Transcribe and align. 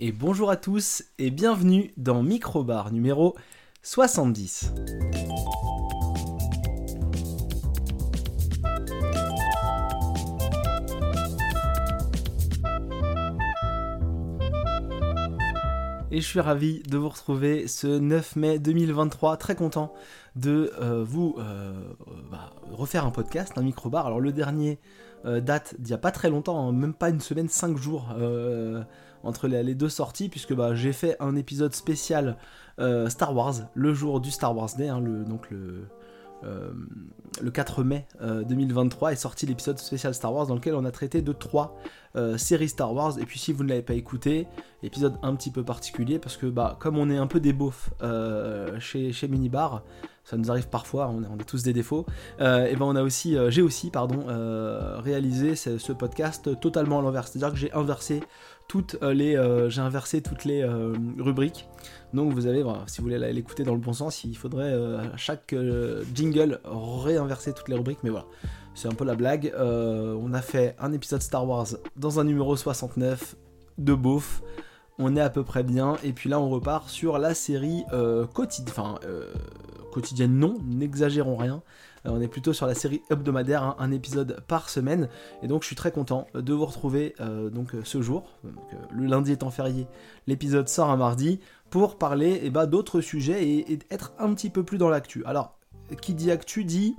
Et 0.00 0.12
bonjour 0.12 0.48
à 0.48 0.56
tous 0.56 1.02
et 1.18 1.32
bienvenue 1.32 1.90
dans 1.96 2.22
Microbar 2.22 2.92
numéro 2.92 3.34
70. 3.82 4.72
Et 16.12 16.20
je 16.20 16.26
suis 16.26 16.38
ravi 16.38 16.80
de 16.84 16.96
vous 16.96 17.08
retrouver 17.08 17.66
ce 17.66 17.88
9 17.88 18.36
mai 18.36 18.60
2023, 18.60 19.36
très 19.36 19.56
content 19.56 19.92
de 20.36 20.72
euh, 20.80 21.02
vous 21.02 21.34
euh, 21.40 21.72
bah, 22.30 22.52
refaire 22.70 23.04
un 23.04 23.10
podcast, 23.10 23.54
un 23.56 23.62
microbar. 23.62 24.06
Alors 24.06 24.20
le 24.20 24.30
dernier 24.30 24.78
euh, 25.24 25.40
date 25.40 25.74
d'il 25.80 25.88
n'y 25.88 25.94
a 25.94 25.98
pas 25.98 26.12
très 26.12 26.30
longtemps, 26.30 26.68
hein, 26.68 26.72
même 26.72 26.94
pas 26.94 27.10
une 27.10 27.20
semaine, 27.20 27.48
5 27.48 27.76
jours 27.76 28.14
entre 29.22 29.48
les, 29.48 29.74
deux 29.74 29.88
sorties, 29.88 30.28
puisque 30.28 30.54
bah, 30.54 30.74
j'ai 30.74 30.92
fait 30.92 31.16
un 31.20 31.36
épisode 31.36 31.74
spécial 31.74 32.36
euh, 32.80 33.08
Star 33.08 33.34
Wars, 33.34 33.54
le 33.74 33.92
jour 33.94 34.20
du 34.20 34.30
Star 34.30 34.56
Wars 34.56 34.70
Day, 34.76 34.88
hein, 34.88 35.00
le, 35.00 35.24
donc 35.24 35.50
le, 35.50 35.86
euh, 36.44 36.70
le 37.42 37.50
4 37.50 37.82
mai 37.82 38.06
2023 38.20 39.08
euh, 39.08 39.12
est 39.12 39.16
sorti 39.16 39.46
l'épisode 39.46 39.78
spécial 39.78 40.14
Star 40.14 40.32
Wars 40.32 40.46
dans 40.46 40.54
lequel 40.54 40.74
on 40.74 40.84
a 40.84 40.90
traité 40.92 41.20
de 41.20 41.32
trois 41.32 41.76
séries 42.36 42.68
Star 42.68 42.92
Wars. 42.92 43.18
Et 43.18 43.24
puis 43.24 43.38
si 43.38 43.52
vous 43.52 43.62
ne 43.62 43.68
l'avez 43.68 43.82
pas 43.82 43.94
écouté, 43.94 44.48
épisode 44.82 45.14
un 45.22 45.36
petit 45.36 45.50
peu 45.50 45.62
particulier 45.62 46.18
parce 46.18 46.36
que 46.36 46.46
bah, 46.46 46.76
comme 46.80 46.98
on 46.98 47.10
est 47.10 47.16
un 47.16 47.28
peu 47.28 47.38
des 47.38 47.52
beaufs 47.52 47.90
chez, 48.80 49.12
chez 49.12 49.28
Minibar, 49.28 49.82
ça 50.24 50.36
nous 50.36 50.50
arrive 50.50 50.68
parfois, 50.68 51.08
on 51.08 51.22
a, 51.22 51.44
tous 51.44 51.62
des 51.62 51.72
défauts. 51.72 52.06
et 52.40 52.74
ben 52.76 52.82
on 52.82 52.96
a 52.96 53.02
aussi, 53.02 53.36
j'ai 53.50 53.62
aussi 53.62 53.90
pardon 53.90 54.24
réalisé 55.00 55.54
ce, 55.54 55.78
ce, 55.78 55.92
podcast 55.92 56.58
totalement 56.60 56.98
à 56.98 57.02
l'envers, 57.02 57.28
c'est-à-dire 57.28 57.52
que 57.52 57.58
j'ai 57.58 57.72
inversé 57.72 58.20
toutes 58.68 58.98
euh, 59.02 59.14
les, 59.14 59.34
euh, 59.34 59.70
j'ai 59.70 59.80
inversé 59.80 60.20
toutes 60.20 60.44
les 60.44 60.62
euh, 60.62 60.94
rubriques. 61.18 61.68
Donc 62.12 62.32
vous 62.32 62.46
avez, 62.46 62.62
si 62.86 62.98
vous 62.98 63.04
voulez 63.04 63.32
l'écouter 63.32 63.64
dans 63.64 63.72
le 63.72 63.80
bon 63.80 63.92
sens, 63.92 64.24
il 64.24 64.36
faudrait 64.36 64.72
à 64.72 65.16
chaque 65.16 65.54
jingle 66.14 66.58
réinverser 66.64 67.52
toutes 67.52 67.68
les 67.68 67.74
rubriques. 67.74 67.98
Mais 68.02 68.08
voilà, 68.08 68.24
c'est 68.74 68.88
un 68.88 68.94
peu 68.94 69.04
la 69.04 69.14
blague. 69.14 69.52
on 69.58 70.32
a 70.32 70.40
fait 70.40 70.74
un 70.78 70.94
épisode 70.94 71.20
Star 71.20 71.46
Wars 71.46 71.66
dans 71.96 72.18
un 72.18 72.24
numéro 72.24 72.56
69 72.56 73.36
de 73.76 73.94
beauf. 73.94 74.42
On 74.98 75.16
est 75.16 75.20
à 75.20 75.28
peu 75.28 75.44
près 75.44 75.64
bien. 75.64 75.96
Et 76.02 76.14
puis 76.14 76.30
là, 76.30 76.40
on 76.40 76.48
repart 76.48 76.88
sur 76.88 77.18
la 77.18 77.34
série 77.34 77.84
quotidienne. 78.32 78.70
Enfin, 78.70 78.98
quotidienne, 79.92 80.38
non, 80.38 80.56
n'exagérons 80.64 81.36
rien. 81.36 81.62
Euh, 82.06 82.10
on 82.12 82.20
est 82.20 82.28
plutôt 82.28 82.52
sur 82.52 82.66
la 82.66 82.74
série 82.74 83.02
hebdomadaire, 83.10 83.62
hein, 83.62 83.76
un 83.78 83.90
épisode 83.90 84.40
par 84.46 84.68
semaine. 84.68 85.08
Et 85.42 85.48
donc 85.48 85.62
je 85.62 85.66
suis 85.66 85.76
très 85.76 85.92
content 85.92 86.26
de 86.34 86.52
vous 86.52 86.66
retrouver 86.66 87.14
euh, 87.20 87.50
donc, 87.50 87.74
euh, 87.74 87.80
ce 87.84 88.02
jour. 88.02 88.30
le 88.90 89.06
lundi 89.06 89.32
étant 89.32 89.50
férié, 89.50 89.86
l'épisode 90.26 90.68
sort 90.68 90.90
un 90.90 90.96
mardi 90.96 91.40
pour 91.70 91.98
parler 91.98 92.40
eh 92.42 92.50
ben, 92.50 92.66
d'autres 92.66 93.00
sujets 93.00 93.46
et, 93.46 93.78
être 93.90 94.12
un 94.18 94.32
petit 94.34 94.50
peu 94.50 94.62
plus 94.62 94.78
dans 94.78 94.88
l'actu. 94.88 95.24
Alors, 95.24 95.58
qui 96.00 96.14
dit 96.14 96.30
actu 96.30 96.64
dit 96.64 96.96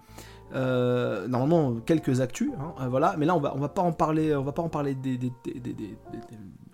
normalement 0.52 1.76
quelques 1.76 2.22
actus, 2.22 2.52
hein, 2.60 2.88
voilà. 2.90 3.16
Mais 3.18 3.28
là 3.28 3.36
on 3.36 3.40
va 3.40 3.54
va 3.56 3.70
pas 3.70 3.84
en 3.84 3.92
parler, 3.92 4.36
on 4.36 4.44
va 4.44 4.52
pas 4.52 4.64
en 4.64 4.70
parler 4.70 4.96
des, 4.96 5.20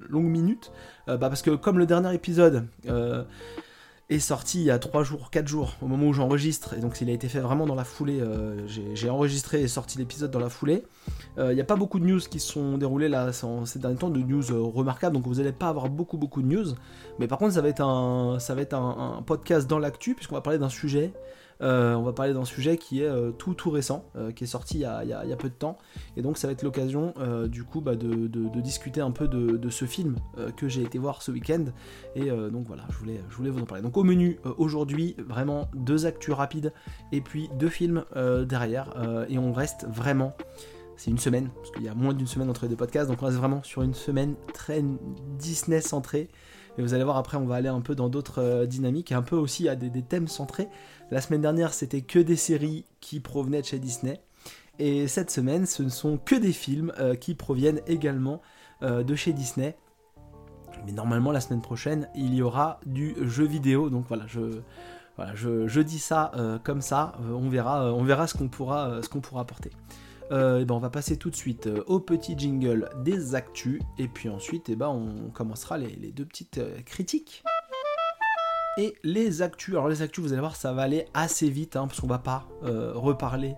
longues 0.07 0.29
minutes, 0.29 0.71
bah, 1.07 1.17
parce 1.17 1.41
que 1.41 1.51
comme 1.51 1.77
le 1.77 1.85
dernier 1.85 2.13
épisode 2.13 2.67
est 4.09 4.19
sorti 4.19 4.59
il 4.59 4.65
y 4.65 4.71
a 4.71 4.77
3 4.77 5.03
jours, 5.03 5.31
4 5.31 5.47
jours, 5.47 5.75
au 5.81 5.87
moment 5.87 6.07
où 6.07 6.13
j'enregistre, 6.13 6.75
et 6.75 6.79
donc 6.79 7.01
il 7.01 7.09
a 7.09 7.13
été 7.13 7.27
fait 7.27 7.39
vraiment 7.39 7.65
dans 7.65 7.73
la 7.73 7.83
foulée, 7.83 8.19
euh, 8.21 8.67
j'ai 8.67 9.09
enregistré 9.09 9.61
et 9.61 9.67
sorti 9.67 9.97
l'épisode 9.97 10.29
dans 10.29 10.39
la 10.39 10.49
foulée. 10.49 10.83
Euh, 11.39 11.51
il 11.51 11.55
n'y 11.55 11.61
a 11.61 11.65
pas 11.65 11.75
beaucoup 11.75 11.99
de 11.99 12.05
news 12.05 12.19
qui 12.19 12.39
sont 12.39 12.77
déroulées 12.77 13.09
là 13.09 13.31
ces 13.33 13.79
derniers 13.79 13.97
temps, 13.97 14.11
de 14.11 14.19
news 14.19 14.51
euh, 14.51 14.61
remarquables, 14.61 15.15
donc 15.15 15.25
vous 15.25 15.35
n'allez 15.35 15.51
pas 15.51 15.69
avoir 15.69 15.89
beaucoup 15.89 16.17
beaucoup 16.17 16.43
de 16.43 16.47
news, 16.47 16.75
mais 17.17 17.27
par 17.27 17.39
contre 17.39 17.53
ça 17.53 17.61
va 17.61 17.69
être 17.69 17.81
un, 17.81 18.37
ça 18.39 18.53
va 18.53 18.61
être 18.61 18.75
un 18.75 19.23
podcast 19.25 19.67
dans 19.67 19.79
l'actu, 19.79 20.13
puisqu'on 20.13 20.35
va 20.35 20.41
parler 20.41 20.59
d'un 20.59 20.69
sujet 20.69 21.11
on 21.61 22.01
va 22.01 22.13
parler 22.13 22.33
d'un 22.33 22.45
sujet 22.45 22.77
qui 22.77 23.01
est 23.01 23.07
euh, 23.07 23.31
tout 23.31 23.53
tout 23.53 23.69
récent, 23.69 24.05
euh, 24.15 24.31
qui 24.31 24.43
est 24.43 24.47
sorti 24.47 24.77
il 24.77 24.81
y, 24.81 24.85
a, 24.85 25.35
peu 25.37 25.49
de 25.49 25.53
temps. 25.53 25.77
Et 26.17 26.21
donc 26.21 26.37
ça 26.37 26.47
va 26.47 26.53
être 26.53 26.63
l'occasion 26.63 27.13
du 27.47 27.63
coup 27.63 27.81
bah, 27.81 27.95
de, 27.95 28.27
discuter 28.61 29.01
un 29.01 29.11
peu 29.11 29.27
de, 29.27 29.69
ce 29.69 29.85
film 29.85 30.15
que 30.55 30.67
j'ai 30.67 30.81
été 30.81 30.97
voir 30.97 31.21
ce 31.21 31.31
week-end. 31.31 31.65
Et 32.15 32.29
donc 32.29 32.67
voilà, 32.67 32.83
je 32.89 32.97
voulais, 32.97 33.21
je 33.29 33.35
voulais 33.35 33.49
vous 33.49 33.61
en 33.61 33.65
parler. 33.65 33.83
Donc 33.83 33.97
au 33.97 34.03
menu 34.03 34.39
aujourd'hui, 34.57 35.15
vraiment 35.19 35.69
deux 35.73 36.05
actus 36.05 36.33
rapides 36.33 36.73
et 37.11 37.21
puis 37.21 37.49
deux 37.59 37.69
films 37.69 38.05
derrière. 38.47 38.89
et 39.29 39.37
on 39.37 39.53
reste 39.53 39.85
vraiment 39.89 40.33
c'est 40.97 41.11
une 41.11 41.17
semaine, 41.17 41.49
parce 41.55 41.71
qu'il 41.71 41.83
y 41.83 41.89
a 41.89 41.93
moins 41.93 42.13
d'une 42.13 42.27
semaine 42.27 42.49
entre 42.49 42.63
les 42.63 42.69
deux 42.69 42.77
podcasts, 42.77 43.09
donc 43.09 43.21
on 43.21 43.25
reste 43.25 43.37
vraiment 43.37 43.61
sur 43.63 43.81
une 43.81 43.93
semaine 43.93 44.35
très 44.53 44.81
Disney 45.37 45.81
centrée. 45.81 46.29
Et 46.77 46.81
vous 46.81 46.93
allez 46.93 47.03
voir 47.03 47.17
après, 47.17 47.37
on 47.37 47.45
va 47.45 47.55
aller 47.55 47.69
un 47.69 47.81
peu 47.81 47.95
dans 47.95 48.09
d'autres 48.09 48.65
dynamiques 48.65 49.11
et 49.11 49.15
un 49.15 49.21
peu 49.21 49.35
aussi 49.35 49.69
à 49.69 49.75
des 49.75 50.01
thèmes 50.01 50.27
centrés. 50.27 50.67
La 51.11 51.21
semaine 51.21 51.41
dernière, 51.41 51.73
c'était 51.73 52.01
que 52.01 52.19
des 52.19 52.35
séries 52.35 52.83
qui 52.99 53.19
provenaient 53.19 53.61
de 53.61 53.65
chez 53.65 53.79
Disney. 53.79 54.19
Et 54.79 55.07
cette 55.07 55.31
semaine, 55.31 55.65
ce 55.65 55.83
ne 55.83 55.89
sont 55.89 56.17
que 56.17 56.35
des 56.35 56.51
films 56.51 56.91
euh, 56.99 57.15
qui 57.15 57.35
proviennent 57.35 57.81
également 57.87 58.41
euh, 58.83 59.03
de 59.03 59.15
chez 59.15 59.33
Disney. 59.33 59.77
Mais 60.85 60.91
normalement, 60.91 61.31
la 61.31 61.39
semaine 61.39 61.61
prochaine, 61.61 62.09
il 62.15 62.33
y 62.33 62.41
aura 62.41 62.79
du 62.85 63.15
jeu 63.21 63.45
vidéo. 63.45 63.89
Donc 63.89 64.05
voilà, 64.07 64.25
je, 64.27 65.79
dis 65.81 65.99
ça 65.99 66.31
euh, 66.35 66.59
comme 66.59 66.81
ça. 66.81 67.13
on 67.31 67.49
verra, 67.49 67.93
on 67.93 68.03
verra 68.03 68.27
ce 68.27 68.35
qu'on 68.35 68.49
pourra, 68.49 68.99
qu'on 69.09 69.21
pourra 69.21 69.41
apporter. 69.41 69.71
Et 70.31 70.65
ben 70.65 70.71
on 70.71 70.79
va 70.79 70.89
passer 70.89 71.17
tout 71.17 71.29
de 71.29 71.35
suite 71.35 71.69
au 71.87 71.99
petit 71.99 72.37
jingle 72.37 72.89
des 73.03 73.35
actus. 73.35 73.81
Et 73.97 74.07
puis 74.07 74.29
ensuite, 74.29 74.69
et 74.69 74.75
ben 74.75 74.89
on 74.89 75.29
commencera 75.29 75.77
les, 75.77 76.11
deux 76.11 76.25
petites 76.25 76.59
critiques 76.85 77.43
et 78.77 78.95
les 79.03 79.41
actus. 79.41 79.75
Alors 79.75 79.87
les 79.87 80.01
actus, 80.01 80.23
vous 80.23 80.33
allez 80.33 80.41
voir, 80.41 80.55
ça 80.55 80.73
va 80.73 80.83
aller 80.83 81.05
assez 81.13 81.49
vite, 81.49 81.75
hein, 81.75 81.87
parce 81.87 82.01
qu'on 82.01 82.07
va 82.07 82.19
pas 82.19 82.47
euh, 82.63 82.91
reparler 82.93 83.55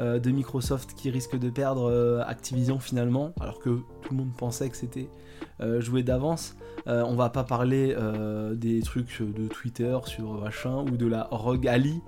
euh, 0.00 0.18
de 0.18 0.30
Microsoft 0.30 0.94
qui 0.94 1.10
risque 1.10 1.36
de 1.38 1.50
perdre 1.50 1.90
euh, 1.90 2.22
Activision 2.26 2.78
finalement, 2.78 3.32
alors 3.40 3.58
que 3.58 3.70
tout 4.02 4.10
le 4.10 4.16
monde 4.16 4.34
pensait 4.36 4.68
que 4.68 4.76
c'était 4.76 5.08
joué 5.78 6.02
d'avance. 6.02 6.56
on 6.86 7.14
va 7.14 7.30
pas 7.30 7.44
parler 7.44 7.96
des 8.54 8.80
trucs 8.82 9.20
de 9.20 9.48
Twitter 9.48 9.96
sur 10.04 10.40
machin 10.40 10.82
ou 10.82 10.96
de 10.96 11.06
la 11.06 11.28
Rogue 11.30 11.66
Ali 11.66 12.00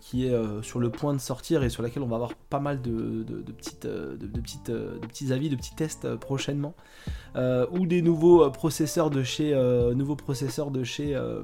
qui 0.00 0.26
est 0.26 0.62
sur 0.62 0.78
le 0.78 0.90
point 0.90 1.12
de 1.12 1.18
sortir 1.18 1.64
et 1.64 1.70
sur 1.70 1.82
laquelle 1.82 2.02
on 2.02 2.08
va 2.08 2.16
avoir 2.16 2.34
pas 2.34 2.60
mal 2.60 2.80
de, 2.82 3.24
petites, 3.56 3.86
de, 3.86 4.26
petites, 4.40 4.70
de 4.70 5.06
petits 5.06 5.32
avis, 5.32 5.48
de 5.48 5.56
petits 5.56 5.74
tests 5.74 6.14
prochainement, 6.16 6.74
ou 7.36 7.86
des 7.86 8.02
nouveaux 8.02 8.50
processeurs 8.50 9.10
de 9.10 9.22
chez, 9.22 9.54
nouveaux 9.94 10.16
processeurs 10.16 10.70
de 10.70 10.84
chez 10.84 11.14
euh, 11.14 11.42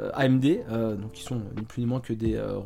AMD, 0.00 0.44
euh, 0.46 0.96
donc 0.96 1.12
qui 1.12 1.22
sont 1.22 1.40
ni 1.56 1.62
plus 1.62 1.80
ni 1.80 1.86
moins 1.86 2.00
que 2.00 2.14
des, 2.14 2.34
euh, 2.34 2.60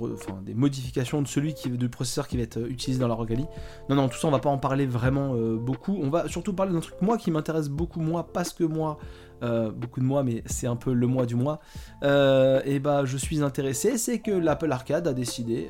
des 0.44 0.54
modifications 0.54 1.22
de 1.22 1.26
celui 1.26 1.54
qui, 1.54 1.68
du 1.70 1.88
processeur 1.88 2.28
qui 2.28 2.36
va 2.36 2.44
être 2.44 2.58
utilisé 2.70 3.00
dans 3.00 3.08
la 3.08 3.14
Rogali. 3.14 3.46
Non, 3.88 3.96
non, 3.96 4.08
tout 4.08 4.16
ça 4.16 4.28
on 4.28 4.30
va 4.30 4.38
pas 4.38 4.48
en 4.48 4.58
parler 4.58 4.86
vraiment 4.86 5.34
beaucoup. 5.56 5.98
On 6.00 6.08
va 6.08 6.28
surtout 6.28 6.52
parler 6.52 6.72
d'un 6.72 6.80
truc 6.80 7.00
moi 7.02 7.18
qui 7.18 7.30
m'intéresse 7.30 7.68
beaucoup 7.68 8.00
moi 8.00 8.28
parce 8.32 8.52
que 8.52 8.64
moi, 8.64 8.98
beaucoup 9.42 10.00
de 10.00 10.04
moi, 10.04 10.22
mais 10.22 10.42
c'est 10.46 10.66
un 10.66 10.76
peu 10.76 10.92
le 10.92 11.06
mois 11.06 11.26
du 11.26 11.34
mois. 11.34 11.60
et 12.02 12.78
bah 12.78 13.04
je 13.04 13.16
suis 13.16 13.42
intéressé, 13.42 13.98
c'est 13.98 14.20
que 14.20 14.30
l'Apple 14.30 14.70
Arcade 14.70 15.08
a 15.08 15.12
décidé, 15.12 15.68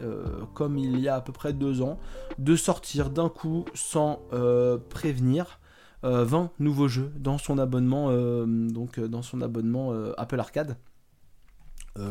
comme 0.54 0.76
il 0.76 1.00
y 1.00 1.08
a 1.08 1.16
à 1.16 1.20
peu 1.20 1.32
près 1.32 1.52
deux 1.52 1.80
ans, 1.82 1.98
de 2.38 2.54
sortir 2.54 3.10
d'un 3.10 3.28
coup 3.28 3.64
sans 3.74 4.20
prévenir. 4.90 5.60
20 6.02 6.50
nouveaux 6.60 6.86
jeux 6.86 7.10
dans 7.16 7.38
son 7.38 7.58
abonnement 7.58 8.12
donc 8.46 9.00
dans 9.00 9.22
son 9.22 9.40
abonnement 9.40 9.92
Apple 10.18 10.38
Arcade 10.38 10.76
euh, 10.76 10.95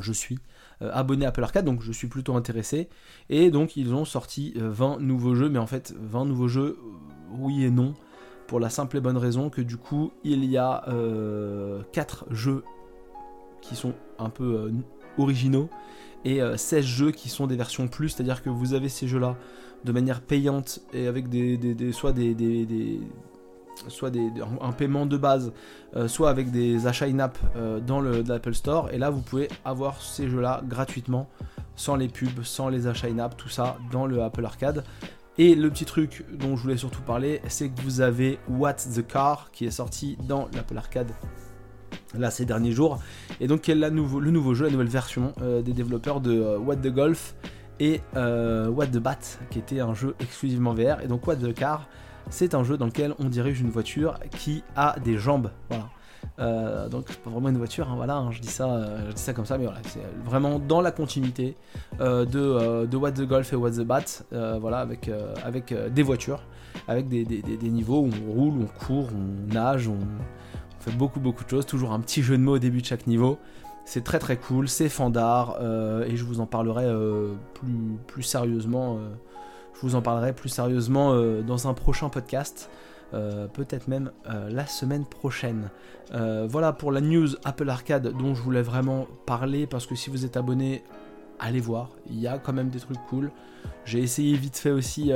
je 0.02 0.12
suis 0.12 0.40
euh, 0.82 0.90
abonné 0.94 1.26
à 1.26 1.30
Apple 1.30 1.44
Arcade, 1.44 1.66
donc 1.66 1.82
je 1.82 1.92
suis 1.92 2.08
plutôt 2.08 2.36
intéressé. 2.36 2.90
Et 3.30 3.50
donc 3.52 3.78
ils 3.78 3.94
ont 3.94 4.06
sorti 4.06 4.54
20 4.56 4.98
euh, 4.98 5.00
nouveaux 5.00 5.36
jeux, 5.36 5.50
mais 5.50 5.60
en 5.60 5.68
fait 5.68 5.94
20 6.00 6.26
nouveaux 6.26 6.48
jeux, 6.48 6.78
oui 7.38 7.64
et 7.64 7.72
non, 7.72 7.94
pour 8.48 8.60
la 8.60 8.70
simple 8.70 8.98
et 8.98 9.02
bonne 9.02 9.18
raison 9.18 9.50
que 9.50 9.62
du 9.62 9.78
coup 9.78 10.12
il 10.24 10.46
y 10.46 10.58
a 10.58 10.86
4 11.92 12.26
jeux 12.32 12.64
qui 13.62 13.76
sont 13.76 13.94
un 14.20 14.30
peu 14.30 14.72
originaux 15.18 15.70
et 16.24 16.40
16 16.56 16.86
jeux 16.86 17.12
qui 17.12 17.30
sont 17.30 17.48
des 17.48 17.56
versions 17.56 17.88
plus, 17.88 18.10
c'est-à-dire 18.10 18.44
que 18.44 18.50
vous 18.50 18.74
avez 18.74 18.90
ces 18.90 19.08
jeux-là 19.08 19.36
de 19.84 19.92
manière 19.92 20.22
payante 20.22 20.82
et 20.94 21.08
avec 21.08 21.30
des, 21.30 21.92
soit 21.92 22.14
des, 22.14 23.00
soit 23.88 24.12
un 24.62 24.72
paiement 24.72 25.06
de 25.06 25.18
base, 25.18 25.54
euh, 25.96 26.08
soit 26.08 26.30
avec 26.30 26.52
des 26.52 26.88
achats 26.88 27.06
in-app 27.06 27.38
euh, 27.56 27.80
dans 27.80 28.02
l'Apple 28.02 28.54
Store. 28.54 28.90
Et 28.92 28.98
là, 28.98 29.10
vous 29.10 29.22
pouvez 29.22 29.48
avoir 29.64 30.02
ces 30.02 30.30
jeux-là 30.30 30.62
gratuitement, 30.68 31.30
sans 31.76 31.96
les 31.96 32.08
pubs, 32.08 32.44
sans 32.44 32.70
les 32.70 32.88
achats 32.88 33.08
in-app, 33.08 33.38
tout 33.38 33.50
ça 33.50 33.78
dans 33.92 34.06
le 34.06 34.22
Apple 34.22 34.46
Arcade. 34.46 34.84
Et 35.38 35.56
le 35.56 35.70
petit 35.70 35.86
truc 35.86 36.24
dont 36.34 36.56
je 36.56 36.64
voulais 36.64 36.78
surtout 36.78 37.02
parler, 37.02 37.42
c'est 37.48 37.70
que 37.70 37.82
vous 37.82 38.00
avez 38.00 38.40
What 38.48 38.76
the 38.96 39.06
Car 39.06 39.52
qui 39.52 39.66
est 39.66 39.72
sorti 39.72 40.18
dans 40.28 40.48
l'Apple 40.54 40.78
Arcade 40.78 41.12
là 42.18 42.32
ces 42.32 42.46
derniers 42.46 42.72
jours. 42.72 43.00
Et 43.42 43.48
donc, 43.48 43.68
le 43.68 43.90
nouveau 43.90 44.54
jeu, 44.54 44.66
la 44.66 44.72
nouvelle 44.72 44.88
version 44.88 45.34
euh, 45.42 45.62
des 45.62 45.74
développeurs 45.74 46.22
de 46.22 46.58
What 46.58 46.78
the 46.78 46.88
Golf 46.88 47.36
et 47.82 48.00
What 48.14 48.88
the 48.88 49.00
Bat, 49.00 49.20
qui 49.50 49.60
était 49.60 49.82
un 49.82 49.94
jeu 49.94 50.16
exclusivement 50.22 50.74
VR. 50.74 51.02
Et 51.04 51.08
donc, 51.08 51.28
What 51.28 51.36
the 51.38 51.54
Car, 51.54 51.90
c'est 52.30 52.56
un 52.56 52.64
jeu 52.64 52.78
dans 52.78 52.86
lequel 52.86 53.14
on 53.20 53.26
dirige 53.26 53.62
une 53.62 53.70
voiture 53.70 54.20
qui 54.32 54.64
a 54.76 54.96
des 55.04 55.18
jambes. 55.18 55.52
Voilà. 55.70 56.88
donc 56.90 57.06
c'est 57.08 57.20
pas 57.20 57.30
vraiment 57.30 57.50
une 57.50 57.58
voiture, 57.58 57.90
hein, 57.90 57.96
voilà, 57.96 58.16
hein, 58.16 58.32
je, 58.32 58.42
dis 58.42 58.48
ça, 58.48 58.98
je 59.08 59.14
dis 59.14 59.22
ça 59.22 59.34
comme 59.34 59.46
ça, 59.46 59.58
mais 59.58 59.66
voilà, 59.66 59.80
c'est 59.88 60.02
vraiment 60.24 60.60
dans 60.60 60.82
la 60.82 60.92
continuité 60.92 61.56
de, 62.00 62.86
de 62.86 62.98
What 62.98 63.14
the 63.14 63.22
Golf 63.22 63.54
et 63.54 63.56
What 63.56 63.72
the 63.72 63.82
Bat, 63.82 64.24
voilà, 64.60 64.80
avec, 64.80 65.74
des 65.94 66.04
voitures, 66.04 66.42
avec 66.88 67.08
des, 67.08 67.26
niveaux 67.70 68.02
où 68.02 68.10
on 68.28 68.32
roule, 68.32 68.54
on 68.62 68.86
court, 68.86 69.10
on 69.14 69.54
nage, 69.54 69.88
on, 69.88 70.00
fait 70.80 70.96
beaucoup 70.96 71.20
beaucoup 71.20 71.44
de 71.44 71.50
choses, 71.50 71.66
toujours 71.66 71.94
un 71.94 72.00
petit 72.00 72.22
jeu 72.22 72.38
de 72.38 72.44
mots 72.44 72.56
au 72.56 72.60
début 72.60 72.82
de 72.82 72.86
chaque 72.86 73.08
niveau. 73.08 73.40
C'est 73.86 74.04
très 74.04 74.20
très 74.20 74.38
cool, 74.38 74.68
c'est 74.68 74.90
fandard, 74.90 75.58
et 76.08 76.16
je 76.16 76.24
vous 76.24 76.40
en 76.40 76.48
parlerai 76.48 76.88
plus 78.08 78.24
sérieusement 78.24 79.00
je 79.76 79.82
vous 79.82 79.96
en 79.96 80.02
parlerai 80.02 80.34
plus 80.34 80.50
sérieusement 80.50 81.14
euh, 81.14 81.42
dans 81.42 81.68
un 81.68 81.74
prochain 81.74 82.10
podcast. 82.10 82.70
Euh, 83.14 83.48
peut-être 83.48 83.88
même 83.88 84.12
euh, 84.28 84.50
la 84.50 84.66
semaine 84.66 85.06
prochaine. 85.06 85.70
voilà 86.12 86.74
pour 86.74 86.92
la 86.92 87.02
news 87.02 87.30
Apple 87.44 87.70
Arcade 87.70 88.12
dont 88.18 88.34
je 88.36 88.42
voulais 88.42 88.62
vraiment 88.62 89.08
parler 89.26 89.68
parce 89.68 89.86
que 89.86 89.96
si 89.96 90.10
vous 90.10 90.26
êtes 90.26 90.38
abonné, 90.38 90.84
allez 91.40 91.60
voir, 91.60 91.90
il 92.10 92.20
y 92.20 92.28
a 92.28 92.38
quand 92.38 92.54
même 92.54 92.70
des 92.70 92.80
trucs 92.80 92.98
cool. 93.10 93.32
J'ai 93.84 94.00
essayé 94.00 94.36
vite 94.36 94.58
fait 94.58 94.72
aussi 94.72 95.12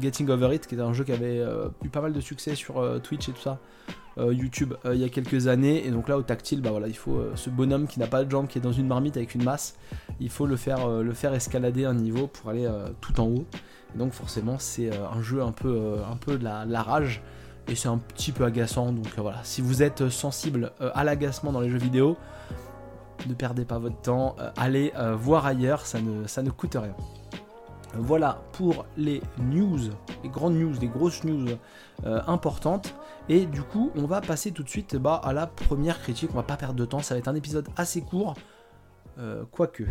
Getting 0.00 0.28
Over 0.30 0.54
It, 0.54 0.66
qui 0.66 0.74
est 0.74 0.80
un 0.80 0.92
jeu 0.92 1.04
qui 1.04 1.12
avait 1.12 1.42
eu 1.84 1.88
pas 1.88 2.00
mal 2.00 2.12
de 2.12 2.20
succès 2.20 2.54
sur 2.54 3.00
Twitch 3.02 3.28
et 3.28 3.32
tout 3.32 3.40
ça, 3.40 3.58
YouTube 4.18 4.74
il 4.84 4.96
y 4.98 5.04
a 5.04 5.08
quelques 5.08 5.48
années. 5.48 5.86
Et 5.86 5.90
donc 5.90 6.08
là 6.08 6.18
au 6.18 6.22
tactile, 6.22 6.60
bah 6.60 6.70
voilà, 6.70 6.86
il 6.86 6.96
faut 6.96 7.22
ce 7.34 7.48
bonhomme 7.50 7.86
qui 7.86 7.98
n'a 7.98 8.06
pas 8.06 8.24
de 8.24 8.30
jambes, 8.30 8.46
qui 8.46 8.58
est 8.58 8.62
dans 8.62 8.72
une 8.72 8.86
marmite 8.86 9.16
avec 9.16 9.34
une 9.34 9.44
masse, 9.44 9.76
il 10.20 10.30
faut 10.30 10.46
le 10.46 10.56
faire, 10.56 10.88
le 10.88 11.12
faire 11.12 11.32
escalader 11.34 11.84
un 11.84 11.94
niveau 11.94 12.26
pour 12.26 12.50
aller 12.50 12.68
tout 13.00 13.20
en 13.20 13.26
haut 13.26 13.46
donc 13.94 14.12
forcément 14.12 14.56
c'est 14.58 14.92
euh, 14.92 15.08
un 15.08 15.22
jeu 15.22 15.42
un 15.42 15.52
peu, 15.52 15.68
euh, 15.68 15.96
un 16.10 16.16
peu 16.16 16.38
de 16.38 16.44
la, 16.44 16.82
rage 16.82 17.22
et 17.68 17.74
c'est 17.74 17.88
un 17.88 17.98
petit 17.98 18.32
peu 18.32 18.44
agaçant. 18.44 18.92
Donc 18.92 19.06
euh, 19.18 19.22
voilà, 19.22 19.38
si 19.42 19.60
vous 19.60 19.82
êtes 19.82 20.08
sensible 20.08 20.72
à 20.80 21.04
l'agacement 21.04 21.52
dans 21.52 21.60
les 21.60 21.70
jeux 21.70 21.78
vidéo, 21.78 22.16
ne 23.26 23.34
perdez 23.34 23.64
pas 23.64 23.78
votre 23.78 24.00
temps, 24.00 24.36
allez 24.56 24.92
voir 25.14 25.46
ailleurs, 25.46 25.86
ça 25.86 26.00
ne, 26.00 26.50
coûte 26.50 26.76
rien. 26.76 26.94
Voilà 27.94 28.42
pour 28.52 28.84
les 28.96 29.22
news, 29.38 29.78
les 30.22 30.28
grandes 30.28 30.54
news, 30.54 30.74
les 30.80 30.88
grosses 30.88 31.24
news 31.24 31.46
importantes. 32.04 32.94
Et 33.28 33.46
du 33.46 33.62
coup, 33.62 33.90
on 33.96 34.06
va 34.06 34.20
passer 34.20 34.52
tout 34.52 34.62
de 34.62 34.68
suite 34.68 34.96
bah, 34.96 35.20
à 35.24 35.32
la 35.32 35.46
première 35.46 36.00
critique. 36.00 36.30
On 36.32 36.36
va 36.36 36.42
pas 36.42 36.56
perdre 36.56 36.74
de 36.74 36.84
temps, 36.84 37.00
ça 37.00 37.14
va 37.14 37.18
être 37.18 37.28
un 37.28 37.34
épisode 37.34 37.68
assez 37.76 38.02
court, 38.02 38.34
quoique. 39.50 39.84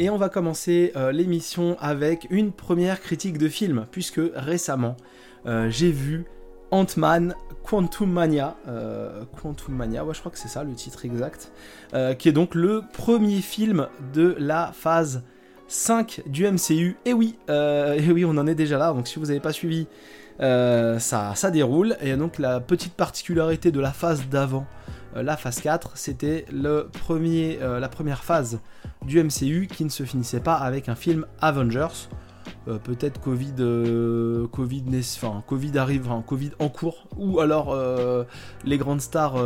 Et 0.00 0.08
on 0.08 0.16
va 0.16 0.30
commencer 0.30 0.92
euh, 0.96 1.12
l'émission 1.12 1.76
avec 1.78 2.26
une 2.30 2.52
première 2.52 3.02
critique 3.02 3.36
de 3.36 3.50
film, 3.50 3.84
puisque 3.90 4.20
récemment 4.34 4.96
euh, 5.44 5.68
j'ai 5.68 5.92
vu 5.92 6.24
Ant-Man 6.70 7.34
Quantum 7.62 8.10
Mania, 8.10 8.56
euh, 8.68 9.24
Quantum 9.40 9.74
Mania, 9.74 10.04
ouais, 10.04 10.14
je 10.14 10.20
crois 10.20 10.32
que 10.32 10.38
c'est 10.38 10.48
ça 10.48 10.64
le 10.64 10.72
titre 10.72 11.04
exact, 11.04 11.52
qui 12.18 12.28
est 12.28 12.32
donc 12.32 12.54
le 12.54 12.82
premier 12.92 13.40
film 13.40 13.88
de 14.14 14.34
la 14.38 14.72
phase 14.72 15.22
5 15.68 16.22
du 16.26 16.46
MCU. 16.46 16.96
Et 17.04 17.12
oui, 17.12 17.38
et 17.48 18.12
oui, 18.12 18.24
on 18.24 18.36
en 18.38 18.46
est 18.46 18.54
déjà 18.54 18.78
là, 18.78 18.92
donc 18.92 19.08
si 19.08 19.18
vous 19.18 19.26
n'avez 19.26 19.40
pas 19.40 19.52
suivi, 19.52 19.86
ça, 20.38 21.32
ça 21.34 21.50
déroule. 21.50 21.96
Et 22.00 22.16
donc 22.16 22.38
la 22.38 22.60
petite 22.60 22.94
particularité 22.94 23.70
de 23.70 23.80
la 23.80 23.92
phase 23.92 24.26
d'avant, 24.28 24.66
la 25.14 25.36
phase 25.36 25.60
4, 25.60 25.96
c'était 25.96 26.44
la 26.52 26.84
première 26.92 28.24
phase 28.24 28.60
du 29.04 29.22
MCU 29.22 29.68
qui 29.70 29.84
ne 29.84 29.90
se 29.90 30.04
finissait 30.04 30.40
pas 30.40 30.54
avec 30.54 30.88
un 30.88 30.94
film 30.94 31.26
Avengers. 31.40 32.08
Euh, 32.68 32.78
peut-être 32.78 33.20
Covid, 33.20 33.54
euh, 33.60 34.46
Covid, 34.48 34.84
arrive, 35.78 36.08
Covid 36.20 36.50
en 36.58 36.68
cours, 36.68 37.06
ou 37.16 37.40
alors 37.40 37.72
euh, 37.72 38.24
les 38.64 38.76
grandes 38.76 39.00
stars 39.00 39.36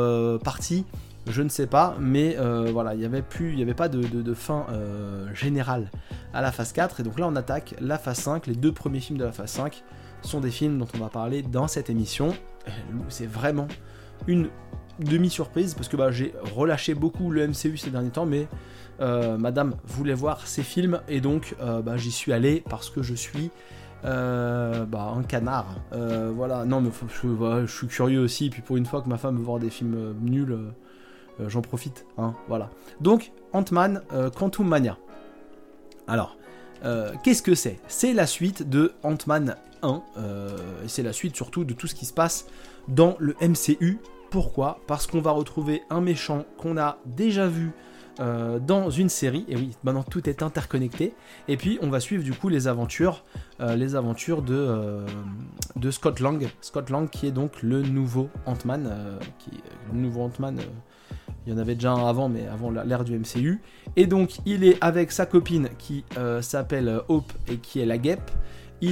parties, 0.40 0.84
je 1.28 1.43
ne 1.43 1.49
sais 1.49 1.66
pas, 1.66 1.96
mais 2.00 2.37
voilà, 2.72 2.94
il 2.94 2.99
n'y 2.99 3.06
avait 3.06 3.22
avait 3.62 3.75
pas 3.75 3.88
de, 3.88 4.34
fin 4.34 4.66
générale 5.32 5.90
à 6.32 6.43
la 6.43 6.52
phase 6.52 6.72
4, 6.72 7.00
et 7.00 7.02
donc 7.02 7.19
là 7.19 7.26
on 7.28 7.37
attaque 7.37 7.75
la 7.81 7.99
phase 7.99 8.19
5, 8.19 8.46
les 8.46 8.55
deux 8.55 8.72
premiers 8.72 9.00
films 9.00 9.19
de 9.19 9.25
la 9.25 9.32
phase 9.32 9.50
5 9.52 9.84
sont 10.22 10.40
des 10.40 10.50
films 10.50 10.78
dont 10.78 10.88
on 10.94 10.99
va 10.99 11.08
parler 11.08 11.43
dans 11.43 11.69
cette 11.69 11.90
émission, 11.90 12.34
c'est 13.08 13.26
vraiment 13.26 13.69
une 14.26 14.49
demi-surprise, 14.99 15.75
parce 15.75 15.88
que 15.88 15.96
bah, 15.96 16.10
j'ai 16.10 16.34
relâché 16.55 16.94
beaucoup 16.94 17.31
le 17.31 17.46
MCU 17.49 17.76
ces 17.76 17.90
derniers 17.90 18.10
temps, 18.10 18.26
mais 18.26 18.49
euh, 19.00 19.37
madame 19.37 19.75
voulait 19.85 20.14
voir 20.14 20.46
ces 20.46 20.62
films 20.62 21.00
et 21.08 21.20
donc 21.20 21.56
euh, 21.61 21.82
bah, 21.82 21.96
j'y 21.96 22.12
suis 22.12 22.32
allé 22.32 22.62
parce 22.69 22.91
que 22.91 23.02
je 23.02 23.14
suis 23.14 23.50
euh, 24.05 24.85
bah, 24.85 25.12
un 25.17 25.23
canard. 25.23 25.67
voilà, 25.91 26.64
non 26.64 26.81
mais 26.81 26.91
je, 27.08 27.67
suis 27.67 27.87
curieux 27.88 28.20
aussi, 28.20 28.50
puis 28.50 28.62
pour 28.62 28.76
une 28.76 28.87
fois 28.87 29.02
que 29.02 29.08
ma 29.08 29.17
femme 29.17 29.37
veut 29.37 29.43
voir 29.43 29.58
des 29.58 29.70
films 29.70 30.14
nuls, 30.20 30.56
j'en 31.46 31.62
profite. 31.62 32.06
Hein, 32.19 32.35
voilà. 32.49 32.70
Donc, 33.00 33.32
Ant-Man 33.52 34.02
Quantum 34.37 34.69
Mania. 34.69 34.99
Alors, 36.06 36.37
qu'est-ce 37.23 37.43
que 37.43 37.55
c'est? 37.55 37.79
C'est 37.88 38.12
la 38.12 38.26
suite 38.26 38.69
de 38.69 38.93
Ant-Man 39.02 39.56
1, 39.82 40.02
et 40.85 40.88
c'est 40.88 41.02
la 41.02 41.14
suite 41.14 41.35
surtout 41.35 41.64
de 41.64 41.73
tout 41.73 41.87
ce 41.87 41.94
qui 41.94 42.05
se 42.05 42.12
passe 42.12 42.46
dans 42.88 43.17
le 43.19 43.35
MCU. 43.41 43.99
Pourquoi? 44.31 44.81
Parce 44.87 45.06
qu'on 45.06 45.23
va 45.23 45.31
retrouver 45.31 45.82
un 45.88 46.02
méchant 46.02 46.44
qu'on 46.58 46.76
a 46.76 46.99
déjà 47.06 47.46
vu 47.46 47.73
euh, 48.20 48.58
dans 48.58 48.90
une 48.90 49.08
série. 49.08 49.44
Et 49.49 49.56
oui, 49.56 49.76
maintenant 49.82 50.02
tout 50.02 50.28
est 50.28 50.43
interconnecté. 50.43 51.14
Et 51.49 51.56
puis 51.56 51.78
on 51.82 51.88
va 51.88 52.00
suivre 52.00 52.22
du 52.22 52.32
coup 52.32 52.49
les 52.49 52.69
aventures, 52.69 53.25
euh, 53.61 53.75
les 53.75 53.96
aventures 53.96 54.43
de, 54.43 54.55
euh, 54.55 55.06
de 55.76 55.90
Scott 55.90 56.20
Lang. 56.20 56.49
Scott 56.61 56.90
Lang 56.90 57.08
qui 57.08 57.26
est 57.26 57.32
donc 57.32 57.62
le 57.62 57.82
nouveau 57.82 58.28
Ant-Man. 58.46 58.90
qui, 59.38 59.50
le 59.93 59.99
nouveau 59.99 60.22
Ant-Man, 60.22 60.61
il 61.46 61.52
y 61.52 61.56
en 61.56 61.58
avait 61.58 61.75
déjà 61.75 61.93
un 61.93 62.06
avant, 62.06 62.28
mais 62.28 62.46
avant 62.46 62.70
l'ère 62.70 63.05
du 63.05 63.19
MCU. 63.19 63.61
Et 63.96 64.06
donc 64.06 64.38
il 64.46 64.64
est 64.64 64.78
avec 64.81 65.10
sa 65.10 65.26
copine 65.26 65.69
qui 65.78 66.05
s'appelle 66.40 67.00
Hope 67.08 67.32
et 67.49 67.56
qui 67.56 67.81
est 67.81 67.87
la 67.87 67.99
guêpe. 67.99 68.31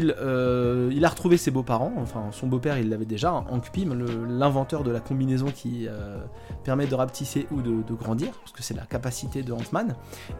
Euh, 0.01 0.91
il, 0.93 1.05
a 1.05 1.09
retrouvé 1.09 1.37
ses 1.37 1.51
beaux-parents, 1.51 1.93
enfin 1.99 2.27
son 2.31 2.47
beau-père 2.47 2.79
il 2.79 2.89
l'avait 2.89 3.05
déjà, 3.05 3.33
Hank 3.33 3.71
Pym, 3.73 3.95
l'inventeur 4.29 4.85
de 4.85 4.91
la 4.91 5.01
combinaison 5.01 5.47
qui 5.47 5.87
euh, 5.89 6.19
permet 6.65 6.87
de 6.87 6.95
rapetisser 6.95 7.47
ou 7.51 7.63
de, 7.63 7.95
grandir, 7.95 8.33
parce 8.33 8.53
que 8.53 8.63
c'est 8.63 8.75
la 8.75 8.87
capacité 8.87 9.43
de 9.43 9.53
Ant-Man, 9.53 9.95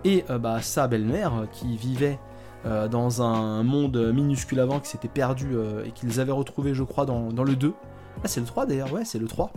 et 0.05 0.25
euh, 0.31 0.39
bah, 0.39 0.63
sa 0.63 0.89
belle-mère 0.89 1.47
qui 1.53 1.77
vivait 1.77 2.19
dans 2.93 3.23
un 3.23 3.65
monde 3.65 4.13
minuscule 4.15 4.61
avant, 4.61 4.79
qui 4.79 4.89
s'était 4.89 5.09
perdu 5.09 5.57
et 5.85 5.91
qu'ils 5.91 6.21
avaient 6.21 6.31
retrouvé 6.31 6.75
je 6.75 6.85
crois 6.85 7.05
dans, 7.05 7.33
dans 7.33 7.43
le 7.43 7.57
2. 7.57 7.75
Ah 8.19 8.29
c'est 8.29 8.39
le 8.39 8.47
3 8.47 8.67
d'ailleurs, 8.67 8.93
ouais 8.93 9.05
c'est 9.05 9.19
le 9.19 9.27
3. 9.27 9.53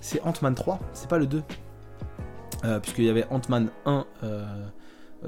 C'est 0.00 0.20
Ant-Man 0.22 0.56
3, 0.56 0.80
c'est 0.92 1.08
pas 1.08 1.18
le 1.18 1.28
2. 1.28 1.44
Puisqu'il 2.82 3.04
y 3.04 3.08
avait 3.08 3.24
Ant-Man 3.30 3.70
1 3.86 4.04
euh, 4.24 4.44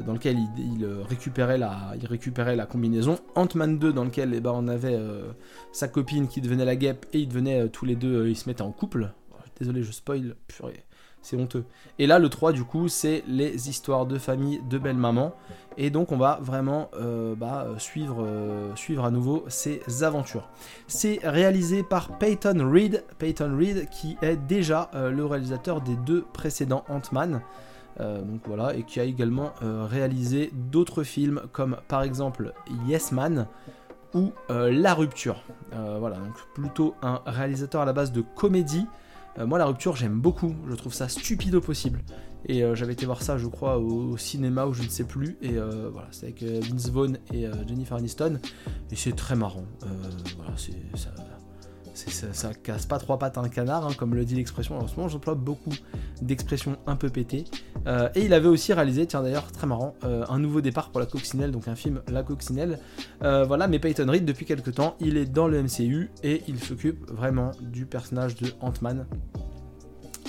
dans 0.01 0.15
lequel 0.15 0.39
il, 0.57 0.85
euh, 0.85 1.03
récupérait 1.09 1.59
la, 1.59 1.93
il 2.01 2.07
récupérait 2.07 2.57
la 2.57 2.67
combinaison. 2.67 3.19
Ant-Man 3.35 3.79
2 3.79 3.93
dans 3.93 4.05
lequel 4.05 4.33
eh 4.35 4.41
ben, 4.41 4.53
on 4.55 4.69
avait 4.69 4.95
euh, 4.95 5.33
sa 5.73 5.89
copine 5.89 6.29
qui 6.29 6.41
devenait 6.41 6.65
la 6.65 6.77
guêpe 6.77 7.07
et 7.13 7.21
ils 7.21 7.29
devenaient 7.29 7.69
tous 7.69 7.85
les 7.85 7.97
deux, 7.97 8.29
ils 8.29 8.37
se 8.37 8.49
mettaient 8.49 8.63
en 8.63 8.73
couple. 8.73 9.13
Désolé, 9.59 9.83
je 9.83 9.93
spoil, 9.93 10.35
purée, 10.49 10.85
c'est 11.21 11.37
honteux. 11.37 11.65
Et 11.99 12.07
là, 12.07 12.19
le 12.19 12.29
3 12.29 12.53
du 12.53 12.65
coup, 12.65 12.89
c'est 12.89 13.23
les 13.29 13.69
histoires 13.69 14.07
de 14.07 14.19
famille 14.19 14.61
de 14.69 14.79
belle 14.79 14.97
maman. 14.97 15.35
Et 15.77 15.91
donc 15.91 16.11
on 16.11 16.17
va 16.17 16.39
vraiment 16.43 16.91
bah, 17.37 17.69
suivre, 17.79 18.27
suivre 18.75 19.05
à 19.05 19.11
nouveau 19.11 19.45
ces 19.49 20.03
aventures. 20.03 20.49
C'est 20.89 21.21
réalisé 21.23 21.83
par 21.83 22.19
Peyton 22.19 22.69
Reed, 22.71 23.05
Peyton 23.19 23.57
Reed 23.57 23.89
qui 23.89 24.17
est 24.21 24.37
déjà 24.37 24.91
le 24.95 25.25
réalisateur 25.25 25.81
des 25.81 25.97
deux 25.97 26.25
précédents 26.33 26.85
Ant-Man. 26.89 27.41
Euh, 28.01 28.23
donc 28.23 28.41
voilà, 28.47 28.75
et 28.75 28.85
qui 28.85 29.01
a 29.01 29.05
également 29.05 29.53
euh, 29.63 29.85
réalisé 29.85 30.51
d'autres 30.55 31.03
films 31.03 31.43
comme 31.53 31.77
par 31.89 32.03
exemple 32.03 32.55
Yes 32.87 33.13
Man 33.13 33.47
ou 34.15 34.33
euh, 34.51 34.71
La 34.73 34.95
Rupture. 34.95 35.43
voilà, 35.73 36.17
donc 36.17 36.35
plutôt 36.55 36.95
un 37.03 37.21
réalisateur 37.27 37.83
à 37.83 37.85
la 37.85 37.93
base 37.93 38.13
de 38.13 38.23
comédie. 38.23 38.87
moi, 39.39 39.59
La 39.59 39.67
Rupture, 39.67 39.97
j'aime 39.97 40.21
beaucoup, 40.21 40.55
je 40.69 40.75
trouve 40.75 40.93
ça 40.93 41.09
stupide 41.09 41.55
au 41.55 41.61
possible. 41.61 42.01
Et 42.47 42.65
j'avais 42.75 42.95
été 42.95 43.07
voir 43.07 43.23
ça, 43.23 43.39
je 43.39 43.47
crois, 43.47 43.79
au, 43.79 44.17
cinéma 44.17 44.67
ou 44.67 44.75
je 44.75 44.83
ne 44.83 44.89
sais 44.89 45.05
plus. 45.05 45.39
Et 45.41 45.53
voilà, 45.53 46.09
c'est 46.11 46.27
avec 46.27 46.43
Vince 46.43 46.91
Vaughn 46.91 47.19
et 47.33 47.47
Jennifer 47.67 47.97
Aniston. 47.97 48.39
Et 48.91 48.97
c'est 48.97 49.17
très 49.17 49.37
marrant. 49.37 49.65
voilà, 50.37 50.53
c'est 50.57 50.75
ça, 51.95 52.55
casse 52.55 52.87
pas 52.87 52.99
trois 52.99 53.19
pattes 53.19 53.39
à 53.39 53.41
un 53.41 53.49
canard, 53.49 53.87
hein, 53.87 53.93
comme 53.97 54.15
le 54.15 54.25
dit 54.25 54.35
l'expression. 54.35 54.79
En 54.79 54.87
ce 54.87 54.97
moment, 54.97 55.09
j'emploie 55.09 55.35
beaucoup 55.35 55.73
d'expressions 56.21 56.77
un 56.87 56.97
peu 56.97 57.11
pétées. 57.11 57.45
Euh, 57.87 58.09
et 58.15 58.25
il 58.25 58.33
avait 58.33 58.49
aussi 58.49 58.73
réalisé, 58.73 59.07
tiens 59.07 59.23
d'ailleurs, 59.23 59.51
très 59.53 59.67
marrant, 59.67 59.95
euh, 60.05 60.25
un 60.29 60.39
nouveau 60.39 60.61
départ 60.61 60.91
pour 60.91 61.01
la 61.01 61.07
coccinelle, 61.07 61.51
donc 61.51 61.69
un 61.69 61.75
film 61.75 62.03
La 62.09 62.23
coccinelle. 62.23 62.79
Euh, 63.23 63.45
voilà, 63.45 63.69
mais 63.69 63.79
Peyton 63.79 64.07
Reed, 64.09 64.25
depuis 64.25 64.47
quelques 64.47 64.75
temps, 64.75 64.97
il 65.01 65.17
est 65.17 65.27
dans 65.27 65.49
le 65.49 65.63
MCU 65.63 66.11
et 66.23 66.43
il 66.49 66.59
s'occupe 66.63 67.11
vraiment 67.11 67.51
du 67.61 67.87
personnage 67.87 68.37
de 68.37 68.49
Ant-Man. 68.61 69.07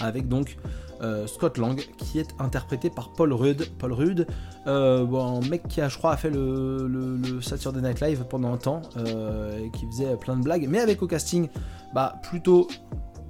Avec 0.02 0.28
donc 0.28 0.58
euh, 1.04 1.28
Scott 1.28 1.58
Lang, 1.58 1.80
qui 1.98 2.20
est 2.20 2.36
interprété 2.40 2.90
par 2.90 3.14
Paul 3.14 3.34
Rudd. 3.34 3.68
Paul 3.78 3.94
Rudd, 3.94 4.28
euh, 4.68 5.06
bon, 5.06 5.42
un 5.42 5.50
mec 5.50 5.68
qui 5.68 5.82
je 5.88 5.98
crois, 5.98 6.14
a 6.14 6.18
fait 6.18 6.30
le, 6.30 6.88
le, 6.88 7.42
Saturday 7.42 7.82
Night 7.82 8.02
Live 8.02 8.26
pendant 8.30 8.54
un 8.54 8.58
temps, 8.58 8.82
euh, 8.98 9.60
et 9.60 9.70
qui 9.72 9.86
faisait 9.88 10.16
plein 10.16 10.38
de 10.38 10.44
blagues, 10.44 10.68
mais 10.70 10.80
avec 10.80 11.02
au 11.02 11.08
casting, 11.08 11.50
bah, 11.94 12.16
plutôt 12.24 12.68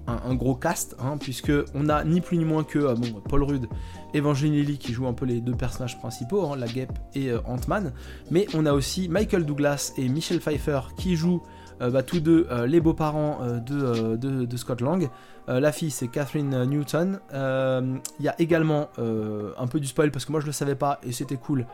un, 0.06 0.36
gros 0.36 0.56
cast, 0.56 0.96
hein, 1.00 1.18
puisque 1.18 1.52
on 1.74 1.90
a 1.90 2.04
ni 2.04 2.20
plus 2.22 2.38
ni 2.38 2.46
moins 2.46 2.64
que 2.64 2.80
euh, 2.80 2.94
bon, 2.96 3.22
Paul 3.28 3.44
Rudd, 3.44 3.68
Evangeline 4.14 4.54
Lilly 4.54 4.78
qui 4.78 4.94
joue 4.94 5.08
un 5.08 5.14
peu 5.14 5.26
les 5.26 5.42
deux 5.42 5.56
personnages 5.56 5.98
principaux, 5.98 6.46
hein, 6.46 6.56
la 6.58 6.68
Guêpe 6.68 6.98
et 7.16 7.34
Ant-Man, 7.46 7.94
mais 8.30 8.46
on 8.54 8.66
a 8.66 8.74
aussi 8.74 9.10
Michael 9.10 9.46
Douglas 9.46 9.94
et 9.98 10.08
Michelle 10.10 10.40
Pfeiffer 10.40 10.82
qui 10.98 11.16
jouent 11.16 11.42
bah, 11.80 12.04
tous 12.04 12.20
deux 12.20 12.48
les 12.66 12.80
beaux-parents 12.80 13.40
de, 13.66 14.16
de, 14.16 14.58
Scott 14.58 14.82
Lang. 14.82 15.10
la 15.48 15.72
fille 15.72 15.92
c'est 15.92 16.08
Catherine 16.08 16.66
Newton. 16.66 17.20
Il 17.32 18.26
y 18.26 18.28
a 18.28 18.36
également 18.40 18.90
un 18.98 19.68
peu 19.68 19.80
du 19.80 19.88
spoil 19.88 20.12
parce 20.12 20.26
que 20.26 20.32
moi 20.32 20.42
je 20.42 20.46
le 20.46 20.52
savais 20.52 20.76
pas 20.76 21.00
et 21.04 21.12
c'était 21.12 21.38
cool. 21.38 21.66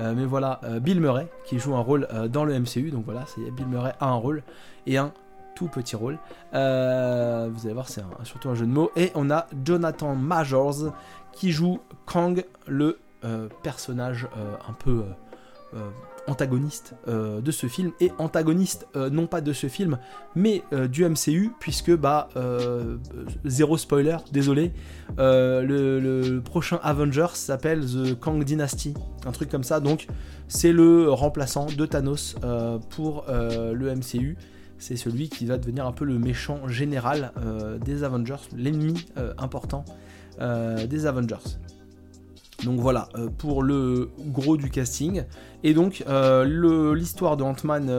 mais 0.00 0.24
voilà, 0.24 0.60
Bill 0.80 1.00
Murray 1.00 1.28
qui 1.44 1.58
joue 1.58 1.74
un 1.74 1.80
rôle 1.80 2.08
dans 2.30 2.44
le 2.44 2.58
MCU, 2.58 2.90
donc 2.90 3.04
voilà, 3.04 3.24
Bill 3.56 3.66
Murray 3.66 3.94
a 4.00 4.08
un 4.08 4.14
rôle 4.14 4.42
et 4.86 4.98
un 4.98 5.12
tout 5.54 5.68
petit 5.68 5.96
rôle. 5.96 6.18
Euh, 6.54 7.48
vous 7.52 7.66
allez 7.66 7.74
voir, 7.74 7.88
c'est 7.88 8.02
surtout 8.24 8.50
un 8.50 8.54
jeu 8.54 8.66
de 8.66 8.70
mots. 8.70 8.90
Et 8.96 9.10
on 9.14 9.30
a 9.30 9.46
Jonathan 9.64 10.14
Majors 10.14 10.92
qui 11.32 11.52
joue 11.52 11.80
Kang, 12.06 12.44
le 12.66 12.98
euh, 13.24 13.48
personnage 13.62 14.28
euh, 14.36 14.54
un 14.68 14.72
peu 14.72 15.04
antagoniste 16.26 16.94
de 17.06 17.50
ce 17.50 17.66
film. 17.66 17.92
Et 18.00 18.10
antagoniste, 18.18 18.86
non 18.94 19.26
pas 19.26 19.40
de 19.40 19.52
ce 19.52 19.66
film, 19.66 19.98
mais 20.34 20.62
du 20.88 21.04
MCU, 21.04 21.52
puisque, 21.60 21.94
bah, 21.94 22.28
zéro 23.44 23.76
spoiler, 23.76 24.16
désolé, 24.32 24.72
le, 25.18 26.00
le, 26.00 26.40
prochain 26.40 26.78
Avengers 26.82 27.34
s'appelle 27.34 27.84
The 27.84 28.18
Kang 28.18 28.42
Dynasty, 28.42 28.94
un 29.26 29.32
truc 29.32 29.50
comme 29.50 29.64
ça. 29.64 29.80
Donc, 29.80 30.06
c'est 30.48 30.72
le 30.72 31.10
remplaçant 31.10 31.66
de 31.66 31.86
Thanos 31.86 32.36
pour 32.90 33.26
le 33.28 33.94
MCU 33.94 34.36
c'est 34.78 34.96
celui 34.96 35.28
qui 35.28 35.46
va 35.46 35.56
devenir 35.56 35.86
un 35.86 35.92
peu 35.92 36.04
le 36.04 36.18
méchant 36.18 36.68
général 36.68 37.32
euh, 37.38 37.78
des 37.78 38.04
Avengers, 38.04 38.36
l'ennemi 38.54 39.06
euh, 39.16 39.32
important 39.38 39.84
euh, 40.40 40.86
des 40.86 41.06
Avengers. 41.06 41.36
Donc 42.64 42.80
voilà, 42.80 43.08
pour 43.38 43.62
le 43.62 44.10
gros 44.18 44.56
du 44.56 44.70
casting. 44.70 45.24
Et 45.62 45.74
donc, 45.74 46.04
l'histoire 46.44 47.36
de 47.36 47.42
Ant-Man 47.42 47.90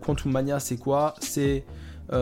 Quantum 0.00 0.32
Mania, 0.32 0.60
c'est 0.60 0.76
quoi? 0.76 1.14
C'est 1.20 1.64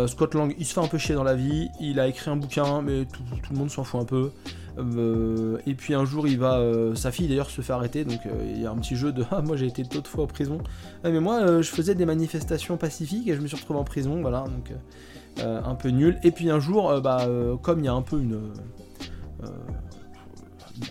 Scott 0.07 0.35
Lang, 0.35 0.55
il 0.59 0.67
se 0.67 0.75
fait 0.75 0.81
un 0.81 0.89
peu 0.89 0.99
chier 0.99 1.15
dans 1.15 1.25
la 1.25 1.35
vie, 1.35 1.69
il 1.81 1.99
a 1.99 2.09
écrit 2.09 2.31
un 2.31 2.37
bouquin, 2.37 2.83
mais 2.83 3.05
tout 3.07 3.23
le 3.51 3.57
monde 3.57 3.71
s'en 3.71 3.85
fout 3.85 4.01
un 4.01 4.05
peu. 4.05 4.31
Euh, 4.79 5.59
et 5.67 5.75
puis 5.75 5.95
un 5.95 6.05
jour, 6.05 6.29
il 6.29 6.39
va, 6.39 6.59
euh, 6.59 6.95
sa 6.95 7.11
fille 7.11 7.29
d'ailleurs 7.29 7.51
se 7.51 7.61
fait 7.61 7.73
arrêter, 7.73 8.05
donc 8.05 8.21
euh, 8.27 8.53
il 8.55 8.63
y 8.63 8.67
a 8.67 8.71
un 8.71 8.77
petit 8.77 8.97
jeu 8.97 9.13
de 9.13 9.25
ah 9.31 9.43
moi 9.43 9.57
j'ai 9.57 9.67
été 9.67 9.83
d'autres 9.83 10.11
fois 10.11 10.25
en 10.25 10.27
prison, 10.27 10.59
ah, 11.05 11.11
mais 11.11 11.21
moi 11.21 11.63
je 11.63 11.69
faisais 11.69 11.95
des 11.95 12.07
manifestations 12.07 12.77
pacifiques 12.77 13.29
et 13.29 13.35
je 13.35 13.41
me 13.41 13.47
suis 13.47 13.57
retrouvé 13.57 13.79
en 13.79 13.85
prison, 13.85 14.21
voilà, 14.21 14.45
donc 14.45 14.73
un 15.45 15.75
peu 15.77 15.91
nul. 15.91 16.19
Et 16.25 16.31
puis 16.33 16.51
un 16.51 16.59
jour, 16.59 17.01
bah 17.01 17.27
comme 17.63 17.81
il 17.81 17.85
y 17.85 17.89
a 17.89 17.93
un 17.93 18.03
peu 18.03 18.19
une 18.19 18.53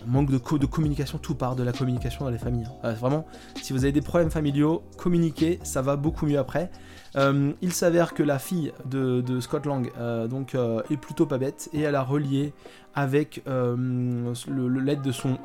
manque 0.06 0.30
de, 0.30 0.58
de, 0.58 0.66
communication, 0.66 1.18
tout 1.18 1.34
part 1.34 1.56
de 1.56 1.62
la 1.62 1.72
communication 1.72 2.24
dans 2.24 2.30
les 2.30 2.38
familles. 2.38 2.68
Hein. 2.82 2.92
vraiment, 2.92 3.26
si 3.62 3.72
vous 3.72 3.84
avez 3.84 3.92
des 3.92 4.00
problèmes 4.00 4.30
familiaux, 4.30 4.82
communiquez, 4.96 5.58
ça 5.62 5.82
va 5.82 5.96
beaucoup 5.96 6.26
mieux 6.26 6.38
après. 6.38 6.70
Euh, 7.16 7.52
il 7.62 7.72
s'avère 7.72 8.14
que 8.14 8.22
la 8.22 8.38
fille 8.38 8.72
de, 8.84 9.40
Scott 9.40 9.66
Lang 9.66 9.90
euh, 9.98 10.26
donc, 10.28 10.54
euh, 10.54 10.82
est 10.90 10.96
plutôt 10.96 11.26
pas 11.26 11.38
bête 11.38 11.68
et 11.72 11.80
elle 11.80 11.94
a 11.94 12.02
relié 12.02 12.52
avec 12.94 13.42
le, 13.46 14.68
l'aide 14.80 15.02
de 15.02 15.12
son 15.12 15.38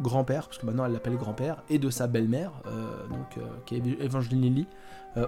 grand-père, 0.00 0.46
parce 0.46 0.58
que 0.58 0.66
maintenant 0.66 0.84
elle 0.84 0.92
l'appelle 0.92 1.16
grand-père, 1.16 1.62
et 1.70 1.78
de 1.78 1.88
sa 1.88 2.06
belle-mère, 2.08 2.50
donc, 3.08 3.42
qui 3.64 3.76
est 3.76 4.02
Evangeline 4.02 4.42
Lilly, 4.42 4.66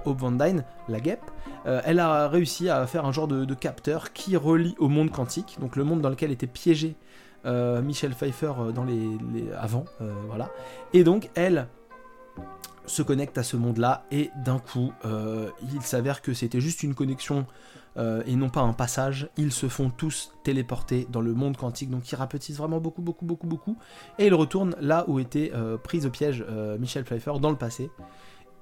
Hope 0.04 0.18
Van 0.18 0.32
Dyne, 0.32 0.64
la 0.88 0.98
guêpe. 0.98 1.30
elle 1.64 2.00
a 2.00 2.26
réussi 2.26 2.68
à 2.68 2.84
faire 2.88 3.06
un 3.06 3.12
genre 3.12 3.28
de, 3.28 3.54
capteur 3.54 4.12
qui 4.12 4.36
relie 4.36 4.74
au 4.78 4.88
monde 4.88 5.10
quantique, 5.10 5.56
donc 5.60 5.76
le 5.76 5.84
monde 5.84 6.00
dans 6.00 6.10
lequel 6.10 6.32
était 6.32 6.48
piégé 6.48 6.96
Michel 7.82 8.12
Pfeiffer 8.12 8.52
dans 8.74 8.84
les, 8.84 9.18
avant, 9.58 9.84
voilà. 10.28 10.50
Et 10.92 11.04
donc 11.04 11.30
elle 11.34 11.68
se 12.88 13.02
connecte 13.02 13.38
à 13.38 13.42
ce 13.42 13.56
monde-là 13.56 14.04
et 14.10 14.30
d'un 14.44 14.58
coup, 14.58 14.92
euh, 15.04 15.50
il 15.72 15.82
s'avère 15.82 16.22
que 16.22 16.34
c'était 16.34 16.60
juste 16.60 16.82
une 16.82 16.94
connexion 16.94 17.46
euh, 17.96 18.22
et 18.26 18.34
non 18.36 18.48
pas 18.48 18.60
un 18.60 18.72
passage. 18.72 19.28
Ils 19.36 19.52
se 19.52 19.68
font 19.68 19.90
tous 19.90 20.32
téléporter 20.42 21.06
dans 21.10 21.20
le 21.20 21.34
monde 21.34 21.56
quantique, 21.56 21.90
donc 21.90 22.10
ils 22.10 22.16
rapetissent 22.16 22.58
vraiment 22.58 22.80
beaucoup, 22.80 23.02
beaucoup, 23.02 23.24
beaucoup, 23.24 23.46
beaucoup. 23.46 23.76
Et 24.18 24.26
ils 24.26 24.34
retournent 24.34 24.74
là 24.80 25.04
où 25.08 25.18
était 25.18 25.52
euh, 25.54 25.76
prise 25.76 26.06
au 26.06 26.10
piège 26.10 26.44
Michel 26.78 27.04
Pfeiffer 27.04 27.34
dans 27.40 27.50
le 27.50 27.56
passé. 27.56 27.90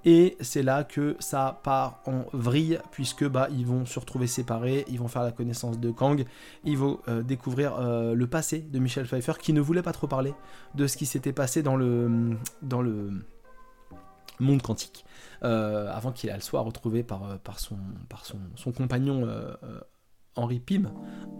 Et 0.06 0.36
c'est 0.40 0.62
là 0.62 0.84
que 0.84 1.16
ça 1.18 1.60
part 1.62 2.00
en 2.06 2.24
vrille, 2.32 2.78
puisque 2.92 3.28
bah, 3.28 3.48
ils 3.50 3.66
vont 3.66 3.84
se 3.84 3.98
retrouver 3.98 4.26
séparés, 4.26 4.86
ils 4.88 4.98
vont 4.98 5.08
faire 5.08 5.24
la 5.24 5.32
connaissance 5.32 5.78
de 5.78 5.90
Kang, 5.90 6.24
ils 6.64 6.78
vont 6.78 7.00
découvrir 7.24 7.78
le 7.80 8.26
passé 8.26 8.60
de 8.60 8.78
Michel 8.78 9.06
Pfeiffer, 9.06 9.32
qui 9.40 9.52
ne 9.52 9.60
voulait 9.60 9.82
pas 9.82 9.92
trop 9.92 10.06
parler 10.06 10.32
de 10.74 10.86
ce 10.86 10.96
qui 10.96 11.06
s'était 11.06 11.32
passé 11.32 11.62
dans 11.62 11.76
le, 11.76 12.36
dans 12.62 12.82
le, 12.82 13.10
monde 14.40 14.62
quantique, 14.62 15.04
euh, 15.42 15.90
avant 15.92 16.12
qu'il 16.12 16.34
soit 16.42 16.60
retrouvé 16.60 17.02
par, 17.02 17.24
euh, 17.24 17.36
par, 17.42 17.58
son, 17.58 17.76
par 18.08 18.24
son, 18.24 18.38
son 18.54 18.72
compagnon 18.72 19.26
euh, 19.26 19.54
Henri 20.36 20.60
Pym, 20.60 20.90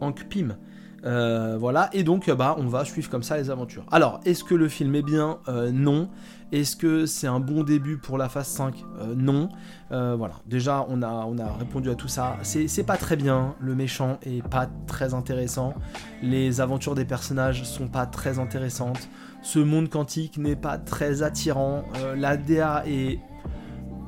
Hank 0.01 0.27
Pym. 0.29 0.57
voilà, 1.03 1.89
et 1.93 2.03
donc 2.03 2.31
bah, 2.31 2.57
on 2.59 2.67
va 2.67 2.85
suivre 2.85 3.09
comme 3.11 3.23
ça 3.23 3.37
les 3.37 3.51
aventures. 3.51 3.85
Alors, 3.93 4.21
est-ce 4.25 4.45
que 4.45 4.55
le 4.55 4.69
film 4.69 4.95
est 4.95 5.03
bien? 5.03 5.39
Non. 5.73 6.09
Est-ce 6.53 6.77
que 6.77 7.07
c'est 7.07 7.27
un 7.27 7.41
bon 7.41 7.65
début 7.65 7.99
pour 7.99 8.19
la 8.19 8.29
phase 8.29 8.47
5 8.49 8.75
Non. 9.17 9.49
voilà, 9.91 10.35
déjà 10.47 10.87
on 10.89 11.03
a, 11.03 11.27
on 11.27 11.39
a 11.39 11.53
répondu 11.53 11.91
à 11.91 11.95
tout 11.95 12.09
ça. 12.09 12.37
C'est 12.43 12.87
pas 12.87 12.97
très 12.97 13.17
bien, 13.17 13.55
le 13.61 13.75
méchant 13.75 14.19
est 14.23 14.47
pas 14.47 14.69
très 14.87 15.15
intéressant, 15.15 15.75
les 16.23 16.61
aventures 16.61 16.95
des 16.95 17.05
personnages 17.05 17.65
sont 17.65 17.89
pas 17.89 18.07
très 18.07 18.39
intéressantes 18.39 19.09
ce 19.47 19.61
monde 19.61 19.89
quantique 19.89 20.39
n'est 20.39 20.57
pas 20.57 20.77
très 20.77 21.23
attirant. 21.23 21.85
Euh, 21.99 22.17
la 22.17 22.37
DA 22.37 22.83
est 22.85 23.21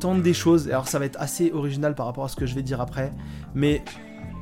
tente 0.01 0.21
des 0.21 0.35
choses. 0.35 0.69
Alors 0.69 0.89
ça 0.89 0.99
va 0.99 1.05
être 1.05 1.21
assez 1.21 1.53
original 1.53 1.95
par 1.95 2.07
rapport 2.07 2.25
à 2.25 2.29
ce 2.29 2.35
que 2.35 2.45
je 2.45 2.57
vais 2.57 2.63
dire 2.63 2.81
après, 2.81 3.13
mais 3.55 3.85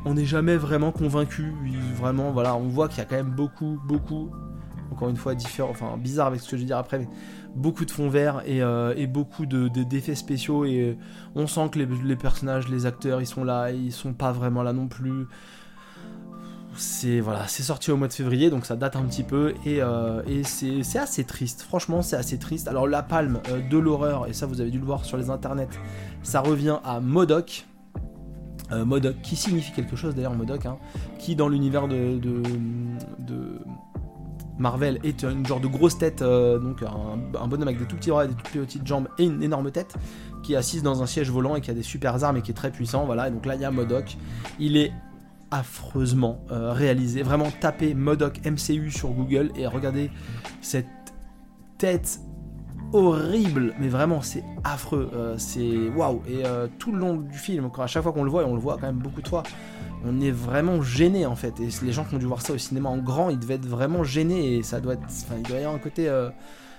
on 0.07 0.15
n'est 0.15 0.25
jamais 0.25 0.57
vraiment 0.57 0.93
convaincu. 0.93 1.53
Vraiment, 1.97 2.31
voilà, 2.31 2.57
on 2.57 2.69
voit 2.69 2.89
qu'il 2.89 2.99
y 2.99 3.01
a 3.01 3.05
quand 3.05 3.17
même 3.17 3.33
beaucoup, 3.33 3.79
beaucoup, 3.85 4.31
encore 4.93 5.09
une 5.09 5.17
fois 5.17 5.35
différent, 5.35 5.69
enfin 5.69 5.97
bizarre 5.99 6.29
avec 6.29 6.41
ce 6.41 6.49
que 6.49 6.57
je 6.57 6.63
vais 6.63 6.67
dire 6.67 6.79
après, 6.79 7.01
mais 7.01 7.09
beaucoup 7.57 7.85
de 7.85 7.91
fonds 7.91 8.09
verts 8.09 8.43
et, 8.47 8.63
euh, 8.63 8.95
beaucoup 9.09 9.47
de, 9.47 9.67
d'effets 9.69 10.15
spéciaux 10.15 10.65
et 10.65 10.81
euh, 10.81 10.97
on 11.35 11.49
sent 11.49 11.71
que 11.73 11.81
les, 11.81 12.17
personnages, 12.17 12.69
les 12.69 12.87
acteurs, 12.87 13.21
ils 13.21 13.27
sont 13.27 13.43
là, 13.43 13.73
ils 13.73 13.93
sont 13.93 14.15
pas 14.15 14.31
vraiment 14.31 14.63
là 14.63 14.73
non 14.73 14.87
plus 14.87 15.27
c'est 16.79 17.21
voilà, 17.21 17.49
c'est 17.49 17.63
sorti 17.63 17.91
au 17.91 17.97
mois 17.97 18.07
de 18.07 18.13
février, 18.13 18.51
donc 18.51 18.67
ça 18.67 18.77
date 18.77 18.97
un 18.97 19.03
petit 19.05 19.23
peu 19.23 19.55
et, 19.65 19.81
euh, 19.81 20.23
c'est 20.45 20.99
assez 20.99 21.25
triste. 21.25 21.63
Franchement, 21.63 22.03
c'est 22.03 22.17
assez 22.17 22.39
triste. 22.39 22.69
Alors 22.69 22.87
la 22.87 23.03
palme 23.03 23.41
de 23.71 23.79
l'horreur, 23.79 24.29
et 24.29 24.35
ça 24.35 24.45
vous 24.45 24.61
avez 24.61 24.71
dû 24.71 24.79
le 24.79 24.85
voir 24.85 25.07
sur 25.07 25.17
les 25.17 25.31
internets, 25.31 25.71
ça 26.23 26.41
revient 26.41 26.79
à 26.85 27.01
Modoc. 27.01 27.67
Euh, 28.73 28.85
Modoc, 28.85 29.17
qui 29.23 29.37
signifie 29.37 29.73
quelque 29.73 29.97
chose 29.97 30.15
d'ailleurs, 30.15 30.35
Modoc, 30.35 30.67
hein, 30.67 30.79
qui 31.19 31.37
dans 31.37 31.49
l'univers 31.49 31.89
de, 31.89 32.21
Marvel 34.59 34.99
est 35.05 35.23
une 35.23 35.45
genre 35.47 35.61
de 35.61 35.67
grosse 35.67 35.99
tête, 35.99 36.23
donc 36.23 36.83
un, 36.83 37.47
bonhomme 37.47 37.69
avec 37.69 37.79
des 37.79 37.85
tout 37.85 37.97
petits 37.97 38.09
bras 38.09 38.25
et 38.25 38.29
des 38.29 38.35
toutes 38.35 38.49
petites 38.49 38.87
jambes 38.87 39.07
et 39.19 39.25
une 39.25 39.43
énorme 39.43 39.71
tête, 39.71 39.95
qui 40.43 40.55
est 40.55 40.57
assise 40.57 40.83
dans 40.83 41.03
un 41.03 41.07
siège 41.07 41.31
volant 41.31 41.57
et 41.57 41.61
qui 41.61 41.71
a 41.71 41.75
des 41.75 41.83
super 41.83 42.25
armes 42.25 42.39
et 42.39 42.43
qui 42.43 42.53
est 42.53 42.55
très 42.55 42.71
puissant. 42.71 43.05
Voilà, 43.05 43.29
et 43.29 43.31
donc 43.31 43.45
là 43.45 43.55
il 43.55 43.61
y 43.61 43.65
a 43.65 43.71
Modoc. 43.71 44.17
Il 44.59 44.77
est 44.77 44.93
affreusement 45.51 46.45
euh, 46.51 46.73
réalisé. 46.73 47.23
Vraiment 47.23 47.51
tapez 47.61 47.95
Modoc 47.95 48.41
MCU 48.45 48.91
sur 48.91 49.11
Google 49.11 49.51
et 49.57 49.67
regardez 49.67 50.11
cette 50.61 50.87
tête 51.79 52.21
horrible, 52.97 53.75
mais 53.79 53.89
vraiment 53.89 54.23
c'est 54.23 54.45
affreux, 54.65 55.11
euh, 55.15 55.35
c'est 55.39 55.89
waouh. 55.95 56.23
Et 56.29 56.45
euh, 56.45 56.67
tout 56.79 56.93
le 56.93 56.99
long 56.99 57.17
du 57.17 57.39
film, 57.39 57.71
à 57.79 57.87
chaque 57.87 58.03
fois 58.03 58.13
qu'on 58.13 58.25
le 58.25 58.31
voit, 58.31 58.43
et 58.43 58.47
on 58.47 58.55
le 58.55 58.61
voit 58.61 58.75
quand 58.75 58.87
même 58.87 58.97
beaucoup 58.97 59.23
de 59.23 59.29
fois, 59.29 59.43
on 60.05 60.21
est 60.21 60.31
vraiment 60.31 60.83
gêné 60.83 61.27
en 61.27 61.37
fait. 61.37 61.59
Et 61.61 61.69
les 61.83 61.93
gens 61.93 62.05
qui 62.05 62.15
ont 62.15 62.19
dû 62.19 62.27
voir 62.27 62.43
ça 62.43 62.53
au 62.53 62.59
cinéma 62.59 62.89
en 62.89 62.99
grand, 62.99 63.31
ils 63.31 63.39
devaient 63.39 63.55
être 63.55 63.67
vraiment 63.67 64.05
gênés 64.05 64.57
et 64.57 64.63
ça 64.63 64.81
doit 64.81 64.95
être, 64.95 65.05
enfin, 65.05 65.35
il 65.37 65.43
doit 65.43 65.57
y 65.57 65.61
avoir 65.61 65.75
un 65.75 65.79
côté 65.79 66.11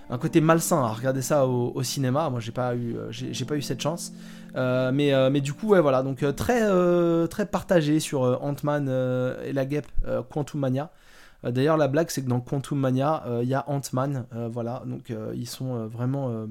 un 0.09 0.17
côté 0.17 0.39
malsain 0.39 0.81
à 0.83 0.93
regarder 0.93 1.21
ça 1.21 1.45
au, 1.45 1.83
cinéma. 1.83 2.29
Moi, 2.29 2.39
j'ai 2.39 2.53
pas 2.53 2.75
eu, 2.75 2.95
j'ai 3.12 3.45
pas 3.45 3.55
eu 3.55 3.62
cette 3.62 3.81
chance. 3.81 4.13
Euh, 4.55 4.91
mais, 4.93 5.13
euh, 5.13 5.29
mais 5.29 5.41
du 5.41 5.53
coup, 5.53 5.69
ouais, 5.69 5.81
voilà. 5.81 6.03
Donc, 6.03 6.24
euh, 6.24 6.31
très, 6.31 6.62
très 7.27 7.45
partagé 7.45 8.00
sur 8.00 8.21
Ant-Man 8.21 8.89
et 9.45 9.53
la 9.53 9.65
guêpe 9.65 9.88
Quantum 10.29 10.62
Mania. 10.62 10.91
D'ailleurs, 11.44 11.77
la 11.77 11.88
blague, 11.88 12.10
c'est 12.10 12.24
que 12.24 12.29
dans 12.29 12.41
Quantum 12.41 12.79
Mania, 12.79 13.24
il 13.41 13.48
y 13.48 13.53
a 13.53 13.63
Ant-Man. 13.70 14.25
voilà. 14.50 14.84
Donc, 14.86 15.13
ils 15.36 15.48
sont 15.48 15.88
vraiment 15.88 16.48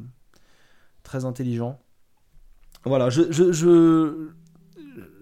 très 1.03 1.25
intelligents. 1.25 1.79
Voilà. 2.85 3.11
Je. 3.11 3.31
je, 3.33 4.31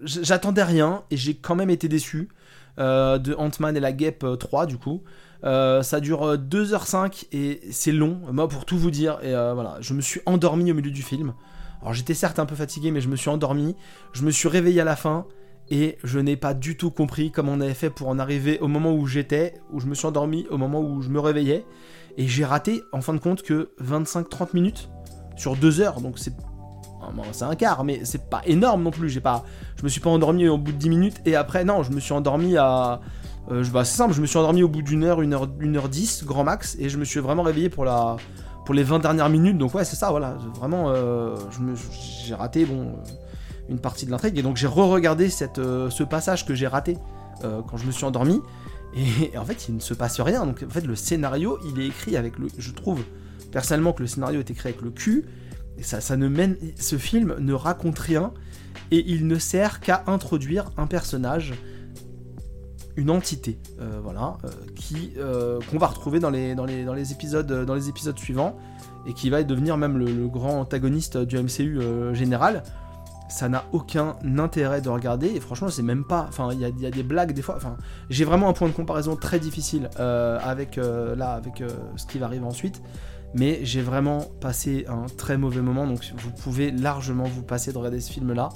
J'attendais 0.03 0.63
rien 0.63 1.03
et 1.11 1.17
j'ai 1.17 1.35
quand 1.35 1.55
même 1.55 1.69
été 1.69 1.87
déçu 1.89 2.29
de 2.77 3.35
Ant-Man 3.35 3.75
et 3.75 3.79
la 3.79 3.91
guêpe 3.91 4.25
3 4.39 4.65
du 4.67 4.77
coup. 4.77 5.03
ça 5.43 5.99
dure 5.99 6.37
2h05 6.37 7.27
et 7.31 7.61
c'est 7.71 7.91
long, 7.91 8.21
moi 8.31 8.47
pour 8.47 8.65
tout 8.65 8.77
vous 8.77 8.91
dire. 8.91 9.19
Et 9.23 9.31
voilà, 9.31 9.77
je 9.81 9.93
me 9.93 10.01
suis 10.01 10.21
endormi 10.25 10.71
au 10.71 10.75
milieu 10.75 10.91
du 10.91 11.01
film. 11.01 11.33
Alors 11.81 11.93
j'étais 11.93 12.13
certes 12.13 12.39
un 12.39 12.45
peu 12.45 12.55
fatigué, 12.55 12.91
mais 12.91 13.01
je 13.01 13.09
me 13.09 13.15
suis 13.15 13.29
endormi. 13.29 13.75
Je 14.13 14.23
me 14.23 14.31
suis 14.31 14.47
réveillé 14.47 14.81
à 14.81 14.85
la 14.85 14.95
fin. 14.95 15.25
Et 15.69 15.97
je 16.03 16.19
n'ai 16.19 16.35
pas 16.35 16.53
du 16.53 16.77
tout 16.77 16.91
compris 16.91 17.31
comment 17.31 17.53
on 17.53 17.61
avait 17.61 17.73
fait 17.73 17.89
pour 17.89 18.07
en 18.07 18.19
arriver 18.19 18.59
au 18.59 18.67
moment 18.67 18.93
où 18.93 19.07
j'étais, 19.07 19.55
où 19.71 19.79
je 19.79 19.87
me 19.87 19.95
suis 19.95 20.05
endormi, 20.05 20.45
au 20.49 20.57
moment 20.57 20.81
où 20.81 21.01
je 21.01 21.09
me 21.09 21.19
réveillais. 21.19 21.65
Et 22.17 22.27
j'ai 22.27 22.45
raté, 22.45 22.83
en 22.91 23.01
fin 23.01 23.13
de 23.13 23.19
compte, 23.19 23.41
que 23.41 23.71
25-30 23.83 24.49
minutes 24.53 24.89
sur 25.35 25.55
2 25.55 25.81
heures. 25.81 26.01
Donc 26.01 26.19
c'est 26.19 26.33
c'est 27.33 27.43
un 27.43 27.55
quart, 27.55 27.83
mais 27.83 28.01
c'est 28.03 28.29
pas 28.29 28.41
énorme 28.45 28.81
non 28.81 28.89
plus. 28.89 29.09
J'ai 29.09 29.21
pas, 29.21 29.43
je 29.77 29.83
me 29.83 29.89
suis 29.89 30.01
pas 30.01 30.09
endormi 30.09 30.47
au 30.47 30.57
bout 30.57 30.71
de 30.71 30.77
10 30.77 30.89
minutes 30.89 31.21
et 31.25 31.35
après 31.35 31.63
non, 31.63 31.83
je 31.83 31.91
me 31.91 31.99
suis 31.99 32.13
endormi 32.13 32.57
à, 32.57 32.99
euh, 33.51 33.63
bah, 33.71 33.85
c'est 33.85 33.95
simple, 33.95 34.13
je 34.13 34.21
me 34.21 34.25
suis 34.25 34.37
endormi 34.37 34.63
au 34.63 34.67
bout 34.67 34.81
d'une 34.81 35.03
heure, 35.03 35.21
une 35.21 35.33
heure, 35.33 35.47
une 35.59 35.77
heure 35.77 35.89
10, 35.89 36.23
grand 36.25 36.43
max, 36.43 36.75
et 36.79 36.89
je 36.89 36.97
me 36.97 37.05
suis 37.05 37.19
vraiment 37.19 37.43
réveillé 37.43 37.69
pour 37.69 37.85
la, 37.85 38.17
pour 38.65 38.73
les 38.73 38.83
20 38.83 38.99
dernières 38.99 39.29
minutes. 39.29 39.57
Donc 39.57 39.75
ouais, 39.75 39.85
c'est 39.85 39.95
ça, 39.95 40.09
voilà, 40.09 40.35
vraiment, 40.55 40.89
euh, 40.89 41.35
j'ai 42.25 42.33
raté 42.33 42.65
bon 42.65 42.93
une 43.69 43.79
partie 43.79 44.05
de 44.05 44.11
l'intrigue 44.11 44.37
et 44.37 44.41
donc 44.41 44.57
j'ai 44.57 44.67
re-regardé 44.67 45.29
euh, 45.57 45.89
ce 45.89 46.03
passage 46.03 46.45
que 46.45 46.53
j'ai 46.53 46.67
raté 46.67 46.97
quand 47.41 47.77
je 47.77 47.85
me 47.85 47.91
suis 47.91 48.05
endormi. 48.05 48.41
Et, 48.95 49.37
en 49.37 49.43
fait, 49.43 49.67
il 49.67 49.75
ne 49.75 49.81
se 49.81 49.93
passe 49.93 50.19
rien. 50.21 50.45
Donc 50.45 50.63
en 50.65 50.69
fait, 50.69 50.85
le 50.85 50.95
scénario, 50.95 51.59
il 51.65 51.79
est 51.81 51.87
écrit 51.87 52.15
avec 52.15 52.39
le, 52.39 52.47
je 52.57 52.71
trouve 52.71 53.03
personnellement 53.51 53.93
que 53.93 54.01
le 54.01 54.07
scénario 54.07 54.39
est 54.39 54.49
écrit 54.49 54.69
avec 54.69 54.81
le 54.81 54.89
cul 54.89 55.25
et 55.77 55.83
ça, 55.83 56.15
ne 56.15 56.27
mène, 56.27 56.57
ce 56.77 56.97
film 56.97 57.35
ne 57.39 57.53
raconte 57.53 57.99
rien 57.99 58.31
et 58.91 59.03
il 59.07 59.27
ne 59.27 59.37
sert 59.37 59.79
qu'à 59.79 60.03
introduire 60.07 60.71
un 60.77 60.87
personnage, 60.87 61.53
une 62.95 63.09
entité, 63.09 63.59
euh, 63.81 63.99
voilà, 64.01 64.37
euh, 64.45 64.49
qui 64.75 65.13
euh, 65.17 65.59
qu'on 65.69 65.77
va 65.77 65.87
retrouver 65.87 66.19
dans 66.19 66.29
les, 66.29 66.55
dans 66.55 66.65
les, 66.65 66.85
dans 66.85 66.93
les 66.93 67.11
épisodes 67.11 67.65
dans 67.65 67.75
les 67.75 67.89
épisodes 67.89 68.17
suivants 68.17 68.57
et 69.05 69.13
qui 69.13 69.29
va 69.29 69.43
devenir 69.43 69.77
même 69.77 69.97
le, 69.97 70.27
grand 70.27 70.61
antagoniste 70.61 71.17
du 71.17 71.37
MCU 71.37 71.79
général. 72.13 72.63
Ça 73.35 73.49
n'a 73.49 73.65
aucun 73.73 74.15
intérêt 74.37 74.79
de 74.79 74.89
regarder 74.89 75.27
et 75.27 75.39
franchement 75.41 75.69
c'est 75.69 75.83
même 75.83 76.05
pas. 76.05 76.25
Enfin 76.29 76.49
il 76.53 76.59
y, 76.59 76.85
a 76.85 76.91
des 76.91 77.03
blagues 77.03 77.33
des 77.33 77.41
fois. 77.41 77.55
Enfin 77.57 77.75
j'ai 78.09 78.23
vraiment 78.23 78.47
un 78.47 78.53
point 78.53 78.69
de 78.69 78.73
comparaison 78.73 79.15
très 79.15 79.39
difficile 79.39 79.89
avec 79.97 80.77
là 80.77 81.33
avec 81.33 81.61
ce 81.97 82.05
qui 82.05 82.17
va 82.17 82.27
arriver 82.27 82.45
ensuite 82.45 82.81
mais 83.35 83.59
j'ai 83.63 83.81
vraiment 83.81 84.21
passé 84.39 84.85
un 84.87 85.07
très 85.17 85.37
mauvais 85.37 85.61
moment, 85.61 85.85
donc 85.85 85.99
vous 86.15 86.31
pouvez 86.31 86.71
largement 86.71 87.25
vous 87.25 87.43
passer 87.43 87.73
de 87.73 87.77
regarder 87.77 87.99
ce 87.99 88.11
film-là. 88.11 88.49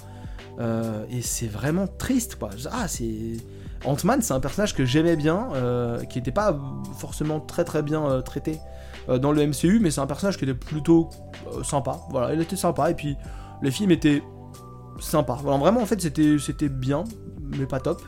Euh, 0.59 1.03
et 1.09 1.21
c'est 1.21 1.47
vraiment 1.47 1.85
triste, 1.85 2.35
quoi. 2.35 2.49
Ah, 2.71 2.87
c'est. 2.87 3.37
Ant-Man, 3.85 4.21
c'est 4.21 4.33
un 4.33 4.39
personnage 4.39 4.73
que 4.75 4.85
j'aimais 4.85 5.17
bien, 5.17 5.49
euh, 5.53 6.03
qui 6.05 6.17
n'était 6.17 6.31
pas 6.31 6.57
forcément 6.97 7.41
très 7.41 7.63
très 7.63 7.81
bien 7.81 8.05
euh, 8.05 8.21
traité 8.21 8.59
dans 9.07 9.31
le 9.31 9.47
MCU, 9.47 9.79
mais 9.79 9.89
c'est 9.89 10.01
un 10.01 10.07
personnage 10.07 10.37
qui 10.37 10.43
était 10.43 10.53
plutôt 10.53 11.09
sympa. 11.63 11.99
Voilà, 12.11 12.33
il 12.33 12.41
était 12.41 12.55
sympa, 12.55 12.91
et 12.91 12.93
puis 12.93 13.17
le 13.61 13.71
film 13.71 13.89
était 13.89 14.21
sympa. 14.99 15.33
Vraiment, 15.33 15.81
en 15.81 15.85
fait, 15.85 16.01
c'était, 16.01 16.69
bien, 16.69 17.03
mais 17.57 17.65
pas 17.65 17.79
top. 17.79 18.01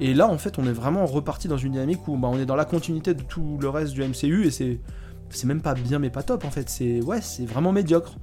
Et 0.00 0.14
là, 0.14 0.28
en 0.28 0.38
fait, 0.38 0.58
on 0.58 0.66
est 0.66 0.72
vraiment 0.72 1.06
reparti 1.06 1.48
dans 1.48 1.56
une 1.56 1.72
dynamique 1.72 2.06
où 2.06 2.16
bah, 2.16 2.28
on 2.30 2.38
est 2.38 2.46
dans 2.46 2.56
la 2.56 2.64
continuité 2.66 3.14
de 3.14 3.22
tout 3.22 3.58
le 3.60 3.68
reste 3.68 3.94
du 3.94 4.02
MCU, 4.02 4.46
et 4.46 4.50
c'est 4.50 5.44
même 5.44 5.62
pas 5.62 5.74
bien 5.74 5.98
mais 5.98 6.10
pas 6.10 6.22
top 6.22 6.44
en 6.44 6.50
fait, 6.50 6.68
c'est 6.68 7.02
ouais, 7.02 7.20
c'est 7.20 7.46
vraiment 7.46 7.72
médiocre. 7.72 8.16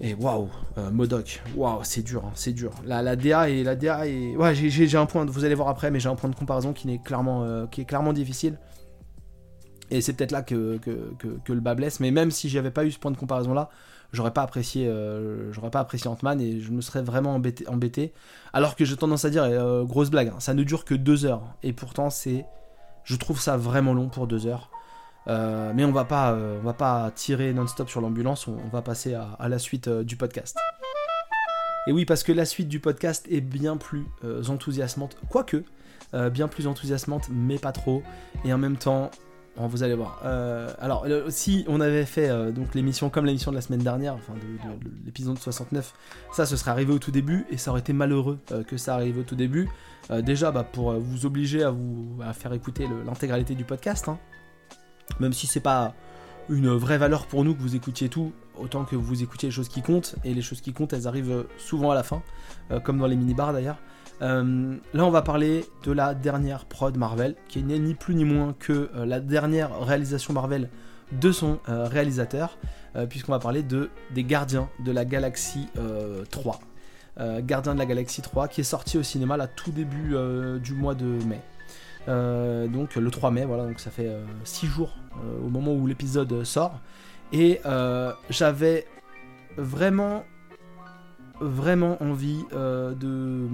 Et 0.00 0.14
waouh, 0.14 0.48
euh, 0.76 0.90
Modoc, 0.90 1.40
waouh, 1.56 1.80
c'est 1.82 2.02
dur, 2.02 2.24
hein, 2.24 2.32
c'est 2.34 2.52
dur. 2.52 2.72
La, 2.84 3.00
la 3.00 3.14
DA 3.14 3.48
et 3.48 3.62
la 3.62 3.76
DA 3.76 4.06
et 4.06 4.36
ouais, 4.36 4.54
j'ai 4.54 4.96
un 4.96 5.06
point, 5.06 5.24
vous 5.24 5.44
allez 5.44 5.54
voir 5.54 5.68
après, 5.68 5.90
mais 5.90 6.00
j'ai 6.00 6.08
un 6.08 6.16
point 6.16 6.30
de 6.30 6.34
comparaison 6.34 6.72
qui 6.72 6.92
est 6.92 7.02
clairement, 7.02 7.44
euh, 7.44 7.66
est 7.66 7.84
clairement 7.84 8.12
difficile. 8.12 8.58
Et 9.90 10.00
c'est 10.00 10.14
peut-être 10.14 10.32
là 10.32 10.42
que, 10.42 10.78
que, 10.78 11.52
le 11.52 11.60
bas 11.60 11.74
blesse. 11.74 12.00
Mais 12.00 12.10
même 12.10 12.30
si 12.30 12.48
j'avais 12.48 12.70
pas 12.70 12.84
eu 12.84 12.90
ce 12.90 12.98
point 12.98 13.10
de 13.10 13.16
comparaison 13.16 13.54
là, 13.54 13.70
j'aurais 14.14 14.32
pas 14.32 14.42
apprécié, 14.42 14.88
euh, 14.88 15.52
j'aurais 15.52 15.70
pas 15.70 15.80
apprécié 15.80 16.08
Ant-Man 16.08 16.40
et 16.40 16.60
je 16.60 16.70
me 16.70 16.80
serais 16.80 17.02
vraiment 17.02 17.34
embêté. 17.34 17.68
embêté. 17.68 18.12
Alors 18.52 18.76
que 18.76 18.84
j'ai 18.84 18.96
tendance 18.96 19.24
à 19.24 19.30
dire, 19.30 19.46
grosse 19.84 20.10
blague, 20.10 20.28
hein, 20.28 20.40
ça 20.40 20.54
ne 20.54 20.62
dure 20.62 20.84
que 20.84 20.94
deux 20.94 21.24
heures. 21.24 21.54
Et 21.62 21.72
pourtant 21.72 22.08
c'est, 22.10 22.46
je 23.04 23.16
trouve 23.16 23.40
ça 23.40 23.56
vraiment 23.56 23.92
long 23.92 24.08
pour 24.08 24.26
deux 24.26 24.46
heures. 24.46 24.70
Euh, 25.26 25.72
mais 25.74 25.84
on 25.84 25.92
va 25.92 26.04
pas, 26.04 26.32
euh, 26.32 26.58
on 26.60 26.64
va 26.64 26.74
pas 26.74 27.10
tirer 27.14 27.52
non-stop 27.52 27.88
sur 27.88 28.00
l'ambulance, 28.00 28.46
on, 28.46 28.56
va 28.70 28.82
passer 28.82 29.14
à, 29.14 29.48
la 29.48 29.58
suite 29.58 29.88
euh, 29.88 30.04
du 30.04 30.16
podcast. 30.16 30.56
Et 31.86 31.92
oui, 31.92 32.04
parce 32.04 32.22
que 32.22 32.32
la 32.32 32.44
suite 32.44 32.68
du 32.68 32.80
podcast 32.80 33.26
est 33.30 33.42
bien 33.42 33.76
plus 33.76 34.06
enthousiasmante, 34.48 35.18
quoique, 35.28 35.64
bien 36.32 36.48
plus 36.48 36.66
enthousiasmante, 36.66 37.28
mais 37.30 37.58
pas 37.58 37.72
trop. 37.72 38.02
Et 38.46 38.54
en 38.54 38.58
même 38.58 38.78
temps, 38.78 39.10
vous 39.56 39.82
allez 39.82 39.94
voir. 39.94 40.20
alors, 40.80 41.06
si 41.28 41.64
on 41.68 41.80
avait 41.80 42.04
fait 42.04 42.28
donc 42.52 42.74
l'émission 42.74 43.08
comme 43.10 43.24
l'émission 43.24 43.50
de 43.50 43.56
la 43.56 43.62
semaine 43.62 43.82
dernière, 43.82 44.14
enfin 44.14 44.34
de, 44.34 45.04
l'épisode 45.04 45.38
69, 45.38 45.92
ça, 46.32 46.44
ce 46.44 46.56
serait 46.56 46.70
arrivé 46.72 46.92
au 46.92 46.98
tout 46.98 47.10
début 47.10 47.46
et 47.50 47.56
ça 47.56 47.70
aurait 47.70 47.80
été 47.80 47.92
malheureux 47.92 48.38
que 48.66 48.76
ça 48.76 48.94
arrive 48.94 49.18
au 49.18 49.22
tout 49.22 49.36
début. 49.36 49.68
déjà, 50.22 50.50
bah, 50.50 50.64
pour 50.64 50.92
vous 50.94 51.24
obliger 51.26 51.62
à 51.62 51.70
vous 51.70 52.18
faire 52.32 52.52
écouter 52.52 52.88
l'intégralité 53.06 53.54
du 53.54 53.64
podcast. 53.64 54.08
Hein, 54.08 54.18
même 55.20 55.32
si 55.32 55.46
c'est 55.46 55.60
pas 55.60 55.94
une 56.48 56.68
vraie 56.68 56.98
valeur 56.98 57.26
pour 57.26 57.44
nous 57.44 57.54
que 57.54 57.60
vous 57.60 57.76
écoutiez 57.76 58.08
tout, 58.08 58.32
autant 58.58 58.84
que 58.84 58.96
vous 58.96 59.22
écoutiez 59.22 59.48
les 59.48 59.54
choses 59.54 59.68
qui 59.68 59.82
comptent, 59.82 60.16
et 60.24 60.34
les 60.34 60.42
choses 60.42 60.60
qui 60.60 60.72
comptent, 60.72 60.92
elles 60.92 61.08
arrivent 61.08 61.46
souvent 61.58 61.90
à 61.90 61.94
la 61.94 62.02
fin, 62.02 62.22
euh, 62.70 62.80
comme 62.80 62.98
dans 62.98 63.06
les 63.06 63.16
mini-bars 63.16 63.52
d'ailleurs. 63.52 63.78
Euh, 64.22 64.76
là, 64.92 65.04
on 65.04 65.10
va 65.10 65.22
parler 65.22 65.64
de 65.84 65.92
la 65.92 66.14
dernière 66.14 66.64
prod 66.64 66.96
Marvel, 66.96 67.34
qui 67.48 67.62
n'est 67.62 67.78
ni 67.78 67.94
plus 67.94 68.14
ni 68.14 68.24
moins 68.24 68.54
que 68.58 68.90
euh, 68.94 69.06
la 69.06 69.20
dernière 69.20 69.80
réalisation 69.80 70.32
Marvel 70.32 70.70
de 71.12 71.32
son 71.32 71.58
réalisateur, 71.66 72.58
puisqu'on 73.10 73.32
va 73.32 73.38
parler 73.38 73.62
de 73.62 73.90
des 74.14 74.24
Gardiens 74.24 74.68
de 74.84 74.90
la 74.90 75.04
Galaxie 75.04 75.68
3. 76.30 76.60
Gardiens 77.40 77.74
de 77.74 77.78
la 77.78 77.86
Galaxie 77.86 78.22
3, 78.22 78.48
qui 78.48 78.62
est 78.62 78.64
sorti 78.64 78.98
au 78.98 79.02
cinéma 79.02 79.36
là 79.36 79.46
tout 79.46 79.70
début 79.70 80.16
du 80.60 80.72
mois 80.72 80.94
de 80.94 81.04
mai. 81.04 81.40
Euh, 82.08 82.68
donc 82.68 82.96
le 82.96 83.10
3 83.10 83.30
mai, 83.30 83.44
voilà, 83.44 83.64
donc 83.64 83.80
ça 83.80 83.90
fait 83.90 84.10
6 84.44 84.66
euh, 84.66 84.68
jours 84.68 84.96
euh, 85.16 85.46
au 85.46 85.48
moment 85.48 85.72
où 85.72 85.86
l'épisode 85.86 86.44
sort. 86.44 86.80
Et 87.32 87.60
j'avais 88.30 88.86
vraiment, 89.56 90.24
vraiment 91.40 92.00
envie 92.02 92.44
de, 92.52 93.48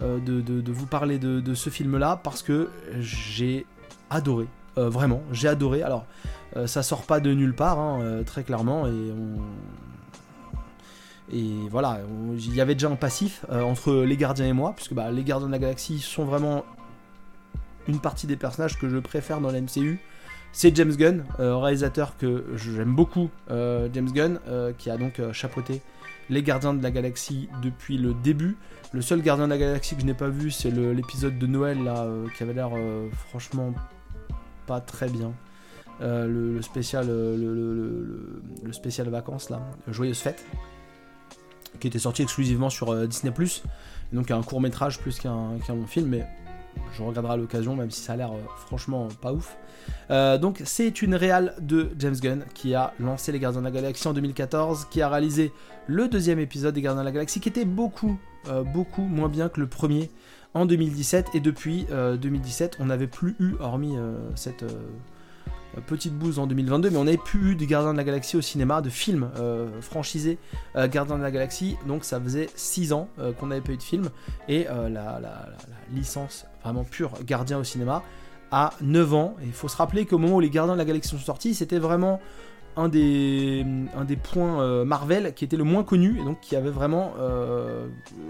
de, 0.00 0.72
vous 0.72 0.86
parler 0.86 1.18
de, 1.18 1.54
ce 1.54 1.70
film-là 1.70 2.20
parce 2.22 2.42
que 2.42 2.68
j'ai 2.98 3.66
adoré. 4.08 4.46
vraiment, 4.76 5.22
j'ai 5.32 5.48
adoré. 5.48 5.82
Alors, 5.82 6.06
ça 6.66 6.82
sort 6.82 7.02
pas 7.02 7.20
de 7.20 7.32
nulle 7.32 7.54
part, 7.54 7.78
hein, 7.78 8.22
très 8.24 8.42
clairement, 8.42 8.86
et 11.32 11.54
voilà, 11.70 12.00
il 12.32 12.54
y 12.54 12.60
avait 12.60 12.74
déjà 12.74 12.88
un 12.88 12.96
passif 12.96 13.44
entre 13.50 13.92
les 13.92 14.16
gardiens 14.16 14.46
et 14.46 14.52
moi, 14.52 14.72
puisque 14.74 14.94
bah, 14.94 15.10
les 15.10 15.22
gardiens 15.22 15.46
de 15.46 15.52
la 15.52 15.58
galaxie 15.58 16.00
sont 16.00 16.24
vraiment 16.24 16.64
une 17.88 18.00
partie 18.00 18.26
des 18.26 18.36
personnages 18.36 18.78
que 18.78 18.88
je 18.88 18.98
préfère 18.98 19.40
dans 19.40 19.50
la 19.50 19.60
MCU. 19.60 20.00
C'est 20.52 20.74
James 20.74 20.94
Gunn, 20.94 21.24
euh, 21.38 21.56
réalisateur 21.56 22.16
que 22.16 22.44
j'aime 22.56 22.94
beaucoup, 22.94 23.30
euh, 23.50 23.88
James 23.92 24.10
Gunn, 24.10 24.40
euh, 24.48 24.72
qui 24.76 24.90
a 24.90 24.96
donc 24.96 25.20
chapeauté 25.32 25.80
les 26.30 26.42
Gardiens 26.42 26.72
de 26.72 26.82
la 26.82 26.90
Galaxie 26.90 27.48
depuis 27.62 27.98
le 27.98 28.14
début. 28.14 28.56
Le 28.92 29.02
seul 29.02 29.20
Gardien 29.20 29.46
de 29.46 29.50
la 29.50 29.58
Galaxie 29.58 29.94
que 29.96 30.00
je 30.00 30.06
n'ai 30.06 30.14
pas 30.14 30.28
vu, 30.28 30.50
c'est 30.50 30.70
l'épisode 30.70 31.38
de 31.38 31.46
Noël 31.46 31.82
là, 31.82 32.06
qui 32.36 32.42
avait 32.42 32.54
l'air 32.54 32.70
franchement 33.28 33.74
pas 34.66 34.80
très 34.80 35.08
bien. 35.08 35.32
Le, 36.00 36.60
spécial, 36.62 37.06
le, 37.08 38.30
vacances 39.10 39.50
là, 39.50 39.60
Joyeuse 39.88 40.18
Fête, 40.18 40.44
qui 41.78 41.88
était 41.88 41.98
sorti 41.98 42.22
exclusivement 42.22 42.70
sur 42.70 43.06
Disney+. 43.06 43.32
Donc 44.12 44.30
un 44.30 44.42
court 44.42 44.60
métrage 44.60 44.98
plus 44.98 45.18
qu'un 45.18 45.58
long 45.68 45.86
film, 45.86 46.08
mais 46.08 46.26
je 46.92 47.02
regarderai 47.02 47.36
l'occasion, 47.36 47.76
même 47.76 47.90
si 47.90 48.00
ça 48.00 48.14
a 48.14 48.16
l'air 48.16 48.32
euh, 48.32 48.40
franchement 48.66 49.08
pas 49.20 49.32
ouf. 49.32 49.56
Euh, 50.10 50.38
donc 50.38 50.60
c'est 50.64 51.02
une 51.02 51.14
réale 51.14 51.54
de 51.60 51.90
James 51.98 52.16
Gunn 52.16 52.44
qui 52.54 52.74
a 52.74 52.92
lancé 53.00 53.32
les 53.32 53.38
Gardiens 53.38 53.60
de 53.60 53.66
la 53.66 53.70
Galaxie 53.70 54.06
en 54.08 54.12
2014, 54.12 54.86
qui 54.90 55.02
a 55.02 55.08
réalisé 55.08 55.52
le 55.86 56.08
deuxième 56.08 56.38
épisode 56.38 56.74
des 56.74 56.82
Gardiens 56.82 57.02
de 57.02 57.06
la 57.06 57.12
Galaxie, 57.12 57.40
qui 57.40 57.48
était 57.48 57.64
beaucoup, 57.64 58.18
euh, 58.48 58.62
beaucoup 58.62 59.02
moins 59.02 59.28
bien 59.28 59.48
que 59.48 59.60
le 59.60 59.66
premier 59.66 60.10
en 60.54 60.66
2017. 60.66 61.28
Et 61.34 61.40
depuis 61.40 61.86
2017, 61.90 62.78
on 62.80 62.86
n'avait 62.86 63.06
plus 63.06 63.36
eu, 63.38 63.54
hormis 63.60 63.94
cette 64.34 64.64
petite 65.86 66.14
bouse 66.14 66.38
en 66.38 66.46
2022, 66.46 66.90
mais 66.90 66.96
on 66.96 67.04
n'avait 67.04 67.16
plus 67.16 67.52
eu 67.52 67.54
de 67.54 67.64
Gardiens 67.64 67.92
de 67.92 67.96
la 67.96 68.04
Galaxie 68.04 68.36
au 68.36 68.40
cinéma, 68.40 68.80
de 68.80 68.90
films 68.90 69.30
euh, 69.38 69.80
franchisés 69.80 70.38
euh, 70.76 70.88
Gardiens 70.88 71.18
de 71.18 71.22
la 71.22 71.30
Galaxie, 71.30 71.76
donc 71.86 72.04
ça 72.04 72.20
faisait 72.20 72.48
6 72.54 72.92
ans 72.92 73.08
qu'on 73.38 73.46
n'avait 73.46 73.60
pas 73.60 73.72
eu 73.72 73.76
de 73.76 73.82
film, 73.82 74.08
et 74.48 74.64
la, 74.64 75.20
licence 75.94 76.46
vraiment 76.62 76.84
pure 76.84 77.12
Gardien 77.24 77.58
au 77.58 77.64
cinéma 77.64 78.02
a 78.50 78.72
9 78.80 79.14
ans, 79.14 79.36
et 79.42 79.46
il 79.46 79.52
faut 79.52 79.68
se 79.68 79.76
rappeler 79.76 80.06
qu'au 80.06 80.18
moment 80.18 80.36
où 80.36 80.40
les 80.40 80.50
Gardiens 80.50 80.74
de 80.74 80.78
la 80.78 80.84
Galaxie 80.84 81.10
sont 81.10 81.18
sortis, 81.18 81.54
c'était 81.54 81.78
vraiment 81.78 82.20
un 82.76 82.88
des, 82.88 83.66
un 83.96 84.04
des 84.04 84.16
points 84.16 84.84
Marvel 84.84 85.34
qui 85.34 85.44
était 85.44 85.56
le 85.56 85.64
moins 85.64 85.84
connu, 85.84 86.20
et 86.20 86.24
donc 86.24 86.40
qui 86.40 86.56
avait 86.56 86.70
vraiment 86.70 87.12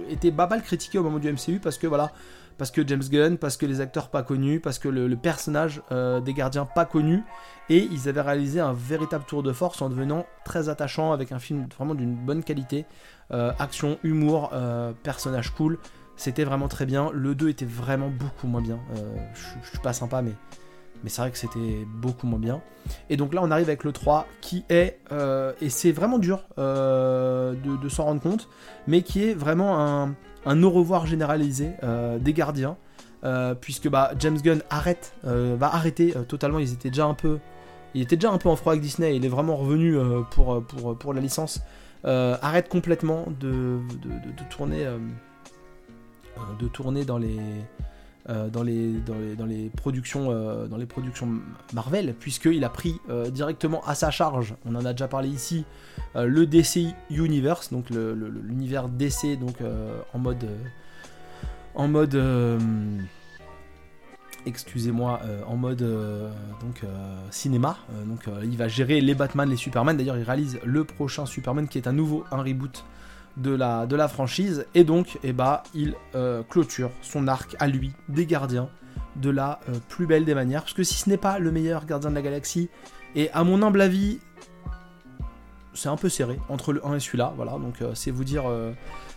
été 0.09 0.31
pas 0.31 0.47
mal 0.47 0.63
critiqué 0.63 0.99
au 0.99 1.03
moment 1.03 1.19
du 1.19 1.31
MCU, 1.33 1.61
parce 1.63 1.79
que 1.79 1.87
voilà, 1.87 2.13
parce 2.61 2.71
que 2.71 2.87
James 2.87 3.03
Gunn, 3.11 3.39
parce 3.39 3.57
que 3.57 3.65
les 3.65 3.81
acteurs 3.81 4.11
pas 4.11 4.23
connus, 4.23 4.61
parce 4.61 4.79
que 4.79 4.91
le, 4.91 5.17
personnage 5.17 5.81
euh, 5.93 6.21
des 6.21 6.35
gardiens 6.35 6.67
pas 6.67 6.85
connu, 6.85 7.23
et 7.71 7.89
ils 7.91 8.07
avaient 8.07 8.21
réalisé 8.21 8.61
un 8.61 8.75
véritable 8.75 9.25
tour 9.25 9.43
de 9.43 9.51
force 9.51 9.81
en 9.81 9.89
devenant 9.89 10.27
très 10.45 10.69
attachant 10.69 11.13
avec 11.13 11.33
un 11.33 11.39
film 11.39 11.69
vraiment 11.75 11.95
d'une 11.95 12.15
bonne 12.15 12.45
qualité, 12.45 12.85
euh, 13.33 13.51
action, 13.59 13.99
humour, 14.03 14.51
euh, 14.53 14.93
personnage 15.03 15.55
cool. 15.55 15.79
C'était 16.17 16.45
vraiment 16.45 16.69
très 16.69 16.85
bien. 16.85 17.11
Le 17.15 17.35
2 17.35 17.49
était 17.49 17.65
vraiment 17.65 18.11
beaucoup 18.11 18.47
moins 18.47 18.61
bien. 18.61 18.79
je 19.33 19.67
suis 19.67 19.79
pas 19.79 19.95
sympa, 19.95 20.21
mais 20.21 20.35
mais 21.03 21.09
c'est 21.09 21.23
vrai 21.23 21.31
que 21.31 21.39
c'était 21.39 21.87
beaucoup 21.87 22.27
moins 22.27 22.39
bien. 22.39 22.61
Et 23.09 23.17
donc 23.17 23.33
là, 23.33 23.41
on 23.43 23.51
arrive 23.51 23.69
avec 23.69 23.85
le 23.85 23.93
3 23.93 24.27
qui 24.43 24.67
est, 24.69 25.01
et 25.63 25.71
c'est 25.71 25.93
vraiment 25.93 26.19
dur 26.19 26.45
de, 26.59 27.89
s'en 27.89 28.05
rendre 28.05 28.21
compte, 28.21 28.51
mais 28.87 29.01
qui 29.01 29.25
est 29.25 29.33
vraiment 29.33 29.81
un, 29.81 30.15
un 30.47 30.63
au 30.63 30.71
revoir 30.71 31.07
généralisé 31.07 31.73
euh, 31.83 32.19
des 32.19 32.33
gardiens, 32.33 32.77
puisque 33.61 33.89
bah, 33.89 34.13
James 34.19 34.39
Gunn 34.39 34.63
arrête, 34.71 35.13
va 35.25 35.75
arrêter 35.75 36.15
totalement. 36.27 36.59
Ils 36.59 36.73
étaient 36.73 36.89
déjà 36.89 37.05
un 37.05 37.15
peu, 37.15 37.39
il 37.95 38.01
était 38.01 38.17
déjà 38.17 38.31
un 38.31 38.39
peu 38.39 38.49
en 38.49 38.57
froid 38.57 38.73
avec 38.73 38.83
Disney. 38.83 39.15
Il 39.15 39.27
est 39.27 39.29
vraiment 39.29 39.57
revenu 39.57 39.99
pour, 40.31 41.13
la 41.13 41.21
licence. 41.21 41.61
arrête 42.05 42.71
complètement 42.71 43.27
de 43.39 43.81
tourner 44.49 44.87
dans 47.05 47.19
les 47.19 47.39
euh, 48.31 48.49
dans, 48.49 48.63
les, 48.63 48.93
dans, 49.37 49.45
les, 49.47 49.71
productions, 49.71 50.29
euh, 50.31 50.69
dans 50.69 50.77
les 50.77 50.87
productions 50.87 51.29
Marvel, 51.73 52.15
puisqu'il 52.17 52.63
a 52.63 52.69
pris 52.69 53.01
euh, 53.09 53.29
directement 53.29 53.83
à 53.85 53.97
sa 53.97 54.13
charge, 54.13 54.55
on 54.65 54.77
en 54.77 54.85
a 54.85 54.93
déjà 54.93 55.09
parlé 55.09 55.29
ici, 55.29 55.65
le 56.15 56.47
DC 56.47 56.95
Universe, 57.11 57.73
donc 57.73 57.91
l'univers 57.91 58.89
DC 58.89 59.39
donc, 59.39 59.57
en 60.13 60.19
mode. 60.19 60.47
en 61.75 61.89
mode. 61.89 62.21
excusez-moi, 64.47 65.21
en 65.47 65.57
mode 65.57 65.83
donc, 66.61 66.83
cinéma. 67.31 67.79
donc 68.07 68.25
il 68.43 68.57
va 68.57 68.69
gérer 68.69 69.01
les 69.01 69.15
Batman, 69.15 69.49
les 69.49 69.57
Superman. 69.57 69.97
D'ailleurs, 69.97 70.19
il 70.19 70.25
réalise 70.25 70.59
le 70.65 70.85
prochain 70.85 71.27
Superman 71.27 71.69
qui 71.69 71.79
est 71.79 71.87
à 71.87 71.93
nouveau 71.93 72.25
un 72.33 72.43
reboot 72.43 72.85
de 73.37 73.55
la, 73.55 74.09
franchise. 74.09 74.67
Et 74.75 74.85
donc, 74.85 75.19
eh 75.23 75.33
bah, 75.33 75.63
il 75.75 75.95
euh, 76.15 76.43
clôture 76.43 76.91
son 77.03 77.29
arc 77.29 77.57
à 77.59 77.67
lui, 77.67 77.93
des 78.09 78.27
gardiens, 78.27 78.69
de 79.17 79.31
la 79.31 79.61
euh, 79.69 79.75
plus 79.89 80.07
belle 80.07 80.25
des 80.25 80.35
manières. 80.35 80.63
Parce 80.63 80.75
que 80.75 80.85
si 80.85 80.95
ce 80.95 81.09
n'est 81.09 81.17
pas 81.17 81.39
le 81.39 81.51
meilleur 81.51 81.87
gardien 81.87 82.11
de 82.11 82.15
la 82.15 82.23
galaxie, 82.23 82.69
et 83.15 83.31
à 83.33 83.45
mon 83.45 83.63
humble 83.63 83.81
avis, 83.81 84.21
c'est 85.75 85.89
un 85.89 85.97
peu 85.97 86.09
serré 86.09 86.39
entre 86.49 86.73
le 86.73 86.85
1 86.87 86.97
et 86.97 87.01
celui-là. 87.01 87.33
Voilà, 87.37 87.53
donc 87.53 87.83
euh, 87.83 87.93
c'est 87.95 88.11
vous 88.11 88.25
dire, 88.25 88.45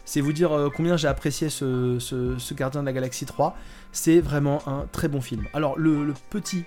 c'est 0.05 0.21
vous 0.21 0.33
dire 0.33 0.69
combien 0.75 0.97
j'ai 0.97 1.07
apprécié 1.07 1.49
ce, 1.49 1.97
ce, 1.99 2.53
gardien 2.53 2.81
de 2.81 2.85
la 2.85 2.93
galaxie 2.93 3.25
3. 3.25 3.55
C'est 3.91 4.19
vraiment 4.19 4.67
un 4.67 4.85
très 4.91 5.07
bon 5.07 5.21
film. 5.21 5.45
Alors, 5.53 5.77
le, 5.77 6.05
le 6.05 6.13
petit 6.29 6.63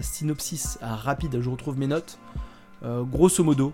synopsis 0.00 0.78
rapide, 0.82 1.40
je 1.40 1.50
retrouve 1.50 1.78
mes 1.78 1.88
notes. 1.88 2.18
grosso 2.82 3.42
modo, 3.42 3.72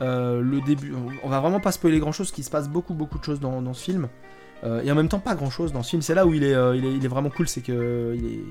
euh, 0.00 0.40
le 0.40 0.60
début, 0.60 0.94
on 1.22 1.28
va 1.28 1.40
vraiment 1.40 1.60
pas 1.60 1.72
spoiler 1.72 1.98
grand 1.98 2.12
chose, 2.12 2.30
qu'il 2.32 2.44
se 2.44 2.50
passe 2.50 2.68
beaucoup 2.68 2.94
beaucoup 2.94 3.18
de 3.18 3.24
choses 3.24 3.40
dans, 3.40 3.74
ce 3.74 3.82
film. 3.82 4.08
Euh, 4.64 4.82
et 4.82 4.92
en 4.92 4.94
même 4.94 5.08
temps 5.08 5.18
pas 5.18 5.34
grand 5.34 5.50
chose 5.50 5.72
dans 5.72 5.82
ce 5.82 5.90
film. 5.90 6.02
C'est 6.02 6.14
là 6.14 6.26
où 6.26 6.34
il 6.34 6.44
est, 6.44 6.54
euh, 6.54 6.76
il 6.76 7.04
est, 7.04 7.08
vraiment 7.08 7.30
cool, 7.30 7.48
c'est 7.48 7.62
que 7.62 8.14
il 8.16 8.26
est, 8.26 8.44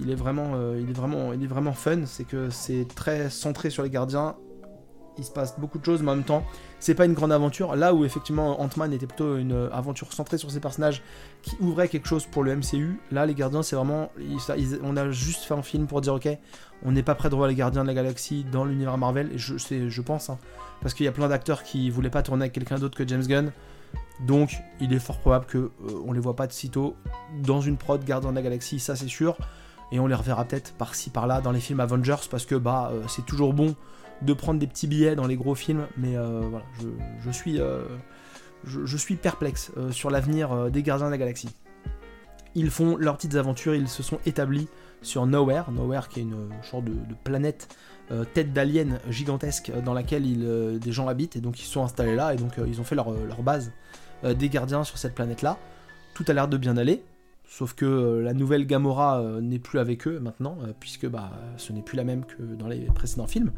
il 0.00 0.10
est 0.10 0.14
vraiment, 0.14 0.52
il 0.76 0.88
est 0.88 0.94
vraiment, 0.96 1.32
il 1.32 1.42
est 1.42 1.48
vraiment 1.48 1.72
fun. 1.72 2.06
C'est 2.06 2.24
que 2.24 2.50
c'est 2.50 2.86
très 2.94 3.30
centré 3.30 3.70
sur 3.70 3.82
les 3.82 3.90
gardiens. 3.90 4.36
Il 5.16 5.22
se 5.22 5.30
passe 5.30 5.60
beaucoup 5.60 5.78
de 5.78 5.84
choses, 5.84 6.02
mais 6.02 6.10
en 6.10 6.16
même 6.16 6.24
temps, 6.24 6.42
c'est 6.80 6.96
pas 6.96 7.04
une 7.04 7.14
grande 7.14 7.30
aventure. 7.30 7.76
Là 7.76 7.94
où 7.94 8.04
effectivement 8.04 8.60
Ant-Man 8.60 8.92
était 8.92 9.06
plutôt 9.06 9.36
une 9.36 9.68
aventure 9.70 10.12
centrée 10.12 10.38
sur 10.38 10.50
ses 10.50 10.58
personnages 10.58 11.04
qui 11.42 11.54
ouvrait 11.60 11.86
quelque 11.86 12.08
chose 12.08 12.26
pour 12.26 12.42
le 12.42 12.56
MCU. 12.56 12.98
Là, 13.12 13.24
les 13.24 13.34
gardiens, 13.34 13.62
c'est 13.62 13.76
vraiment, 13.76 14.10
on 14.82 14.96
a 14.96 15.10
juste 15.10 15.44
fait 15.44 15.54
un 15.54 15.62
film 15.62 15.86
pour 15.86 16.00
dire 16.00 16.14
ok, 16.14 16.28
on 16.84 16.90
n'est 16.90 17.04
pas 17.04 17.14
prêt 17.14 17.28
de 17.28 17.34
revoir 17.34 17.48
les 17.48 17.54
gardiens 17.54 17.82
de 17.82 17.86
la 17.86 17.94
galaxie 17.94 18.44
dans 18.50 18.64
l'univers 18.64 18.98
Marvel. 18.98 19.30
Et 19.32 19.38
je, 19.38 19.56
je 19.56 20.02
pense. 20.02 20.30
Hein 20.30 20.38
parce 20.84 20.92
qu'il 20.92 21.06
y 21.06 21.08
a 21.08 21.12
plein 21.12 21.28
d'acteurs 21.28 21.62
qui 21.62 21.88
voulaient 21.88 22.10
pas 22.10 22.22
tourner 22.22 22.42
avec 22.42 22.52
quelqu'un 22.52 22.78
d'autre 22.78 22.94
que 22.94 23.08
James 23.08 23.26
Gunn. 23.26 23.52
Donc, 24.20 24.58
il 24.82 24.92
est 24.92 24.98
fort 24.98 25.18
probable 25.18 25.46
que 25.46 25.56
ne 25.56 25.64
euh, 25.64 26.02
on 26.04 26.12
les 26.12 26.20
voit 26.20 26.36
pas 26.36 26.46
de 26.46 26.52
sitôt 26.52 26.94
dans 27.42 27.62
une 27.62 27.78
prod 27.78 28.04
Gardien 28.04 28.30
de 28.30 28.36
la 28.36 28.42
Galaxie, 28.42 28.78
ça 28.78 28.94
c'est 28.94 29.08
sûr. 29.08 29.38
Et 29.92 29.98
on 29.98 30.06
les 30.06 30.14
reverra 30.14 30.44
peut-être 30.44 30.74
par-ci 30.74 31.08
par-là 31.08 31.40
dans 31.40 31.52
les 31.52 31.60
films 31.60 31.80
Avengers 31.80 32.28
parce 32.30 32.44
que 32.44 32.54
bah 32.54 32.90
euh, 32.92 33.02
c'est 33.08 33.24
toujours 33.24 33.54
bon 33.54 33.74
de 34.20 34.32
prendre 34.34 34.60
des 34.60 34.66
petits 34.66 34.86
billets 34.86 35.16
dans 35.16 35.26
les 35.26 35.36
gros 35.36 35.54
films. 35.54 35.86
Mais 35.96 36.18
euh, 36.18 36.42
voilà, 36.50 36.66
je, 37.24 37.30
suis 37.30 37.58
je, 38.64 38.96
suis 38.98 39.16
perplexe 39.16 39.72
sur 39.90 40.10
l'avenir 40.10 40.70
des 40.70 40.82
Gardiens 40.82 41.06
de 41.06 41.12
la 41.12 41.18
Galaxie. 41.18 41.56
Ils 42.54 42.70
font 42.70 42.98
leurs 42.98 43.16
petites 43.16 43.36
aventures, 43.36 43.74
ils 43.74 43.88
se 43.88 44.02
sont 44.02 44.18
établis 44.26 44.68
sur 45.00 45.26
Nowhere, 45.26 45.70
Nowhere 45.70 46.08
qui 46.10 46.20
est 46.20 46.24
une 46.24 46.50
sorte 46.62 46.84
de 46.84 47.14
planète 47.24 47.68
euh, 47.70 47.74
tête 48.34 48.52
d'alien 48.52 49.00
gigantesque 49.08 49.72
dans 49.84 49.94
laquelle 49.94 50.24
euh, 50.26 50.78
des 50.78 50.92
gens 50.92 51.08
habitent 51.08 51.36
et 51.36 51.40
donc 51.40 51.60
ils 51.60 51.66
sont 51.66 51.82
installés 51.82 52.14
là 52.14 52.34
et 52.34 52.36
donc 52.36 52.58
euh, 52.58 52.66
ils 52.68 52.80
ont 52.80 52.84
fait 52.84 52.94
leur, 52.94 53.12
base 53.42 53.72
des 54.22 54.48
gardiens 54.48 54.84
sur 54.84 54.96
cette 54.98 55.14
planète 55.14 55.42
là. 55.42 55.58
Tout 56.14 56.24
a 56.28 56.32
l'air 56.32 56.48
de 56.48 56.56
bien 56.56 56.76
aller, 56.76 57.02
sauf 57.46 57.74
que 57.74 58.20
la 58.22 58.32
nouvelle 58.32 58.66
Gamora 58.66 59.22
n'est 59.42 59.58
plus 59.58 59.78
avec 59.78 60.06
eux 60.06 60.18
maintenant, 60.18 60.56
puisque 60.80 61.06
bah, 61.06 61.32
ce 61.56 61.72
n'est 61.72 61.82
plus 61.82 61.96
la 61.96 62.04
même 62.04 62.24
que 62.24 62.42
dans 62.42 62.68
les 62.68 62.86
précédents 62.86 63.26
films. 63.26 63.50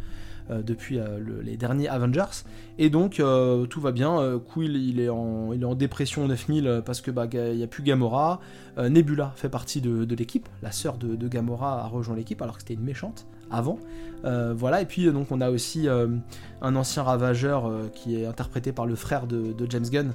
Depuis 0.51 0.99
les 1.43 1.57
derniers 1.57 1.89
Avengers. 1.89 2.45
Et 2.79 2.91
donc 2.91 3.23
tout 3.71 3.81
va 3.81 3.93
bien. 3.93 4.41
Quill 4.53 4.77
il 4.77 5.01
est, 5.01 5.09
en, 5.09 5.53
il 5.53 5.63
est 5.63 5.67
en 5.67 5.75
dépression 5.75 6.27
9000 6.27 6.83
parce 6.85 7.01
que 7.01 7.11
bah 7.11 7.27
n'y 7.27 7.63
a 7.63 7.67
plus 7.67 7.83
Gamora. 7.83 8.41
Nebula 8.79 9.33
fait 9.37 9.49
partie 9.49 9.81
de, 9.81 10.15
l'équipe. 10.15 10.49
La 10.63 10.73
sœur 10.73 10.99
de, 10.99 11.17
de 11.17 11.29
Gamora 11.29 11.83
a 11.83 11.87
rejoint 11.87 12.17
l'équipe 12.17 12.41
alors 12.43 12.57
que 12.57 12.63
c'était 12.63 12.75
une 12.75 12.85
méchante 12.85 13.27
avant. 13.51 13.79
Euh, 14.25 14.55
voilà, 14.57 14.81
et 14.81 14.87
puis 14.87 15.11
donc 15.13 15.31
on 15.31 15.41
a 15.41 15.51
aussi 15.51 15.89
euh, 15.89 16.09
un 16.61 16.75
ancien 16.75 17.03
ravageur 17.03 17.67
euh, 17.67 17.89
qui 17.95 18.21
est 18.21 18.27
interprété 18.27 18.73
par 18.73 18.87
le 18.87 18.97
frère 18.97 19.27
de, 19.27 19.55
James 19.69 19.87
Gunn, 19.91 20.13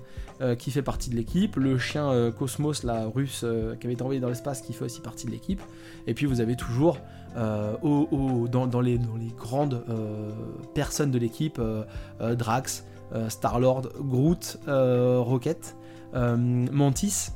qui 0.57 0.71
fait 0.71 0.81
partie 0.81 1.11
de 1.11 1.15
l'équipe, 1.15 1.55
le 1.55 1.77
chien 1.77 2.31
Cosmos, 2.31 2.83
la 2.83 3.05
russe, 3.05 3.45
qui 3.79 3.85
avait 3.85 3.93
été 3.93 4.01
envoyé 4.01 4.19
dans 4.19 4.29
l'espace, 4.29 4.61
qui 4.61 4.73
fait 4.73 4.85
aussi 4.85 4.99
partie 4.99 5.27
de 5.27 5.31
l'équipe, 5.31 5.61
et 6.07 6.15
puis 6.15 6.25
vous 6.25 6.41
avez 6.41 6.55
toujours 6.55 6.97
dans, 7.35 8.81
les, 8.81 8.97
dans, 8.97 9.15
les, 9.15 9.33
grandes 9.37 9.83
personnes 10.73 11.11
de 11.11 11.17
l'équipe, 11.17 11.61
Drax, 12.19 12.85
Star-Lord, 13.29 13.89
Groot, 13.99 14.59
Rocket, 14.67 15.75
Mantis, 16.13 17.31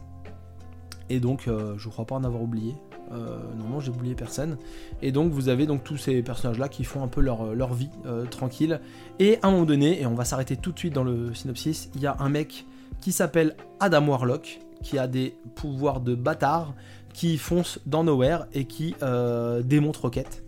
et 1.10 1.20
donc 1.20 1.48
je 1.78 1.90
crois 1.90 2.06
pas 2.06 2.16
en 2.16 2.24
avoir 2.24 2.42
oublié. 2.42 2.76
Euh, 3.12 3.38
non, 3.56 3.80
j'ai 3.80 3.92
oublié 3.92 4.16
personne. 4.16 4.58
Et 5.02 5.12
donc 5.12 5.32
vous 5.32 5.50
avez 5.50 5.66
donc 5.66 5.84
tous 5.84 5.98
ces 5.98 6.22
personnages-là 6.22 6.70
qui 6.70 6.84
font 6.84 7.04
un 7.04 7.08
peu 7.08 7.22
leur, 7.22 7.54
leur 7.54 7.74
vie 7.74 7.90
euh, 8.06 8.26
tranquille. 8.26 8.80
Et 9.20 9.38
à 9.42 9.48
un 9.48 9.52
moment 9.52 9.66
donné, 9.66 10.02
et 10.02 10.06
on 10.06 10.16
va 10.16 10.26
s'arrêter 10.26 10.58
tout 10.58 10.72
de 10.72 10.80
suite 10.80 10.94
dans 10.94 11.04
le 11.04 11.34
synopsis, 11.34 11.90
il 11.96 12.02
y 12.02 12.08
a 12.08 12.16
un 12.20 12.30
mec 12.30 12.66
qui 13.02 13.12
s'appelle 13.12 13.56
Adam 13.80 14.08
Warlock, 14.08 14.60
qui 14.82 14.98
a 14.98 15.08
des 15.08 15.36
pouvoirs 15.56 16.02
de 16.02 16.16
bâtard, 16.16 16.74
qui 17.16 17.38
fonce 17.38 17.80
dans 17.86 18.04
Nowhere 18.04 18.46
et 18.54 18.66
qui 18.66 18.94
euh, 19.02 19.64
démonte 19.64 19.96
Rocket. 19.96 20.44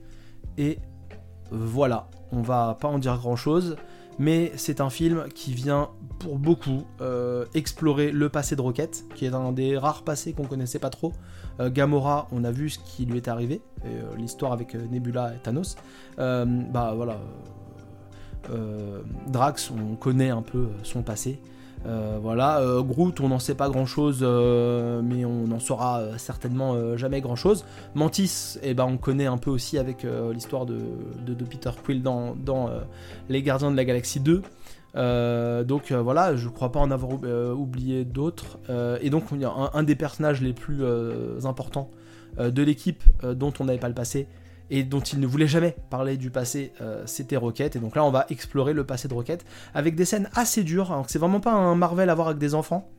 Et 0.57 0.79
voilà, 1.49 2.09
on 2.33 2.41
va 2.41 2.77
pas 2.79 2.89
en 2.89 2.99
dire 2.99 3.17
grand-chose 3.17 3.77
mais 4.19 4.51
c'est 4.55 4.81
un 4.81 4.89
film 4.89 5.25
qui 5.35 5.53
vient 5.53 5.89
pour 6.17 6.39
beaucoup 6.39 6.85
euh, 7.01 7.45
explorer 7.53 8.11
le 8.11 8.29
passé 8.29 8.55
de 8.55 8.61
Rocket, 8.61 9.05
qui 9.13 9.25
est 9.25 9.33
un 9.35 9.51
des 9.51 9.77
rares 9.77 10.01
passés 10.01 10.33
qu'on 10.33 10.45
connaissait 10.45 10.79
pas 10.79 10.89
trop. 10.89 11.13
Euh, 11.59 11.69
Gamora, 11.69 12.27
on 12.31 12.43
a 12.43 12.49
vu 12.49 12.71
ce 12.71 12.79
qui 12.79 13.05
lui 13.05 13.17
est 13.17 13.27
arrivé, 13.27 13.61
l'histoire 14.17 14.53
avec 14.53 14.73
Nebula 14.73 15.35
et 15.35 15.37
Thanos. 15.37 15.75
bah 16.17 16.93
voilà, 16.95 17.19
Drax, 19.27 19.69
on 19.69 19.95
connaît 19.95 20.31
un 20.31 20.41
peu 20.41 20.69
son 20.81 21.03
passé. 21.03 21.39
Euh, 21.85 22.17
voilà, 22.21 22.59
euh, 22.59 22.81
Groot, 22.81 23.19
on 23.21 23.29
n'en 23.29 23.39
sait 23.39 23.55
pas 23.55 23.69
grand 23.69 23.85
chose, 23.85 24.19
euh, 24.21 25.01
mais 25.03 25.25
on 25.25 25.47
n'en 25.47 25.59
saura 25.59 26.17
certainement 26.17 26.97
jamais 26.97 27.21
grand 27.21 27.35
chose. 27.35 27.65
Mantis, 27.95 28.57
eh 28.63 28.73
ben, 28.73 28.85
on 28.85 28.97
connaît 28.97 29.25
un 29.25 29.37
peu 29.37 29.51
aussi 29.51 29.77
avec 29.77 30.05
l'histoire 30.33 30.65
de, 30.65 30.79
Peter 31.49 31.71
Quill 31.83 32.01
dans, 32.01 32.35
Les 33.29 33.41
Gardiens 33.41 33.71
de 33.71 33.77
la 33.77 33.85
Galaxie 33.85 34.19
2. 34.19 34.41
donc 35.63 35.91
voilà, 35.91 36.35
je 36.35 36.49
crois 36.49 36.71
pas 36.71 36.79
en 36.79 36.91
avoir 36.91 37.11
oublié 37.57 38.05
d'autres. 38.05 38.59
et 39.01 39.09
donc 39.09 39.25
un, 39.73 39.83
des 39.83 39.95
personnages 39.95 40.41
les 40.41 40.53
plus 40.53 40.83
importants 41.45 41.89
de 42.39 42.63
l'équipe 42.63 43.03
dont 43.23 43.53
on 43.59 43.65
n'avait 43.65 43.79
pas 43.79 43.89
le 43.89 43.95
passé, 43.95 44.27
et 44.69 44.83
dont 44.83 44.99
il 44.99 45.19
ne 45.19 45.27
voulait 45.27 45.47
jamais 45.47 45.75
parler 45.89 46.17
du 46.17 46.29
passé, 46.29 46.73
euh, 46.81 47.03
c'était 47.05 47.37
Rocket. 47.37 47.75
Et 47.75 47.79
donc 47.79 47.95
là, 47.95 48.03
on 48.03 48.11
va 48.11 48.25
explorer 48.29 48.73
le 48.73 48.85
passé 48.85 49.07
de 49.07 49.13
Rocket 49.13 49.45
avec 49.73 49.95
des 49.95 50.05
scènes 50.05 50.29
assez 50.33 50.63
dures. 50.63 50.91
Alors 50.91 51.05
c'est 51.09 51.19
vraiment 51.19 51.39
pas 51.39 51.53
un 51.53 51.75
Marvel 51.75 52.09
à 52.09 52.15
voir 52.15 52.27
avec 52.27 52.39
des 52.39 52.53
enfants. 52.53 52.89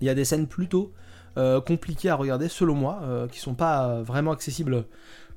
Il 0.00 0.06
y 0.06 0.10
a 0.10 0.14
des 0.14 0.24
scènes 0.24 0.46
plutôt 0.46 0.92
euh, 1.38 1.60
compliquées 1.60 2.10
à 2.10 2.14
regarder, 2.14 2.48
selon 2.48 2.74
moi, 2.74 3.00
euh, 3.02 3.28
qui 3.28 3.40
sont 3.40 3.54
pas 3.54 4.02
vraiment 4.02 4.32
accessibles 4.32 4.84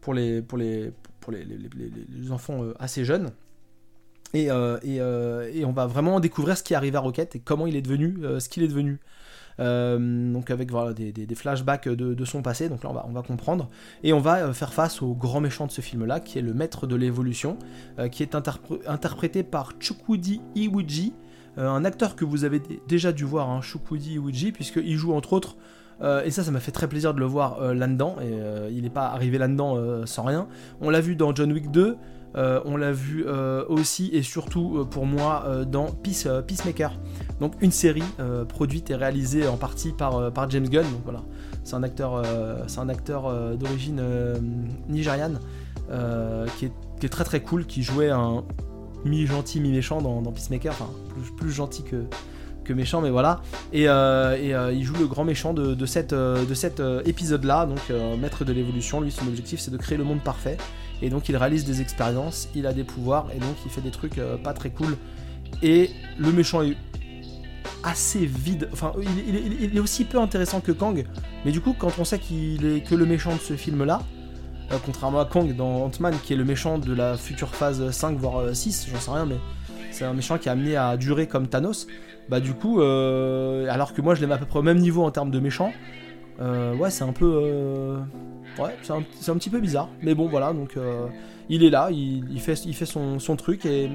pour 0.02 0.14
les, 0.14 0.42
pour 0.42 0.58
les, 0.58 0.92
pour 1.20 1.34
les, 1.34 2.32
enfants 2.32 2.62
assez 2.80 3.06
jeunes. 3.06 3.32
Et, 4.34 4.50
et, 4.84 4.96
et, 4.98 5.66
on 5.66 5.72
va 5.72 5.88
vraiment 5.88 6.20
découvrir 6.20 6.56
ce 6.56 6.62
qui 6.62 6.76
arrive 6.76 6.96
à 6.96 7.00
Rocket 7.00 7.36
et 7.36 7.40
comment 7.40 7.66
il 7.66 7.76
est 7.76 7.82
devenu 7.82 8.20
ce 8.40 8.48
qu'il 8.48 8.62
est 8.62 8.68
devenu. 8.68 9.00
Euh, 9.60 10.32
donc 10.32 10.52
avec 10.52 10.70
des, 10.96 11.36
flashbacks 11.36 11.90
de, 11.90 12.26
son 12.26 12.42
passé, 12.42 12.70
donc 12.70 12.84
là 12.84 12.92
on 13.08 13.12
va, 13.12 13.22
comprendre, 13.22 13.70
et 14.04 14.14
on 14.14 14.20
va 14.20 14.38
euh, 14.38 14.54
faire 14.54 14.74
face 14.74 15.02
au 15.02 15.14
grand 15.14 15.42
méchant 15.42 15.68
de 15.68 15.72
ce 15.72 15.82
film-là, 15.82 16.20
qui 16.20 16.40
est 16.40 16.42
le 16.42 16.54
maître 16.54 16.88
de 16.88 16.96
l'évolution, 16.96 17.58
euh, 17.98 18.08
qui 18.08 18.24
est 18.24 18.36
interprété 18.36 19.44
par 19.44 19.74
Chukwudi 19.80 20.42
Iwuji, 20.56 21.14
un 21.58 21.84
acteur 21.84 22.16
que 22.16 22.24
vous 22.24 22.46
avez 22.46 22.62
déjà 22.88 23.12
dû 23.12 23.26
voir, 23.26 23.50
hein, 23.50 23.62
Shukwudi 23.62 24.18
Uji, 24.18 24.54
puisqu'il 24.54 24.96
joue 24.96 25.14
entre 25.14 25.34
autres 25.34 25.58
et 26.24 26.32
ça, 26.32 26.44
ça 26.44 26.52
m'a 26.52 26.62
fait 26.62 26.72
très 26.72 26.88
plaisir 26.88 27.14
de 27.14 27.20
le 27.20 27.26
voir 27.26 27.74
là-dedans. 27.74 28.16
Et 28.22 28.72
il 28.72 28.84
n'est 28.84 28.90
pas 28.90 29.08
arrivé 29.08 29.38
là-dedans 29.38 30.06
sans 30.06 30.24
rien. 30.24 30.48
On 30.80 30.90
l'a 30.90 31.02
vu 31.02 31.18
dans 31.18 31.36
John 31.36 31.52
Wick 31.52 31.72
2. 31.72 31.98
On 32.36 32.78
l'a 32.78 32.92
vu 32.92 33.26
aussi 33.68 34.10
et 34.14 34.22
surtout 34.22 34.88
pour 34.90 35.06
moi 35.06 35.66
dans 35.68 35.88
Peace, 35.88 36.28
Peacemaker. 36.48 36.94
Donc 37.40 37.54
une 37.62 37.72
série 37.72 38.04
produite 38.48 38.92
et 38.92 38.96
réalisée 38.96 39.48
en 39.48 39.58
partie 39.58 39.92
par, 39.92 40.50
James 40.50 40.68
Gunn. 40.68 40.86
Voilà, 41.04 41.22
c'est 41.64 41.76
un 41.76 41.84
acteur, 41.84 43.58
d'origine 43.58 44.02
nigériane 44.88 45.40
qui 46.58 46.66
est, 46.66 47.10
très 47.10 47.24
très 47.24 47.42
cool, 47.42 47.66
qui 47.66 47.84
jouait 47.84 48.10
un 48.10 48.44
mi-gentil, 49.06 49.60
mi-méchant 49.60 50.02
dans, 50.02 50.32
Peacemaker, 50.32 50.74
enfin 50.74 50.90
plus, 51.38 51.52
gentil 51.52 51.84
que, 51.84 52.06
méchant, 52.74 53.02
mais 53.02 53.10
voilà. 53.10 53.42
Et, 53.74 53.90
euh, 53.90 54.38
euh, 54.38 54.72
il 54.72 54.84
joue 54.84 54.94
le 54.94 55.08
grand 55.08 55.24
méchant 55.24 55.54
de, 55.54 55.86
cet 55.86 56.14
euh, 56.14 57.02
épisode-là, 57.06 57.66
donc 57.66 57.82
maître 58.20 58.46
de 58.46 58.54
l'évolution. 58.54 59.02
Lui, 59.02 59.12
son 59.12 59.28
objectif, 59.28 59.60
c'est 59.60 59.72
de 59.72 59.78
créer 59.78 59.98
le 59.98 60.04
monde 60.04 60.22
parfait. 60.22 60.58
Et 61.02 61.10
donc, 61.10 61.30
il 61.30 61.38
réalise 61.38 61.66
des 61.66 61.82
expériences, 61.82 62.50
il 62.56 62.68
a 62.68 62.74
des 62.74 62.84
pouvoirs, 62.84 63.28
et 63.36 63.40
donc 63.40 63.56
il 63.66 63.72
fait 63.72 63.82
des 63.82 63.92
trucs 63.92 64.20
pas 64.44 64.54
très 64.54 64.70
cool. 64.70 64.98
Et 65.64 65.90
le 66.18 66.32
méchant 66.32 66.62
est 66.62 66.76
assez 67.84 68.26
vide. 68.26 68.70
Enfin, 68.74 68.94
il, 68.98 69.76
est 69.76 69.80
aussi 69.80 70.06
peu 70.06 70.20
intéressant 70.20 70.62
que 70.62 70.72
Kang. 70.72 71.06
Mais 71.46 71.52
du 71.52 71.62
coup, 71.62 71.76
quand 71.78 71.98
on 72.00 72.04
sait 72.04 72.20
qu'il 72.20 72.66
est 72.66 72.82
que 72.82 72.96
le 72.96 73.06
méchant 73.06 73.34
de 73.34 73.40
ce 73.40 73.56
film-là, 73.56 74.02
euh, 74.72 74.78
contrairement 74.86 75.20
à 75.20 75.26
Kang 75.26 75.56
dans 75.56 75.86
Ant-Man, 75.86 76.16
qui 76.24 76.34
est 76.34 76.38
le 76.38 76.46
méchant 76.46 76.78
de 76.78 76.94
la 76.94 77.18
future 77.18 77.50
phase 77.50 77.90
5, 77.90 78.18
voire 78.18 78.56
6, 78.56 78.88
euh, 78.88 78.92
j'en 78.94 79.00
sais 79.00 79.12
rien, 79.12 79.26
mais 79.26 79.38
c'est 79.92 80.06
un 80.06 80.14
méchant 80.14 80.38
qui 80.38 80.50
est 80.50 80.52
amené 80.52 80.76
à 80.76 80.98
durer 80.98 81.28
comme 81.28 81.48
Thanos. 81.48 81.88
Bah 82.30 82.40
du 82.40 82.54
coup, 82.54 82.80
euh, 82.80 83.68
alors 83.70 83.94
que 83.94 84.02
moi 84.02 84.14
je 84.14 84.22
l'aime 84.22 84.32
à 84.32 84.38
peu 84.38 84.46
près 84.46 84.60
au 84.60 84.64
même 84.64 84.78
niveau 84.78 85.04
en 85.04 85.10
termes 85.10 85.32
de 85.32 85.40
méchant, 85.40 85.72
ouais 86.40 86.90
c'est 86.90 87.04
un 87.04 87.12
peu... 87.12 87.98
ouais, 88.60 88.76
c'est 88.82 88.94
un, 89.32 89.36
petit 89.36 89.50
peu 89.50 89.60
bizarre. 89.60 89.90
Mais 90.02 90.16
bon 90.16 90.28
voilà, 90.28 90.54
donc 90.54 90.78
il 91.50 91.64
est 91.64 91.70
là, 91.70 91.90
il, 91.92 92.40
fait, 92.40 92.66
il 92.66 92.76
fait 92.76 92.86
son, 92.86 93.18
truc 93.38 93.66
et, 93.66 93.90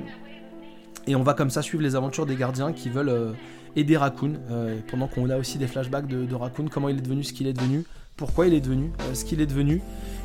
on 1.09 1.23
va 1.23 1.35
comme 1.35 1.51
ça 1.51 1.63
suivre 1.63 1.83
les 1.83 1.97
aventures 1.97 2.27
des 2.27 2.37
gardiens 2.37 2.73
qui 2.73 2.89
veulent 2.89 3.35
aider 3.77 3.97
Raccoon, 3.97 4.35
pendant 4.91 5.09
qu'on 5.09 5.29
a 5.31 5.37
aussi 5.37 5.59
des 5.59 5.67
flashbacks 5.67 6.07
de, 6.07 6.25
de 6.25 6.35
Raccoon, 6.35 6.69
comment 6.71 6.89
il 6.89 6.99
est 6.99 7.03
devenu 7.03 7.25
ce 7.25 7.33
qu'il 7.33 7.47
est 7.47 7.53
devenu, 7.53 7.85
pourquoi 8.17 8.47
il 8.47 8.55
est 8.55 8.61
devenu 8.61 8.91
ce 9.13 9.25
qu'il 9.25 9.41
est 9.41 9.47
devenu. 9.47 9.83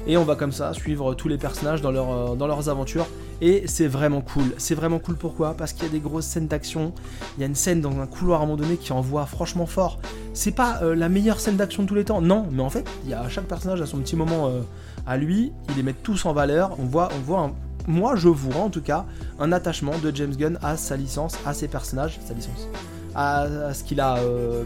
Et 0.07 0.17
on 0.17 0.23
va 0.23 0.35
comme 0.35 0.51
ça 0.51 0.73
suivre 0.73 1.13
tous 1.13 1.27
les 1.27 1.37
personnages 1.37 1.81
dans, 1.81 1.93
euh, 1.93 2.47
leurs 2.47 2.69
aventures. 2.69 3.07
Et 3.41 3.63
c'est 3.67 3.87
vraiment 3.87 4.21
cool. 4.21 4.53
C'est 4.57 4.75
vraiment 4.75 4.99
cool 4.99 5.15
pourquoi? 5.15 5.53
Parce 5.53 5.73
qu'il 5.73 5.83
y 5.83 5.87
a 5.87 5.91
des 5.91 5.99
grosses 5.99 6.25
scènes 6.25 6.47
d'action. 6.47 6.93
Il 7.37 7.41
y 7.41 7.43
a 7.43 7.47
une 7.47 7.55
scène 7.55 7.81
dans 7.81 7.99
un 7.99 8.07
couloir 8.07 8.41
à 8.41 8.43
un 8.43 8.47
moment 8.47 8.57
donné 8.57 8.77
qui 8.77 8.91
envoie 8.91 9.25
franchement 9.25 9.65
fort. 9.65 9.99
C'est 10.33 10.51
pas 10.51 10.79
euh, 10.81 10.95
la 10.95 11.09
meilleure 11.09 11.39
scène 11.39 11.57
d'action 11.57 11.83
de 11.83 11.87
tous 11.87 11.95
les 11.95 12.05
temps, 12.05 12.21
non, 12.21 12.47
mais 12.51 12.63
en 12.63 12.69
fait, 12.69 12.89
il 13.03 13.09
y 13.09 13.13
a 13.13 13.27
chaque 13.29 13.45
personnage 13.45 13.81
a 13.81 13.85
son 13.85 13.97
petit 13.97 14.15
moment 14.15 14.47
euh, 14.47 14.61
à 15.05 15.17
lui. 15.17 15.51
Il 15.69 15.75
les 15.75 15.83
met 15.83 15.93
tous 15.93 16.25
en 16.25 16.33
valeur. 16.33 16.71
On 16.79 16.85
voit, 16.85 17.09
on 17.17 17.21
voit 17.21 17.51
moi 17.87 18.15
je 18.15 18.27
vois 18.27 18.61
en 18.61 18.69
tout 18.69 18.81
cas 18.81 19.05
un 19.39 19.51
attachement 19.51 19.97
de 20.03 20.15
James 20.15 20.35
Gunn 20.35 20.59
à 20.61 20.77
sa 20.77 20.95
licence, 20.95 21.37
à 21.45 21.53
ses 21.53 21.67
personnages, 21.67 22.19
sa 22.23 22.33
licence, 22.33 22.67
à, 23.15 23.73
ce 23.73 23.83
qu'il 23.83 23.99
a 23.99 24.17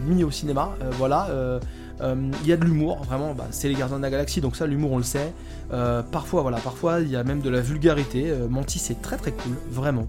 mis 0.06 0.24
au 0.24 0.30
cinéma. 0.30 0.76
voilà 0.98 1.28
euh, 1.30 1.58
il 2.00 2.46
y 2.46 2.52
a 2.52 2.56
de 2.56 2.64
l'humour, 2.64 3.02
vraiment, 3.04 3.34
bah, 3.34 3.46
c'est 3.50 3.68
les 3.68 3.74
gardiens 3.74 3.98
de 3.98 4.02
la 4.02 4.10
galaxie, 4.10 4.40
donc 4.40 4.56
ça, 4.56 4.66
l'humour, 4.66 4.92
on 4.92 4.98
le 4.98 5.04
sait. 5.04 5.32
Euh, 5.72 6.02
parfois, 6.02 6.42
voilà, 6.42 6.58
parfois, 6.58 7.00
il 7.00 7.10
y 7.10 7.16
a 7.16 7.24
même 7.24 7.40
de 7.40 7.50
la 7.50 7.60
vulgarité. 7.60 8.30
Euh, 8.30 8.48
Mantis 8.48 8.82
est 8.90 9.00
très 9.00 9.16
très 9.16 9.32
cool, 9.32 9.54
vraiment. 9.70 10.06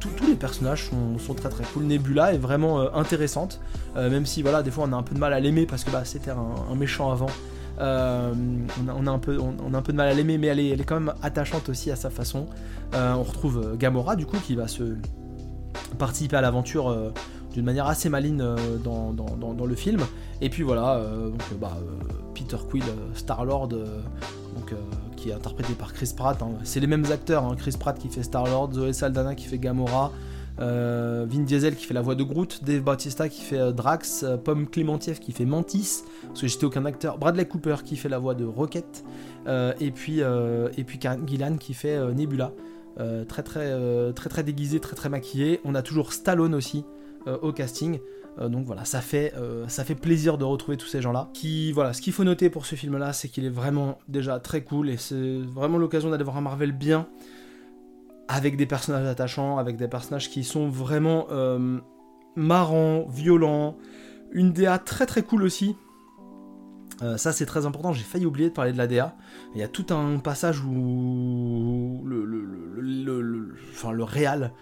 tous 0.00 0.26
les 0.26 0.34
personnages 0.34 0.90
sont, 1.18 1.34
très 1.34 1.48
très 1.48 1.64
cool. 1.64 1.84
Nebula 1.84 2.32
est 2.32 2.38
vraiment 2.38 2.94
intéressante, 2.94 3.60
même 3.96 4.26
si 4.26 4.42
voilà, 4.42 4.62
des 4.62 4.70
fois 4.70 4.84
on 4.88 4.92
a 4.92 4.96
un 4.96 5.02
peu 5.02 5.14
de 5.14 5.20
mal 5.20 5.32
à 5.32 5.40
l'aimer 5.40 5.66
parce 5.66 5.84
que 5.84 5.90
bah, 5.90 6.04
c'était 6.04 6.30
un, 6.30 6.74
méchant 6.76 7.10
avant. 7.10 7.30
on, 7.78 7.82
a, 7.82 9.10
un 9.10 9.18
peu, 9.18 9.38
on, 9.38 9.74
a 9.74 9.78
un 9.78 9.82
peu 9.82 9.92
de 9.92 9.96
mal 9.96 10.08
à 10.08 10.14
l'aimer, 10.14 10.38
mais 10.38 10.46
elle 10.48 10.60
est, 10.60 10.68
elle 10.68 10.80
est, 10.80 10.84
quand 10.84 11.00
même 11.00 11.14
attachante 11.22 11.68
aussi 11.68 11.90
à 11.90 11.96
sa 11.96 12.10
façon. 12.10 12.46
on 12.92 13.22
retrouve 13.22 13.76
Gamora 13.76 14.14
du 14.16 14.26
coup 14.26 14.38
qui 14.38 14.54
va 14.54 14.68
se 14.68 14.96
participer 15.98 16.36
à 16.36 16.40
l'aventure 16.40 17.12
d'une 17.56 17.64
manière 17.64 17.86
assez 17.86 18.10
maligne 18.10 18.44
dans, 18.84 19.14
dans, 19.14 19.64
le 19.64 19.74
film. 19.74 20.02
Et 20.42 20.50
puis 20.50 20.62
voilà, 20.62 20.96
euh, 20.96 21.30
euh, 21.30 21.56
bah, 21.58 21.78
euh, 21.80 22.12
Peter 22.34 22.58
Quill, 22.70 22.84
Star-Lord, 23.14 23.68
donc, 23.68 24.74
qui 25.16 25.30
est 25.30 25.32
interprété 25.32 25.72
par 25.72 25.94
Chris 25.94 26.12
Pratt. 26.14 26.40
Hein. 26.42 26.50
C'est 26.64 26.80
les 26.80 26.86
mêmes 26.86 27.06
acteurs, 27.10 27.44
hein. 27.44 27.56
Chris 27.56 27.74
Pratt 27.80 27.98
qui 27.98 28.08
fait 28.08 28.22
Star-Lord, 28.22 28.74
Zoé 28.74 28.92
Saldana 28.92 29.34
qui 29.34 29.46
fait 29.46 29.56
Gamora, 29.56 30.12
Vin 30.58 31.44
Diesel 31.46 31.76
qui 31.76 31.86
fait 31.86 31.94
la 31.94 32.02
voix 32.02 32.14
de 32.14 32.24
Groot, 32.24 32.62
Dave 32.62 32.82
Bautista 32.82 33.30
qui 33.30 33.40
fait 33.40 33.72
Drax, 33.72 34.26
Pomme 34.44 34.66
Clémentieff 34.66 35.18
qui 35.18 35.32
fait 35.32 35.46
Mantis, 35.46 36.02
parce 36.28 36.42
que 36.42 36.48
j'étais 36.48 36.66
aucun 36.66 36.84
acteur, 36.84 37.16
Bradley 37.16 37.46
Cooper 37.46 37.76
qui 37.82 37.96
fait 37.96 38.10
la 38.10 38.18
voix 38.18 38.34
de 38.34 38.44
Rocket, 38.44 39.02
et 39.80 39.90
puis 39.92 40.20
et 40.20 40.84
puis 40.84 41.00
Gillan 41.26 41.56
qui 41.56 41.72
fait 41.72 41.98
Nebula. 42.14 42.52
très 43.28 43.42
très 43.42 44.12
très 44.12 44.28
très 44.28 44.42
déguisé, 44.42 44.78
très 44.78 44.94
très 44.94 45.08
maquillé. 45.08 45.60
On 45.64 45.74
a 45.74 45.80
toujours 45.80 46.12
Stallone 46.12 46.54
aussi 46.54 46.84
au 47.26 47.52
casting. 47.52 47.98
Euh, 48.38 48.48
donc 48.48 48.66
voilà, 48.66 48.84
ça 48.84 49.00
fait, 49.00 49.32
euh, 49.36 49.66
ça 49.68 49.84
fait 49.84 49.94
plaisir 49.94 50.36
de 50.38 50.44
retrouver 50.44 50.76
tous 50.76 50.86
ces 50.86 51.00
gens-là. 51.00 51.30
Qui, 51.32 51.72
voilà, 51.72 51.92
ce 51.92 52.02
qu'il 52.02 52.12
faut 52.12 52.24
noter 52.24 52.50
pour 52.50 52.66
ce 52.66 52.74
film-là, 52.74 53.12
c'est 53.12 53.28
qu'il 53.28 53.44
est 53.44 53.50
vraiment 53.50 53.98
déjà 54.08 54.38
très 54.40 54.62
cool 54.62 54.90
et 54.90 54.96
c'est 54.96 55.38
vraiment 55.38 55.78
l'occasion 55.78 56.10
d'aller 56.10 56.24
voir 56.24 56.36
un 56.36 56.42
Marvel 56.42 56.72
bien, 56.72 57.08
avec 58.28 58.56
des 58.56 58.66
personnages 58.66 59.06
attachants, 59.06 59.58
avec 59.58 59.76
des 59.76 59.88
personnages 59.88 60.28
qui 60.30 60.44
sont 60.44 60.68
vraiment 60.68 61.26
euh, 61.30 61.78
marrants, 62.34 63.06
violents, 63.08 63.76
une 64.32 64.52
DA 64.52 64.78
très 64.78 65.06
très 65.06 65.22
cool 65.22 65.42
aussi. 65.42 65.76
ça 67.16 67.32
c'est 67.32 67.46
très 67.46 67.64
important, 67.64 67.92
j'ai 67.92 68.02
failli 68.02 68.26
oublier 68.26 68.48
de 68.48 68.54
parler 68.54 68.72
de 68.72 68.78
la 68.78 68.86
DA. 68.86 69.16
Il 69.54 69.60
y 69.60 69.64
a 69.64 69.68
tout 69.68 69.86
un 69.90 70.18
passage 70.18 70.60
où 70.60 72.02
le, 72.04 72.24
le, 72.24 72.44
le, 72.80 73.54
le 73.92 74.04
réal 74.04 74.52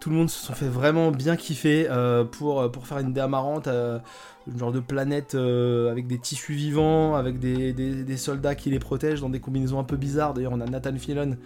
tout 0.00 0.10
le 0.10 0.16
monde 0.16 0.28
se 0.28 0.44
sont 0.44 0.52
fait 0.52 0.68
vraiment 0.68 1.10
bien 1.10 1.36
kiffer 1.36 1.86
euh, 1.88 2.24
pour, 2.24 2.60
euh, 2.60 2.68
pour 2.68 2.86
faire 2.86 2.98
une 2.98 3.12
marrante, 3.26 3.68
euh, 3.68 3.98
une 4.46 4.58
genre 4.58 4.72
de 4.72 4.80
planète 4.80 5.34
avec 5.34 6.06
des 6.06 6.18
tissus 6.18 6.52
vivants, 6.52 7.14
avec 7.14 7.38
des, 7.38 8.16
soldats 8.16 8.54
qui 8.54 8.70
les 8.70 8.78
protègent 8.78 9.22
dans 9.22 9.30
des 9.30 9.40
combinaisons 9.40 9.78
un 9.78 9.84
peu 9.84 9.96
bizarres. 9.96 10.34
D'ailleurs, 10.34 10.52
on 10.52 10.60
a 10.60 10.66
Nathan 10.66 10.96
Fillion 10.98 11.36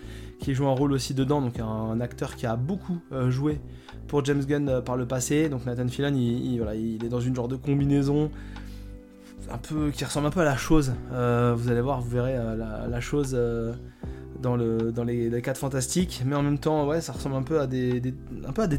qui 0.40 0.54
joue 0.54 0.66
un 0.66 0.74
rôle 0.74 0.92
aussi 0.92 1.14
dedans, 1.14 1.40
donc 1.40 1.60
un, 1.60 2.00
acteur 2.00 2.34
qui 2.34 2.46
a 2.46 2.56
beaucoup 2.56 2.98
joué 3.28 3.60
pour 4.08 4.24
James 4.24 4.44
Gunn 4.44 4.82
par 4.84 4.96
le 4.96 5.06
passé. 5.06 5.48
Donc 5.48 5.64
Nathan 5.64 5.86
voilà, 5.86 6.74
il 6.74 7.04
est 7.04 7.08
dans 7.08 7.20
une 7.20 7.36
genre 7.36 7.46
de 7.46 7.54
combinaison 7.54 8.32
un 9.50 9.58
peu 9.58 9.90
qui 9.90 10.04
ressemble 10.04 10.26
un 10.26 10.30
peu 10.30 10.40
à 10.40 10.44
la 10.44 10.56
chose. 10.56 10.92
vous 11.10 11.70
allez 11.70 11.80
voir, 11.80 12.00
vous 12.00 12.10
verrez 12.10 12.36
la, 12.36 13.00
chose 13.00 13.36
dans, 14.40 14.56
le, 14.56 14.92
dans 14.92 15.04
les, 15.04 15.28
les 15.28 15.42
4 15.42 15.58
fantastiques, 15.58 16.22
mais 16.24 16.36
en 16.36 16.42
même 16.42 16.58
temps, 16.58 16.86
ouais, 16.86 17.00
ça 17.00 17.12
ressemble 17.12 17.36
un 17.36 17.42
peu 17.42 17.60
à 17.60 17.66
des, 17.66 18.14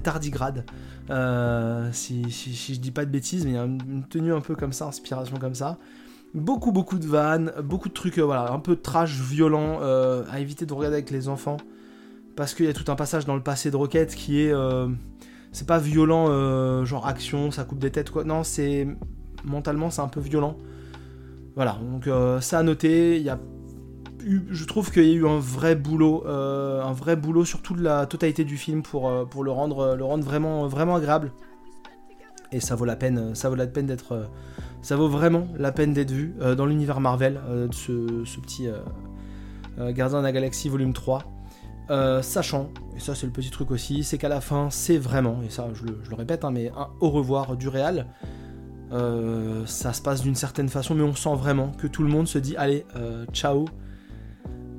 tardigrades. 0.01 0.65
Euh, 1.09 1.89
si, 1.91 2.29
je 2.29 2.79
dis 2.79 2.91
pas 2.91 3.05
de 3.05 3.11
bêtises, 3.11 3.45
mais 3.45 3.51
il 3.51 3.55
y 3.55 3.59
a 3.59 3.65
une 3.65 4.05
tenue 4.09 4.33
un 4.33 4.41
peu 4.41 4.55
comme 4.55 4.73
ça, 4.73 4.85
inspiration 4.85 5.37
comme 5.37 5.55
ça. 5.55 5.77
Beaucoup, 6.33 6.71
beaucoup 6.71 6.99
de 6.99 7.07
vannes, 7.07 7.51
beaucoup 7.63 7.89
de 7.89 7.93
trucs, 7.93 8.19
euh, 8.19 8.23
voilà, 8.23 8.51
un 8.51 8.59
peu 8.59 8.75
de 8.75 8.81
trash 8.81 9.19
violent 9.19 9.79
euh, 9.81 10.23
à 10.29 10.39
éviter 10.39 10.65
de 10.65 10.73
regarder 10.73 10.97
avec 10.97 11.09
les 11.09 11.27
enfants. 11.27 11.57
Parce 12.35 12.53
qu'il 12.53 12.65
y 12.65 12.69
a 12.69 12.73
tout 12.73 12.89
un 12.91 12.95
passage 12.95 13.25
dans 13.25 13.35
le 13.35 13.43
passé 13.43 13.71
de 13.71 13.75
Rocket 13.75 14.15
qui 14.15 14.41
est. 14.41 14.53
c'est 15.51 15.67
pas 15.67 15.79
violent, 15.79 16.85
genre 16.85 17.05
action, 17.05 17.51
ça 17.51 17.65
coupe 17.65 17.79
des 17.79 17.91
têtes, 17.91 18.11
quoi. 18.11 18.23
Non, 18.23 18.43
c'est. 18.43 18.87
Mentalement, 19.43 19.89
c'est 19.89 20.01
un 20.01 20.07
peu 20.07 20.19
violent. 20.19 20.57
Voilà, 21.55 21.77
donc 21.91 22.09
ça 22.41 22.59
à 22.59 22.63
noter. 22.63 23.27
A 23.29 23.37
je 24.49 24.65
trouve 24.65 24.91
qu'il 24.91 25.03
y 25.03 25.11
a 25.11 25.15
eu 25.15 25.27
un 25.27 25.39
vrai 25.39 25.75
boulot, 25.75 26.23
euh, 26.25 26.83
un 26.83 26.93
vrai 26.93 27.15
boulot 27.15 27.45
sur 27.45 27.61
toute 27.61 27.79
la 27.79 28.05
totalité 28.05 28.43
du 28.43 28.57
film 28.57 28.81
pour, 28.81 29.09
euh, 29.09 29.25
le 29.41 29.51
rendre, 29.51 29.97
vraiment, 30.67 30.95
agréable. 30.95 31.31
Et 32.51 32.59
ça 32.59 32.75
vaut 32.75 32.85
la 32.85 32.95
peine, 32.95 33.35
ça 33.35 33.49
vaut 33.49 33.55
la 33.55 33.67
peine 33.67 33.85
d'être, 33.85 34.27
ça 34.81 34.95
vaut 34.95 35.07
vraiment 35.07 35.47
la 35.57 35.71
peine 35.71 35.93
d'être 35.93 36.11
vu 36.11 36.33
euh, 36.41 36.55
dans 36.55 36.65
l'univers 36.65 36.99
Marvel, 36.99 37.39
de 37.49 37.73
ce, 37.73 38.39
petit 38.39 38.67
Gardien 39.77 40.19
de 40.19 40.23
la 40.23 40.31
Galaxie 40.31 40.67
volume 40.67 40.93
3. 40.93 41.23
sachant, 42.21 42.71
et 42.95 42.99
ça 42.99 43.15
c'est 43.15 43.27
le 43.27 43.31
petit 43.31 43.51
truc 43.51 43.71
aussi, 43.71 44.03
c'est 44.03 44.17
qu'à 44.17 44.29
la 44.29 44.41
fin 44.41 44.69
c'est 44.71 44.97
vraiment, 44.97 45.41
et 45.45 45.49
ça 45.49 45.67
je 45.73 45.83
le, 45.83 46.15
répète, 46.15 46.43
hein, 46.43 46.51
mais 46.51 46.71
un 46.75 46.87
au 46.99 47.11
revoir 47.11 47.55
du 47.55 47.69
réal. 48.91 49.67
ça 49.67 49.93
se 49.93 50.01
passe 50.01 50.21
d'une 50.21 50.35
certaine 50.35 50.69
façon, 50.69 50.95
mais 50.95 51.03
on 51.03 51.15
sent 51.15 51.35
vraiment 51.35 51.71
que 51.77 51.87
tout 51.87 52.03
le 52.03 52.09
monde 52.09 52.27
se 52.27 52.37
dit 52.37 52.55
allez, 52.57 52.85
ciao, 53.33 53.65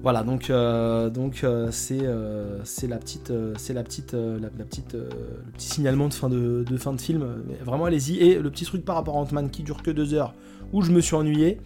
voilà, 0.03 0.23
donc, 0.23 0.49
euh, 0.49 1.11
donc 1.11 1.45
euh, 1.45 1.71
euh, 1.91 2.61
c'est 2.65 2.87
la 2.87 2.97
petite, 2.97 3.33
c'est 3.59 3.75
la 3.75 3.83
petite, 3.83 4.15
la, 4.15 4.49
petite, 4.49 4.95
le 4.95 5.53
petit 5.53 5.69
signalement 5.69 6.09
de 6.09 6.15
fin 6.15 6.31
de, 6.31 6.65
fin 6.79 6.95
de 6.95 7.01
film. 7.01 7.27
vraiment, 7.65 7.85
allez-y. 7.85 8.17
Et 8.19 8.39
le 8.39 8.51
petit 8.51 8.65
truc 8.65 8.85
par 8.85 8.97
rapport 8.97 9.17
à 9.17 9.21
Ant-Man 9.21 9.51
qui 9.51 9.63
dure 9.63 9.83
que 9.83 9.91
deux 9.91 10.15
heures, 10.15 10.35
où 10.73 10.81
je 10.81 10.91
me 10.91 11.01
suis 11.01 11.17
ennuyé. 11.17 11.61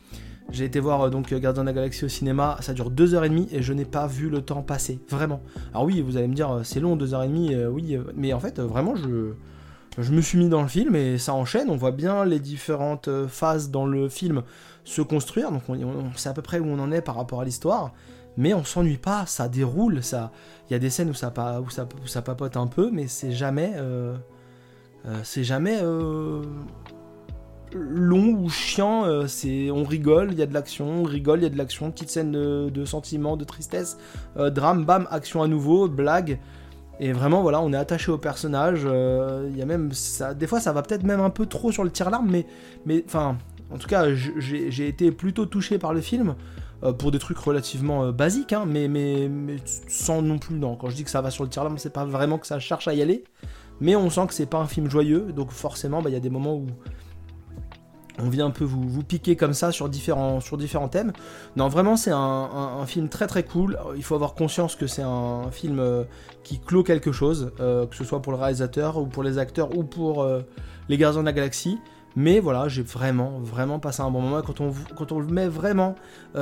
J'ai 0.50 0.64
été 0.64 0.78
voir 0.78 1.10
donc 1.10 1.32
Gardien 1.32 1.62
de 1.62 1.66
la 1.68 1.72
Galaxie 1.72 2.04
au 2.04 2.08
cinéma, 2.08 2.58
ça 2.60 2.74
dure 2.74 2.90
deux 2.90 3.14
heures 3.14 3.24
et 3.24 3.30
demie 3.30 3.48
et 3.50 3.62
je 3.62 3.72
n'ai 3.72 3.86
pas 3.86 4.06
vu 4.06 4.28
le 4.28 4.42
temps 4.42 4.62
passer, 4.62 4.98
vraiment. 5.08 5.40
Alors 5.72 5.84
oui, 5.84 6.02
vous 6.02 6.18
allez 6.18 6.28
me 6.28 6.34
dire 6.34 6.60
c'est 6.64 6.80
long 6.80 6.96
deux 6.96 7.14
heures 7.14 7.22
et 7.22 7.28
demie, 7.28 7.56
oui, 7.56 7.96
mais 8.14 8.34
en 8.34 8.40
fait 8.40 8.60
vraiment 8.60 8.94
je 8.94 9.32
je 9.98 10.12
me 10.12 10.20
suis 10.20 10.38
mis 10.38 10.48
dans 10.48 10.62
le 10.62 10.68
film 10.68 10.96
et 10.96 11.18
ça 11.18 11.34
enchaîne. 11.34 11.70
On 11.70 11.76
voit 11.76 11.92
bien 11.92 12.24
les 12.24 12.40
différentes 12.40 13.08
phases 13.28 13.70
dans 13.70 13.86
le 13.86 14.08
film 14.08 14.42
se 14.84 15.02
construire. 15.02 15.50
Donc 15.50 15.62
on, 15.68 16.12
sait 16.16 16.28
à 16.28 16.32
peu 16.32 16.42
près 16.42 16.58
où 16.58 16.66
on 16.66 16.78
en 16.78 16.90
est 16.92 17.02
par 17.02 17.16
rapport 17.16 17.40
à 17.40 17.44
l'histoire. 17.44 17.92
Mais 18.36 18.52
on 18.52 18.64
s'ennuie 18.64 18.98
pas, 18.98 19.26
ça 19.26 19.48
déroule. 19.48 20.02
Ça, 20.02 20.32
il 20.68 20.72
y 20.72 20.76
a 20.76 20.78
des 20.78 20.90
scènes 20.90 21.10
où 21.10 21.14
ça, 21.14 21.32
où 21.60 21.66
où 21.66 22.06
ça 22.06 22.22
papote 22.22 22.56
un 22.56 22.66
peu, 22.66 22.90
mais 22.92 23.06
c'est 23.06 23.32
jamais, 23.32 23.74
c'est 25.22 25.44
jamais 25.44 25.80
long 27.74 28.28
ou 28.28 28.48
chiant, 28.48 29.04
euh, 29.04 29.26
c'est 29.26 29.70
on 29.70 29.84
rigole, 29.84 30.32
il 30.32 30.38
y 30.38 30.42
a 30.42 30.46
de 30.46 30.54
l'action, 30.54 31.02
on 31.02 31.02
rigole, 31.02 31.40
il 31.40 31.42
y 31.42 31.46
a 31.46 31.50
de 31.50 31.58
l'action, 31.58 31.90
petite 31.90 32.10
scène 32.10 32.32
de, 32.32 32.70
de 32.70 32.84
sentiment, 32.84 33.36
de 33.36 33.44
tristesse, 33.44 33.98
euh, 34.36 34.50
drame, 34.50 34.84
bam, 34.84 35.08
action 35.10 35.42
à 35.42 35.48
nouveau, 35.48 35.88
blague. 35.88 36.38
Et 37.00 37.12
vraiment, 37.12 37.42
voilà, 37.42 37.60
on 37.60 37.72
est 37.72 37.76
attaché 37.76 38.10
au 38.10 38.18
personnage. 38.18 38.82
Euh, 38.84 39.50
il 39.56 39.64
même 39.66 39.90
des 40.36 40.46
fois, 40.46 40.60
ça 40.60 40.72
va 40.72 40.82
peut-être 40.82 41.02
même 41.02 41.20
un 41.20 41.30
peu 41.30 41.46
trop 41.46 41.72
sur 41.72 41.84
le 41.84 41.90
tir-larme, 41.90 42.30
mais, 42.30 42.46
mais, 42.86 43.04
enfin, 43.06 43.36
en 43.72 43.78
tout 43.78 43.88
cas, 43.88 44.14
j'ai 44.14 44.88
été 44.88 45.10
plutôt 45.10 45.46
touché 45.46 45.78
par 45.78 45.92
le 45.92 46.00
film 46.00 46.34
pour 46.98 47.10
des 47.10 47.18
trucs 47.18 47.38
relativement 47.38 48.12
basiques, 48.12 48.52
hein, 48.52 48.64
mais, 48.66 49.30
sans 49.88 50.22
non 50.22 50.38
plus. 50.38 50.54
Non, 50.54 50.76
quand 50.76 50.90
je 50.90 50.96
dis 50.96 51.04
que 51.04 51.10
ça 51.10 51.20
va 51.20 51.30
sur 51.30 51.44
le 51.44 51.50
tir-larme, 51.50 51.78
c'est 51.78 51.92
pas 51.92 52.04
vraiment 52.04 52.38
que 52.38 52.46
ça 52.46 52.58
cherche 52.60 52.86
à 52.86 52.94
y 52.94 53.02
aller, 53.02 53.24
mais 53.80 53.96
on 53.96 54.08
sent 54.10 54.26
que 54.28 54.34
c'est 54.34 54.46
pas 54.46 54.58
un 54.58 54.66
film 54.66 54.88
joyeux, 54.88 55.32
donc 55.34 55.50
forcément, 55.50 56.02
bah, 56.02 56.10
il 56.10 56.12
y 56.12 56.16
a 56.16 56.20
des 56.20 56.30
moments 56.30 56.54
où 56.54 56.66
on 58.18 58.28
vient 58.28 58.46
un 58.46 58.50
peu 58.50 58.64
vous, 58.64 59.02
piquer 59.02 59.36
comme 59.36 59.54
ça 59.54 59.72
sur 59.72 59.88
différents, 59.88 60.40
thèmes. 60.90 61.12
Non, 61.56 61.68
vraiment, 61.68 61.96
c'est 61.96 62.12
un, 62.12 62.84
film 62.86 63.08
très 63.08 63.26
très 63.26 63.42
cool. 63.42 63.78
Il 63.96 64.02
faut 64.02 64.14
avoir 64.14 64.34
conscience 64.34 64.76
que 64.76 64.86
c'est 64.86 65.02
un 65.02 65.50
film 65.50 65.78
euh, 65.78 66.04
qui 66.42 66.58
clôt 66.58 66.82
quelque 66.82 67.12
chose, 67.12 67.52
euh, 67.60 67.86
que 67.86 67.96
ce 67.96 68.04
soit 68.04 68.20
pour 68.20 68.32
le 68.32 68.38
réalisateur 68.38 68.98
ou 68.98 69.06
pour 69.06 69.22
les 69.22 69.38
acteurs 69.38 69.76
ou 69.76 69.84
pour 69.84 70.22
euh, 70.22 70.42
les 70.88 70.96
Gardiens 70.96 71.20
de 71.20 71.26
la 71.26 71.32
Galaxie. 71.32 71.78
Mais 72.16 72.38
voilà, 72.38 72.68
j'ai 72.68 72.82
vraiment, 72.82 73.40
vraiment 73.40 73.80
passé 73.80 74.02
un 74.02 74.10
bon 74.10 74.20
moment. 74.20 74.40
Quand 74.42 74.60
on, 74.60 74.72
quand 74.96 75.10
on 75.10 75.18
le 75.18 75.26
met 75.26 75.48
vraiment 75.48 75.96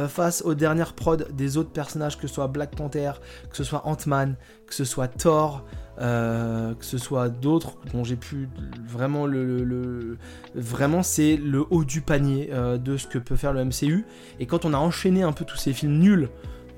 face 0.09 0.43
aux 0.43 0.55
dernières 0.55 0.93
prods 0.93 1.17
des 1.17 1.57
autres 1.57 1.71
personnages, 1.71 2.19
que 2.19 2.27
ce 2.27 2.35
soit 2.35 2.49
Black 2.49 2.77
Panther, 2.77 3.13
que 3.51 3.57
ce 3.57 3.65
soit 3.65 3.87
Ant-Man, 3.87 4.37
que 4.67 4.75
ce 4.75 4.85
soit 4.85 5.09
Thor, 5.09 5.65
euh, 6.01 6.73
que 6.75 6.87
ce 6.87 6.97
soit 6.97 7.29
d'autres 7.29 7.77
dont 7.93 8.03
j'ai 8.03 8.17
pu 8.17 8.49
vraiment 8.89 9.27
le, 9.27 10.17
vraiment 10.55 11.03
c'est 11.03 11.37
le 11.37 11.67
haut 11.69 11.85
du 11.85 12.01
panier 12.01 12.49
euh, 12.51 12.79
de 12.79 12.97
ce 12.97 13.07
que 13.07 13.19
peut 13.19 13.37
faire 13.37 13.53
le 13.53 13.63
MCU 13.63 14.07
et 14.41 14.47
quand 14.47 14.65
on 14.65 14.73
a 14.73 14.79
enchaîné 14.79 15.23
un 15.23 15.33
peu 15.33 15.45
tous 15.45 15.59
ces 15.59 15.75
films 15.75 15.99
nuls 15.99 16.31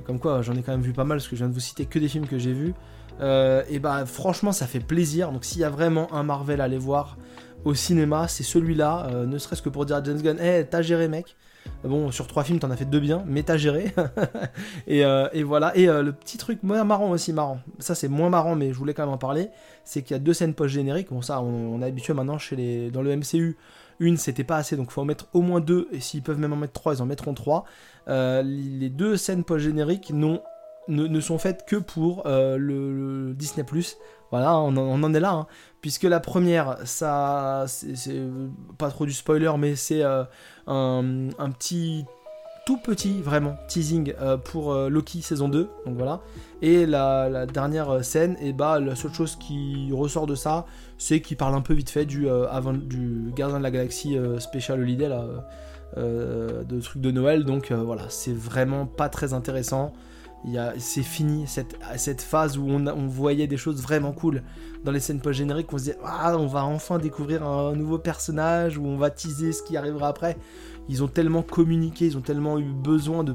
comme 0.05 0.19
quoi 0.19 0.43
j'en 0.43 0.55
ai 0.55 0.63
quand 0.63 0.73
même 0.73 0.83
vu 0.83 0.93
pas 0.93 1.05
mal 1.05 1.19
parce 1.19 1.29
que 1.29 1.37
je 1.37 1.43
viens 1.43 1.49
de 1.49 1.55
vous 1.55 1.61
citer 1.61 1.87
que 1.87 2.01
des 2.01 2.09
films 2.09 2.27
que 2.27 2.39
j'ai 2.39 2.53
vus 2.53 2.75
euh, 3.21 3.63
et 3.71 3.79
bah 3.79 4.05
franchement 4.05 4.51
ça 4.51 4.67
fait 4.67 4.81
plaisir 4.81 5.31
donc 5.31 5.45
s'il 5.45 5.61
y 5.61 5.65
a 5.65 5.71
vraiment 5.71 6.13
un 6.13 6.25
Marvel 6.25 6.61
à 6.61 6.65
aller 6.65 6.77
voir 6.77 7.17
au 7.65 7.75
cinéma 7.75 8.29
c'est 8.29 8.43
celui-là 8.43 9.09
ne 9.27 9.39
serait-ce 9.39 9.63
que 9.63 9.69
pour 9.69 9.87
dire 9.87 9.97
à 9.97 10.03
James 10.03 10.21
Gunn 10.21 10.39
hey 10.39 10.67
t'as 10.69 10.83
géré 10.83 11.09
mec 11.09 11.37
Bon, 11.83 12.11
sur 12.11 12.27
trois 12.27 12.45
films, 12.45 12.59
t'en 12.59 12.71
as 12.71 12.77
fait 12.77 12.87
deux 12.87 13.01
bien, 13.01 13.23
mais 13.27 13.43
t'as 13.43 13.57
géré. 13.57 13.93
Euh, 14.89 15.29
et, 15.33 15.43
voilà. 15.43 15.77
Et 15.77 15.89
euh, 15.89 16.03
le 16.03 16.13
petit 16.13 16.39
truc 16.39 16.63
marrant 16.63 17.11
aussi, 17.11 17.33
marrant. 17.33 17.59
Ça, 17.79 17.95
c'est 17.95 18.09
moins 18.09 18.31
marrant, 18.31 18.55
mais 18.55 18.73
je 18.73 18.79
voulais 18.79 18.95
quand 18.95 19.03
même 19.03 19.15
en 19.15 19.19
parler. 19.19 19.49
C'est 19.85 20.03
qu'il 20.03 20.15
y 20.15 20.17
a 20.17 20.19
deux 20.19 20.33
scènes 20.33 20.55
post-génériques. 20.55 21.09
Bon, 21.11 21.21
ça, 21.21 21.43
on, 21.43 21.83
est 21.83 21.87
habitué 21.87 22.15
maintenant 22.15 22.39
chez 22.39 22.55
les, 22.55 22.91
dans 22.91 23.03
le 23.03 23.17
MCU. 23.17 23.57
Une, 23.99 24.17
c'était 24.17 24.45
pas 24.45 24.57
assez, 24.57 24.77
donc 24.77 24.91
faut 24.91 25.01
en 25.01 25.05
mettre 25.05 25.27
au 25.33 25.43
moins 25.43 25.61
deux. 25.61 25.89
Et 25.93 26.01
s'ils 26.01 26.23
peuvent 26.23 26.39
même 26.39 26.53
en 26.53 26.57
mettre 26.57 26.73
trois, 26.73 26.95
ils 26.95 27.03
en 27.03 27.07
mettront 27.07 27.35
trois. 27.35 27.65
Euh, 28.09 28.43
les 28.43 28.89
deux 28.89 29.17
scènes 29.17 29.45
post-génériques 29.45 30.13
ne, 30.89 31.21
sont 31.21 31.39
faites 31.39 31.65
que 31.67 31.77
pour 31.77 32.23
le, 32.27 33.33
Disney 33.35 33.65
Plus. 33.65 33.97
Voilà, 34.31 34.59
on, 34.59 34.77
en 34.77 35.15
est 35.15 35.21
là. 35.21 35.33
Hein. 35.33 35.47
Puisque 35.81 36.05
la 36.05 36.19
première, 36.19 36.79
ça, 36.85 37.67
c'est 37.69 38.23
pas 38.79 38.91
trop 38.91 39.07
du 39.07 39.13
spoiler, 39.13 39.53
mais 39.59 39.77
c'est 39.77 40.03
un, 40.67 41.51
petit 41.59 42.05
tout 42.65 42.79
petit 42.79 43.21
vraiment 43.21 43.57
teasing 43.69 44.15
euh, 44.21 44.37
pour 44.39 44.73
euh, 44.73 44.89
Loki 44.89 45.21
saison 45.21 45.49
2 45.49 45.69
donc 45.85 45.97
voilà 45.97 46.21
et 46.63 46.87
la, 46.87 47.45
dernière 47.47 48.03
scène 48.03 48.37
et 48.41 48.53
bah 48.53 48.81
la 48.81 48.97
seule 48.97 49.13
chose 49.13 49.37
qui 49.37 49.91
ressort 49.93 50.27
de 50.27 50.35
ça 50.35 50.65
c'est 50.97 51.21
qu'il 51.21 51.37
parle 51.37 51.55
un 51.55 51.61
peu 51.61 51.75
vite 51.75 51.91
fait 51.91 52.07
du 52.07 52.27
euh, 52.27 52.49
avant 52.49 52.73
du 52.73 53.33
gardien 53.37 53.59
de 53.59 53.63
la 53.63 53.71
galaxie 53.71 54.17
spécial 54.39 54.81
Holiday 54.81 55.11
de 55.97 56.81
trucs 56.81 57.03
de 57.03 57.11
Noël 57.11 57.45
donc 57.45 57.71
voilà 57.71 58.05
c'est 58.09 58.35
vraiment 58.35 58.87
pas 58.87 59.09
très 59.11 59.35
intéressant 59.35 59.93
c'est 60.79 61.03
fini 61.03 61.47
cette, 61.47 62.21
phase 62.21 62.59
où 62.59 62.69
on, 62.69 63.07
voyait 63.07 63.47
des 63.47 63.57
choses 63.57 63.83
vraiment 63.83 64.13
cool 64.13 64.43
dans 64.85 64.93
les 64.93 65.01
scènes 65.01 65.21
post-génériques. 65.21 65.73
On 65.73 65.79
se 65.79 65.85
disait, 65.85 65.99
ah, 66.05 66.37
on 66.39 66.47
va 66.47 66.65
enfin 66.65 66.99
découvrir 66.99 67.43
un, 67.45 67.75
nouveau 67.75 67.99
personnage, 67.99 68.77
où 68.79 68.85
on 68.87 68.97
va 68.97 69.11
teaser 69.11 69.53
ce 69.53 69.63
qui 69.63 69.77
arrivera 69.77 70.09
après. 70.09 70.37
Ils 70.89 71.03
ont 71.03 71.09
tellement 71.09 71.43
communiqué, 71.43 72.07
ils 72.07 72.19
ont 72.19 72.23
tellement 72.23 72.59
eu 72.59 72.73
besoin 72.73 73.25
de, 73.25 73.35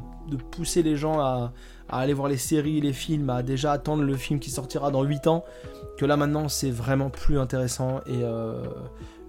pousser 0.52 0.84
les 0.84 0.95
gens 0.95 1.19
à, 1.19 1.52
aller 1.89 2.13
voir 2.13 2.28
les 2.28 2.38
séries, 2.38 2.80
les 2.82 2.93
films, 2.93 3.30
à 3.32 3.41
déjà 3.41 3.72
attendre 3.72 4.04
le 4.04 4.15
film 4.15 4.39
qui 4.39 4.52
sortira 4.52 4.91
dans 4.91 5.04
8 5.04 5.26
ans, 5.28 5.43
que 5.98 6.06
là 6.06 6.15
maintenant 6.15 6.48
c'est 6.48 6.69
vraiment 6.69 7.10
plus 7.10 7.39
intéressant 7.39 8.02
et 8.06 8.22
euh, 8.22 8.63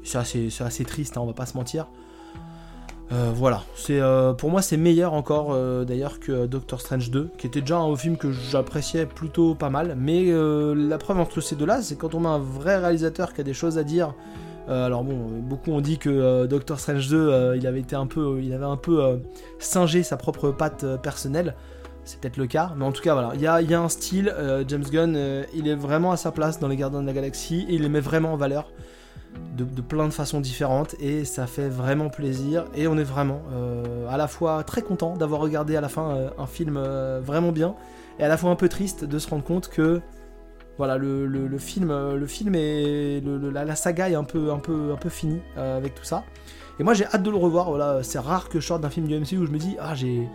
c'est 0.02 0.18
assez, 0.18 0.84
triste, 0.84 1.16
hein, 1.16 1.22
on 1.22 1.26
va 1.26 1.32
pas 1.32 1.46
se 1.46 1.56
mentir. 1.56 1.88
Euh, 3.12 3.32
voilà, 3.34 3.64
euh, 3.90 4.32
pour 4.34 4.50
moi 4.50 4.62
c'est 4.62 4.76
meilleur 4.76 5.14
encore 5.14 5.48
euh, 5.50 5.84
d'ailleurs 5.84 6.20
que 6.20 6.46
Doctor 6.46 6.80
Strange 6.80 7.10
2, 7.10 7.30
qui 7.38 7.48
était 7.48 7.60
déjà 7.60 7.78
un 7.78 7.96
film 7.96 8.16
que 8.16 8.30
j'appréciais 8.30 9.04
plutôt 9.04 9.56
pas 9.56 9.68
mal. 9.68 9.96
Mais 9.98 10.26
la 10.32 10.98
preuve 10.98 11.18
entre 11.18 11.40
ces 11.40 11.56
deux-là, 11.56 11.82
c'est 11.82 11.96
quand 11.96 12.14
on 12.14 12.24
a 12.24 12.28
un 12.28 12.38
vrai 12.38 12.78
réalisateur 12.78 13.32
qui 13.32 13.40
a 13.40 13.44
des 13.44 13.54
choses 13.54 13.78
à 13.78 13.82
dire. 13.82 14.14
alors 14.68 15.02
bon, 15.02 15.16
beaucoup 15.42 15.72
ont 15.72 15.80
dit 15.80 15.98
que 15.98 16.46
Doctor 16.46 16.78
Strange 16.78 17.08
2, 17.08 17.56
il 17.56 17.66
avait 17.66 17.84
un 17.94 18.06
peu, 18.06 19.20
singé 19.58 20.02
sa 20.02 20.16
propre 20.16 20.50
patte 20.50 20.84
personnelle. 21.02 21.56
C'est 22.04 22.18
peut-être 22.18 22.38
le 22.38 22.46
cas, 22.46 22.72
mais 22.76 22.84
en 22.84 22.92
tout 22.92 23.02
cas 23.02 23.12
voilà, 23.12 23.32
il 23.34 23.40
y 23.40 23.46
a, 23.46 23.60
y 23.60 23.74
a, 23.74 23.80
un 23.80 23.88
style. 23.88 24.34
James 24.68 24.84
Gunn, 24.90 25.44
il 25.54 25.68
est 25.68 25.74
vraiment 25.74 26.12
à 26.12 26.16
sa 26.16 26.30
place 26.30 26.60
dans 26.60 26.68
les 26.68 26.76
Gardiens 26.76 27.02
de 27.02 27.06
la 27.06 27.12
Galaxie 27.12 27.66
et 27.68 27.74
il 27.74 27.82
les 27.82 27.88
met 27.88 28.00
vraiment 28.00 28.32
en 28.32 28.36
valeur 28.36 28.70
de, 29.56 29.82
plein 29.82 30.06
de 30.06 30.12
façons 30.12 30.40
différentes 30.40 30.94
et 31.00 31.24
ça 31.24 31.46
fait 31.46 31.68
vraiment 31.68 32.08
plaisir 32.08 32.64
et 32.74 32.86
on 32.86 32.96
est 32.96 33.04
vraiment 33.04 33.42
euh, 33.52 34.08
à 34.08 34.16
la 34.16 34.26
fois 34.26 34.64
très 34.64 34.82
content 34.82 35.16
d'avoir 35.16 35.40
regardé 35.40 35.76
à 35.76 35.80
la 35.80 35.88
fin 35.88 36.10
euh, 36.10 36.30
un 36.38 36.46
film 36.46 36.76
euh, 36.76 37.20
vraiment 37.22 37.52
bien 37.52 37.74
et 38.18 38.24
à 38.24 38.28
la 38.28 38.36
fois 38.36 38.50
un 38.50 38.56
peu 38.56 38.68
triste 38.68 39.04
de 39.04 39.18
se 39.18 39.28
rendre 39.28 39.44
compte 39.44 39.68
que 39.68 40.00
voilà 40.78 40.96
le, 40.96 41.26
film 41.58 41.92
le 41.92 42.26
film 42.26 42.54
et 42.54 43.22
la, 43.22 43.76
saga 43.76 44.08
est 44.08 44.14
un 44.14 44.24
peu 44.24 44.50
un 44.50 44.58
peu 44.58 44.92
un 44.92 44.96
peu 44.96 45.10
finie 45.10 45.40
avec 45.56 45.94
tout 45.94 46.04
ça. 46.04 46.24
Et 46.78 46.84
moi 46.84 46.94
j'ai 46.94 47.04
hâte 47.04 47.22
de 47.22 47.30
le 47.30 47.36
revoir 47.36 47.68
voilà 47.68 48.02
c'est 48.02 48.18
rare 48.18 48.48
que 48.48 48.60
je 48.60 48.66
sorte 48.66 48.80
d'un 48.80 48.88
film 48.88 49.06
du 49.06 49.14
MC 49.14 49.32
où 49.32 49.44
je 49.44 49.50
me 49.50 49.58
dis 49.58 49.76
ah 49.78 49.94
j'ai 49.94 50.26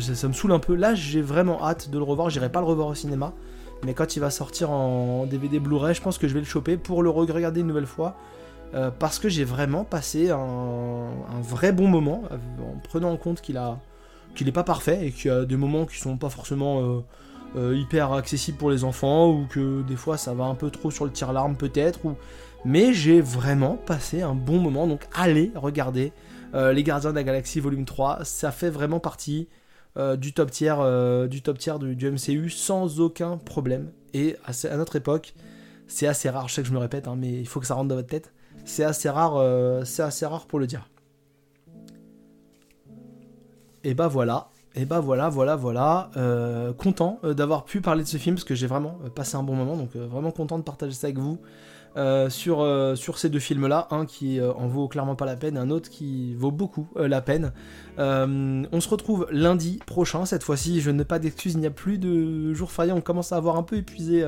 ça, 0.00 0.26
me 0.26 0.32
saoule 0.32 0.50
un 0.50 0.58
peu. 0.58 0.74
Là 0.74 0.96
j'ai 0.96 1.22
vraiment 1.22 1.64
hâte 1.64 1.90
de 1.90 1.98
le 1.98 2.02
revoir 2.02 2.28
j'irai 2.28 2.50
pas 2.50 2.58
le 2.58 2.66
revoir 2.66 2.88
au 2.88 2.94
cinéma 2.96 3.32
mais 3.84 3.94
quand 3.94 4.16
il 4.16 4.20
va 4.20 4.30
sortir 4.30 4.70
en 4.70 5.26
DVD 5.26 5.60
Blu-ray, 5.60 5.94
je 5.94 6.02
pense 6.02 6.18
que 6.18 6.28
je 6.28 6.34
vais 6.34 6.40
le 6.40 6.46
choper 6.46 6.76
pour 6.76 7.02
le 7.02 7.10
regarder 7.10 7.60
une 7.60 7.66
nouvelle 7.66 7.86
fois. 7.86 8.16
Euh, 8.74 8.90
parce 8.90 9.18
que 9.18 9.30
j'ai 9.30 9.44
vraiment 9.44 9.84
passé 9.84 10.30
un, 10.30 11.08
vrai 11.40 11.72
bon 11.72 11.88
moment 11.88 12.24
euh, 12.30 12.36
en 12.62 12.78
prenant 12.80 13.10
en 13.10 13.16
compte 13.16 13.40
qu'il 13.40 13.56
a 13.56 13.78
n'est 14.40 14.52
pas 14.52 14.62
parfait 14.62 15.06
et 15.06 15.10
qu'il 15.10 15.30
y 15.30 15.34
a 15.34 15.44
des 15.44 15.56
moments 15.56 15.84
qui 15.84 15.98
sont 15.98 16.16
pas 16.16 16.28
forcément 16.28 17.02
euh, 17.56 17.74
hyper 17.76 18.12
accessibles 18.12 18.58
pour 18.58 18.70
les 18.70 18.84
enfants 18.84 19.30
ou 19.30 19.46
que 19.48 19.82
des 19.82 19.96
fois 19.96 20.16
ça 20.16 20.32
va 20.32 20.44
un 20.44 20.54
peu 20.54 20.70
trop 20.70 20.92
sur 20.92 21.06
le 21.06 21.10
tir-larme 21.10 21.56
peut-être 21.56 22.04
ou 22.04 22.14
mais 22.64 22.92
j'ai 22.92 23.20
vraiment 23.20 23.74
passé 23.74 24.22
un 24.22 24.34
bon 24.34 24.58
moment 24.60 24.86
donc 24.86 25.08
allez 25.12 25.50
regarder 25.56 26.12
les 26.54 26.82
Gardiens 26.84 27.10
de 27.10 27.16
la 27.16 27.24
Galaxie 27.24 27.58
volume 27.58 27.84
3 27.84 28.20
ça 28.22 28.52
fait 28.52 28.70
vraiment 28.70 29.00
partie 29.00 29.48
euh, 29.98 30.16
du 30.16 30.32
top 30.32 30.50
tier, 30.50 30.74
euh, 30.78 31.26
du, 31.26 31.42
top 31.42 31.58
tier 31.58 31.74
du, 31.80 32.10
MCU 32.10 32.50
sans 32.50 33.00
aucun 33.00 33.36
problème. 33.36 33.90
Et 34.14 34.36
à, 34.44 34.76
notre 34.76 34.96
époque, 34.96 35.34
c'est 35.88 36.06
assez 36.06 36.30
rare, 36.30 36.48
je 36.48 36.54
sais 36.54 36.62
que 36.62 36.68
je 36.68 36.72
me 36.72 36.78
répète, 36.78 37.08
hein, 37.08 37.16
mais 37.16 37.32
il 37.32 37.48
faut 37.48 37.58
que 37.58 37.66
ça 37.66 37.74
rentre 37.74 37.88
dans 37.88 37.96
votre 37.96 38.08
tête. 38.08 38.32
C'est 38.64 38.84
assez 38.84 39.08
rare, 39.08 39.36
euh, 39.36 39.84
c'est 39.84 40.02
assez 40.02 40.24
rare 40.24 40.46
pour 40.46 40.60
le 40.60 40.66
dire. 40.66 40.88
Et 43.82 43.94
bah 43.94 44.08
voilà, 44.08 44.50
et 44.74 44.84
bah 44.84 45.00
voilà, 45.00 45.28
voilà, 45.28 45.56
voilà. 45.56 46.10
content 46.78 47.20
d'avoir 47.22 47.64
pu 47.64 47.80
parler 47.80 48.02
de 48.02 48.08
ce 48.08 48.18
film 48.18 48.34
parce 48.36 48.44
que 48.44 48.54
j'ai 48.54 48.66
vraiment 48.66 48.98
passé 49.14 49.36
un 49.36 49.42
bon 49.42 49.54
moment, 49.54 49.76
donc 49.76 49.94
vraiment 49.96 50.30
content 50.30 50.58
de 50.58 50.64
partager 50.64 50.92
ça 50.92 51.06
avec 51.06 51.18
vous. 51.18 51.40
Euh, 51.96 52.28
sur, 52.28 52.60
euh, 52.60 52.94
sur 52.94 53.18
ces 53.18 53.28
deux 53.28 53.38
films-là, 53.38 53.88
un 53.90 54.04
qui 54.04 54.38
euh, 54.38 54.52
en 54.52 54.68
vaut 54.68 54.88
clairement 54.88 55.16
pas 55.16 55.24
la 55.24 55.36
peine, 55.36 55.56
un 55.56 55.70
autre 55.70 55.88
qui 55.88 56.34
vaut 56.34 56.50
beaucoup 56.50 56.88
la 56.96 57.20
peine. 57.20 57.52
on 57.96 58.80
se 58.80 58.88
retrouve 58.88 59.26
lundi 59.30 59.80
prochain, 59.84 60.24
cette 60.24 60.42
fois-ci, 60.42 60.80
je 60.80 60.90
n'ai 60.90 61.04
pas 61.04 61.18
d'excuses, 61.18 61.54
il 61.54 61.60
n'y 61.60 61.66
a 61.66 61.70
plus 61.70 61.98
de 61.98 62.52
jours 62.52 62.70
fériés, 62.70 62.92
on 62.92 63.00
commence 63.00 63.32
à 63.32 63.36
avoir 63.36 63.56
un 63.56 63.62
peu 63.62 63.76
épuisé 63.76 64.24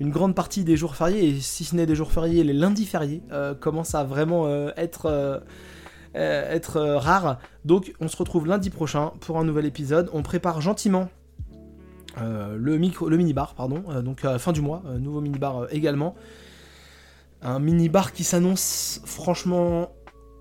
une 0.00 0.10
grande 0.10 0.34
partie 0.34 0.64
des 0.64 0.76
jours 0.76 0.96
fériés, 0.96 1.28
et 1.28 1.40
si 1.40 1.64
ce 1.64 1.76
n'est 1.76 1.86
des 1.86 1.94
jours 1.94 2.10
fériés, 2.10 2.42
les 2.42 2.52
lundis 2.52 2.86
fériés 2.86 3.22
commencent 3.60 3.94
à 3.94 4.04
vraiment 4.04 4.48
être... 4.76 5.42
être 6.14 6.80
rares. 6.80 7.38
Donc 7.64 7.94
on 8.00 8.08
se 8.08 8.16
retrouve 8.16 8.46
lundi 8.46 8.70
prochain 8.70 9.12
pour 9.20 9.38
un 9.38 9.44
nouvel 9.44 9.66
épisode. 9.66 10.10
On 10.12 10.22
prépare 10.22 10.60
gentiment 10.60 11.08
le, 12.16 12.76
micro, 12.78 13.08
le 13.08 13.16
mini-bar, 13.16 13.54
pardon, 13.54 13.84
donc 14.02 14.26
fin 14.38 14.52
du 14.52 14.62
mois, 14.62 14.82
nouveau 14.98 15.20
mini-bar 15.20 15.66
également. 15.70 16.16
Un 17.42 17.58
mini-bar 17.60 18.12
qui 18.12 18.24
s'annonce 18.24 19.00
franchement 19.04 19.92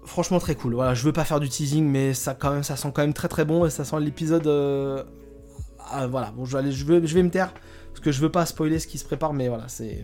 franchement 0.07 0.39
très 0.39 0.55
cool. 0.55 0.73
Voilà, 0.73 0.93
je 0.93 1.03
veux 1.03 1.13
pas 1.13 1.25
faire 1.25 1.39
du 1.39 1.49
teasing, 1.49 1.85
mais 1.85 2.13
ça 2.13 2.33
sent 2.33 2.91
quand 2.93 3.01
même 3.01 3.13
très 3.13 3.27
très 3.27 3.45
bon 3.45 3.65
et 3.65 3.69
ça 3.69 3.83
sent 3.85 3.99
l'épisode. 3.99 4.47
euh, 4.47 5.03
ah, 5.91 6.07
voilà, 6.07 6.31
bon, 6.31 6.45
je 6.45 6.57
vais, 6.57 6.71
je, 6.71 7.19
me 7.19 7.29
taire 7.29 7.53
parce 7.89 7.99
que 7.99 8.11
je 8.11 8.19
veux 8.19 8.31
pas 8.31 8.45
spoiler 8.45 8.79
ce 8.79 8.87
qui 8.87 8.97
se 8.97 9.05
prépare, 9.05 9.33
mais 9.33 9.47
voilà, 9.47 9.67
c'est 9.67 10.03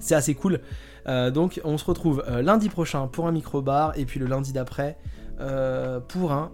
c'est 0.00 0.14
assez 0.14 0.34
cool. 0.34 0.60
Euh, 1.06 1.30
donc, 1.30 1.60
on 1.64 1.78
se 1.78 1.84
retrouve 1.84 2.24
euh, 2.28 2.42
lundi 2.42 2.68
prochain 2.68 3.06
pour 3.06 3.26
un 3.26 3.32
micro 3.32 3.62
bar 3.62 3.96
et 3.96 4.04
puis 4.04 4.18
le 4.20 4.26
lundi 4.26 4.52
d'après 4.52 4.98
pour 6.08 6.32
un 6.32 6.50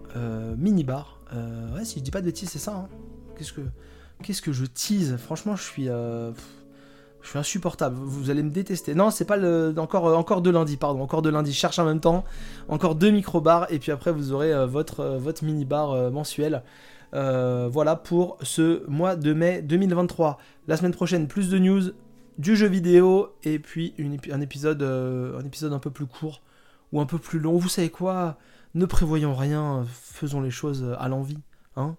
mini 0.57 0.83
bar. 0.83 1.19
Ouais, 1.75 1.83
si 1.85 1.99
je 1.99 2.03
dis 2.03 2.11
pas 2.11 2.21
de 2.21 2.27
bêtises, 2.27 2.49
c'est 2.49 2.59
ça. 2.59 2.75
hein. 2.75 2.87
Qu'est-ce 3.37 3.53
que 3.53 3.61
qu'est-ce 4.21 4.41
que 4.41 4.53
je 4.53 4.65
tease? 4.65 5.17
Franchement, 5.17 5.55
je 5.55 5.63
suis 5.63 5.89
je 7.25 7.31
suis 7.31 7.39
insupportable. 7.39 7.97
Vous 7.99 8.29
allez 8.29 8.43
me 8.43 8.51
détester. 8.51 8.93
Non, 8.93 9.09
c'est 9.09 9.25
pas 9.25 9.35
le 9.35 9.73
encore 9.77 10.07
euh, 10.07 10.15
encore 10.15 10.41
de 10.41 10.51
lundi, 10.51 10.77
pardon, 10.77 11.01
encore 11.01 11.23
de 11.23 11.29
lundi. 11.29 11.51
Je 11.51 11.57
cherche 11.57 11.79
en 11.79 11.85
même 11.85 11.99
temps 11.99 12.23
encore 12.69 12.93
deux 12.93 13.09
micro 13.09 13.41
bars 13.41 13.65
et 13.71 13.79
puis 13.79 13.91
après 13.91 14.11
vous 14.11 14.31
aurez 14.31 14.53
euh, 14.53 14.67
votre 14.67 14.99
euh, 14.99 15.17
votre 15.17 15.43
mini 15.43 15.65
bar 15.65 15.91
euh, 15.91 16.11
mensuel. 16.11 16.63
Voilà 17.13 17.95
pour 17.95 18.37
ce 18.41 18.87
mois 18.87 19.15
de 19.15 19.33
mai 19.33 19.61
2023. 19.61 20.37
La 20.67 20.77
semaine 20.77 20.91
prochaine, 20.93 21.27
plus 21.27 21.49
de 21.49 21.57
news, 21.57 21.81
du 22.37 22.55
jeu 22.55 22.67
vidéo 22.67 23.29
et 23.43 23.57
puis 23.57 23.93
un 24.31 24.41
épisode 24.41 24.83
un 24.83 25.45
épisode 25.45 25.71
un 25.71 25.79
peu 25.79 25.91
plus 25.91 26.05
court 26.05 26.41
ou 26.91 26.99
un 26.99 27.05
peu 27.05 27.17
plus 27.17 27.39
long. 27.39 27.57
Vous 27.57 27.69
savez 27.69 27.89
quoi? 27.89 28.37
Ne 28.73 28.85
prévoyons 28.85 29.33
rien, 29.33 29.85
faisons 29.87 30.41
les 30.41 30.51
choses 30.51 30.93
à 30.99 31.07
l'envie. 31.07 31.39
Hein 31.77 31.95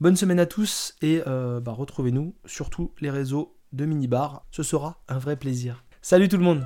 Bonne 0.00 0.16
semaine 0.16 0.38
à 0.38 0.46
tous 0.46 0.96
et 1.00 1.22
bah, 1.26 1.72
retrouvez-nous 1.72 2.34
sur 2.44 2.68
tous 2.68 2.92
les 3.00 3.10
réseaux 3.10 3.56
de 3.72 3.86
Minibar. 3.86 4.44
Ce 4.50 4.62
sera 4.62 4.98
un 5.08 5.18
vrai 5.18 5.36
plaisir. 5.36 5.84
Salut 6.00 6.28
tout 6.28 6.36
le 6.36 6.44
monde 6.44 6.64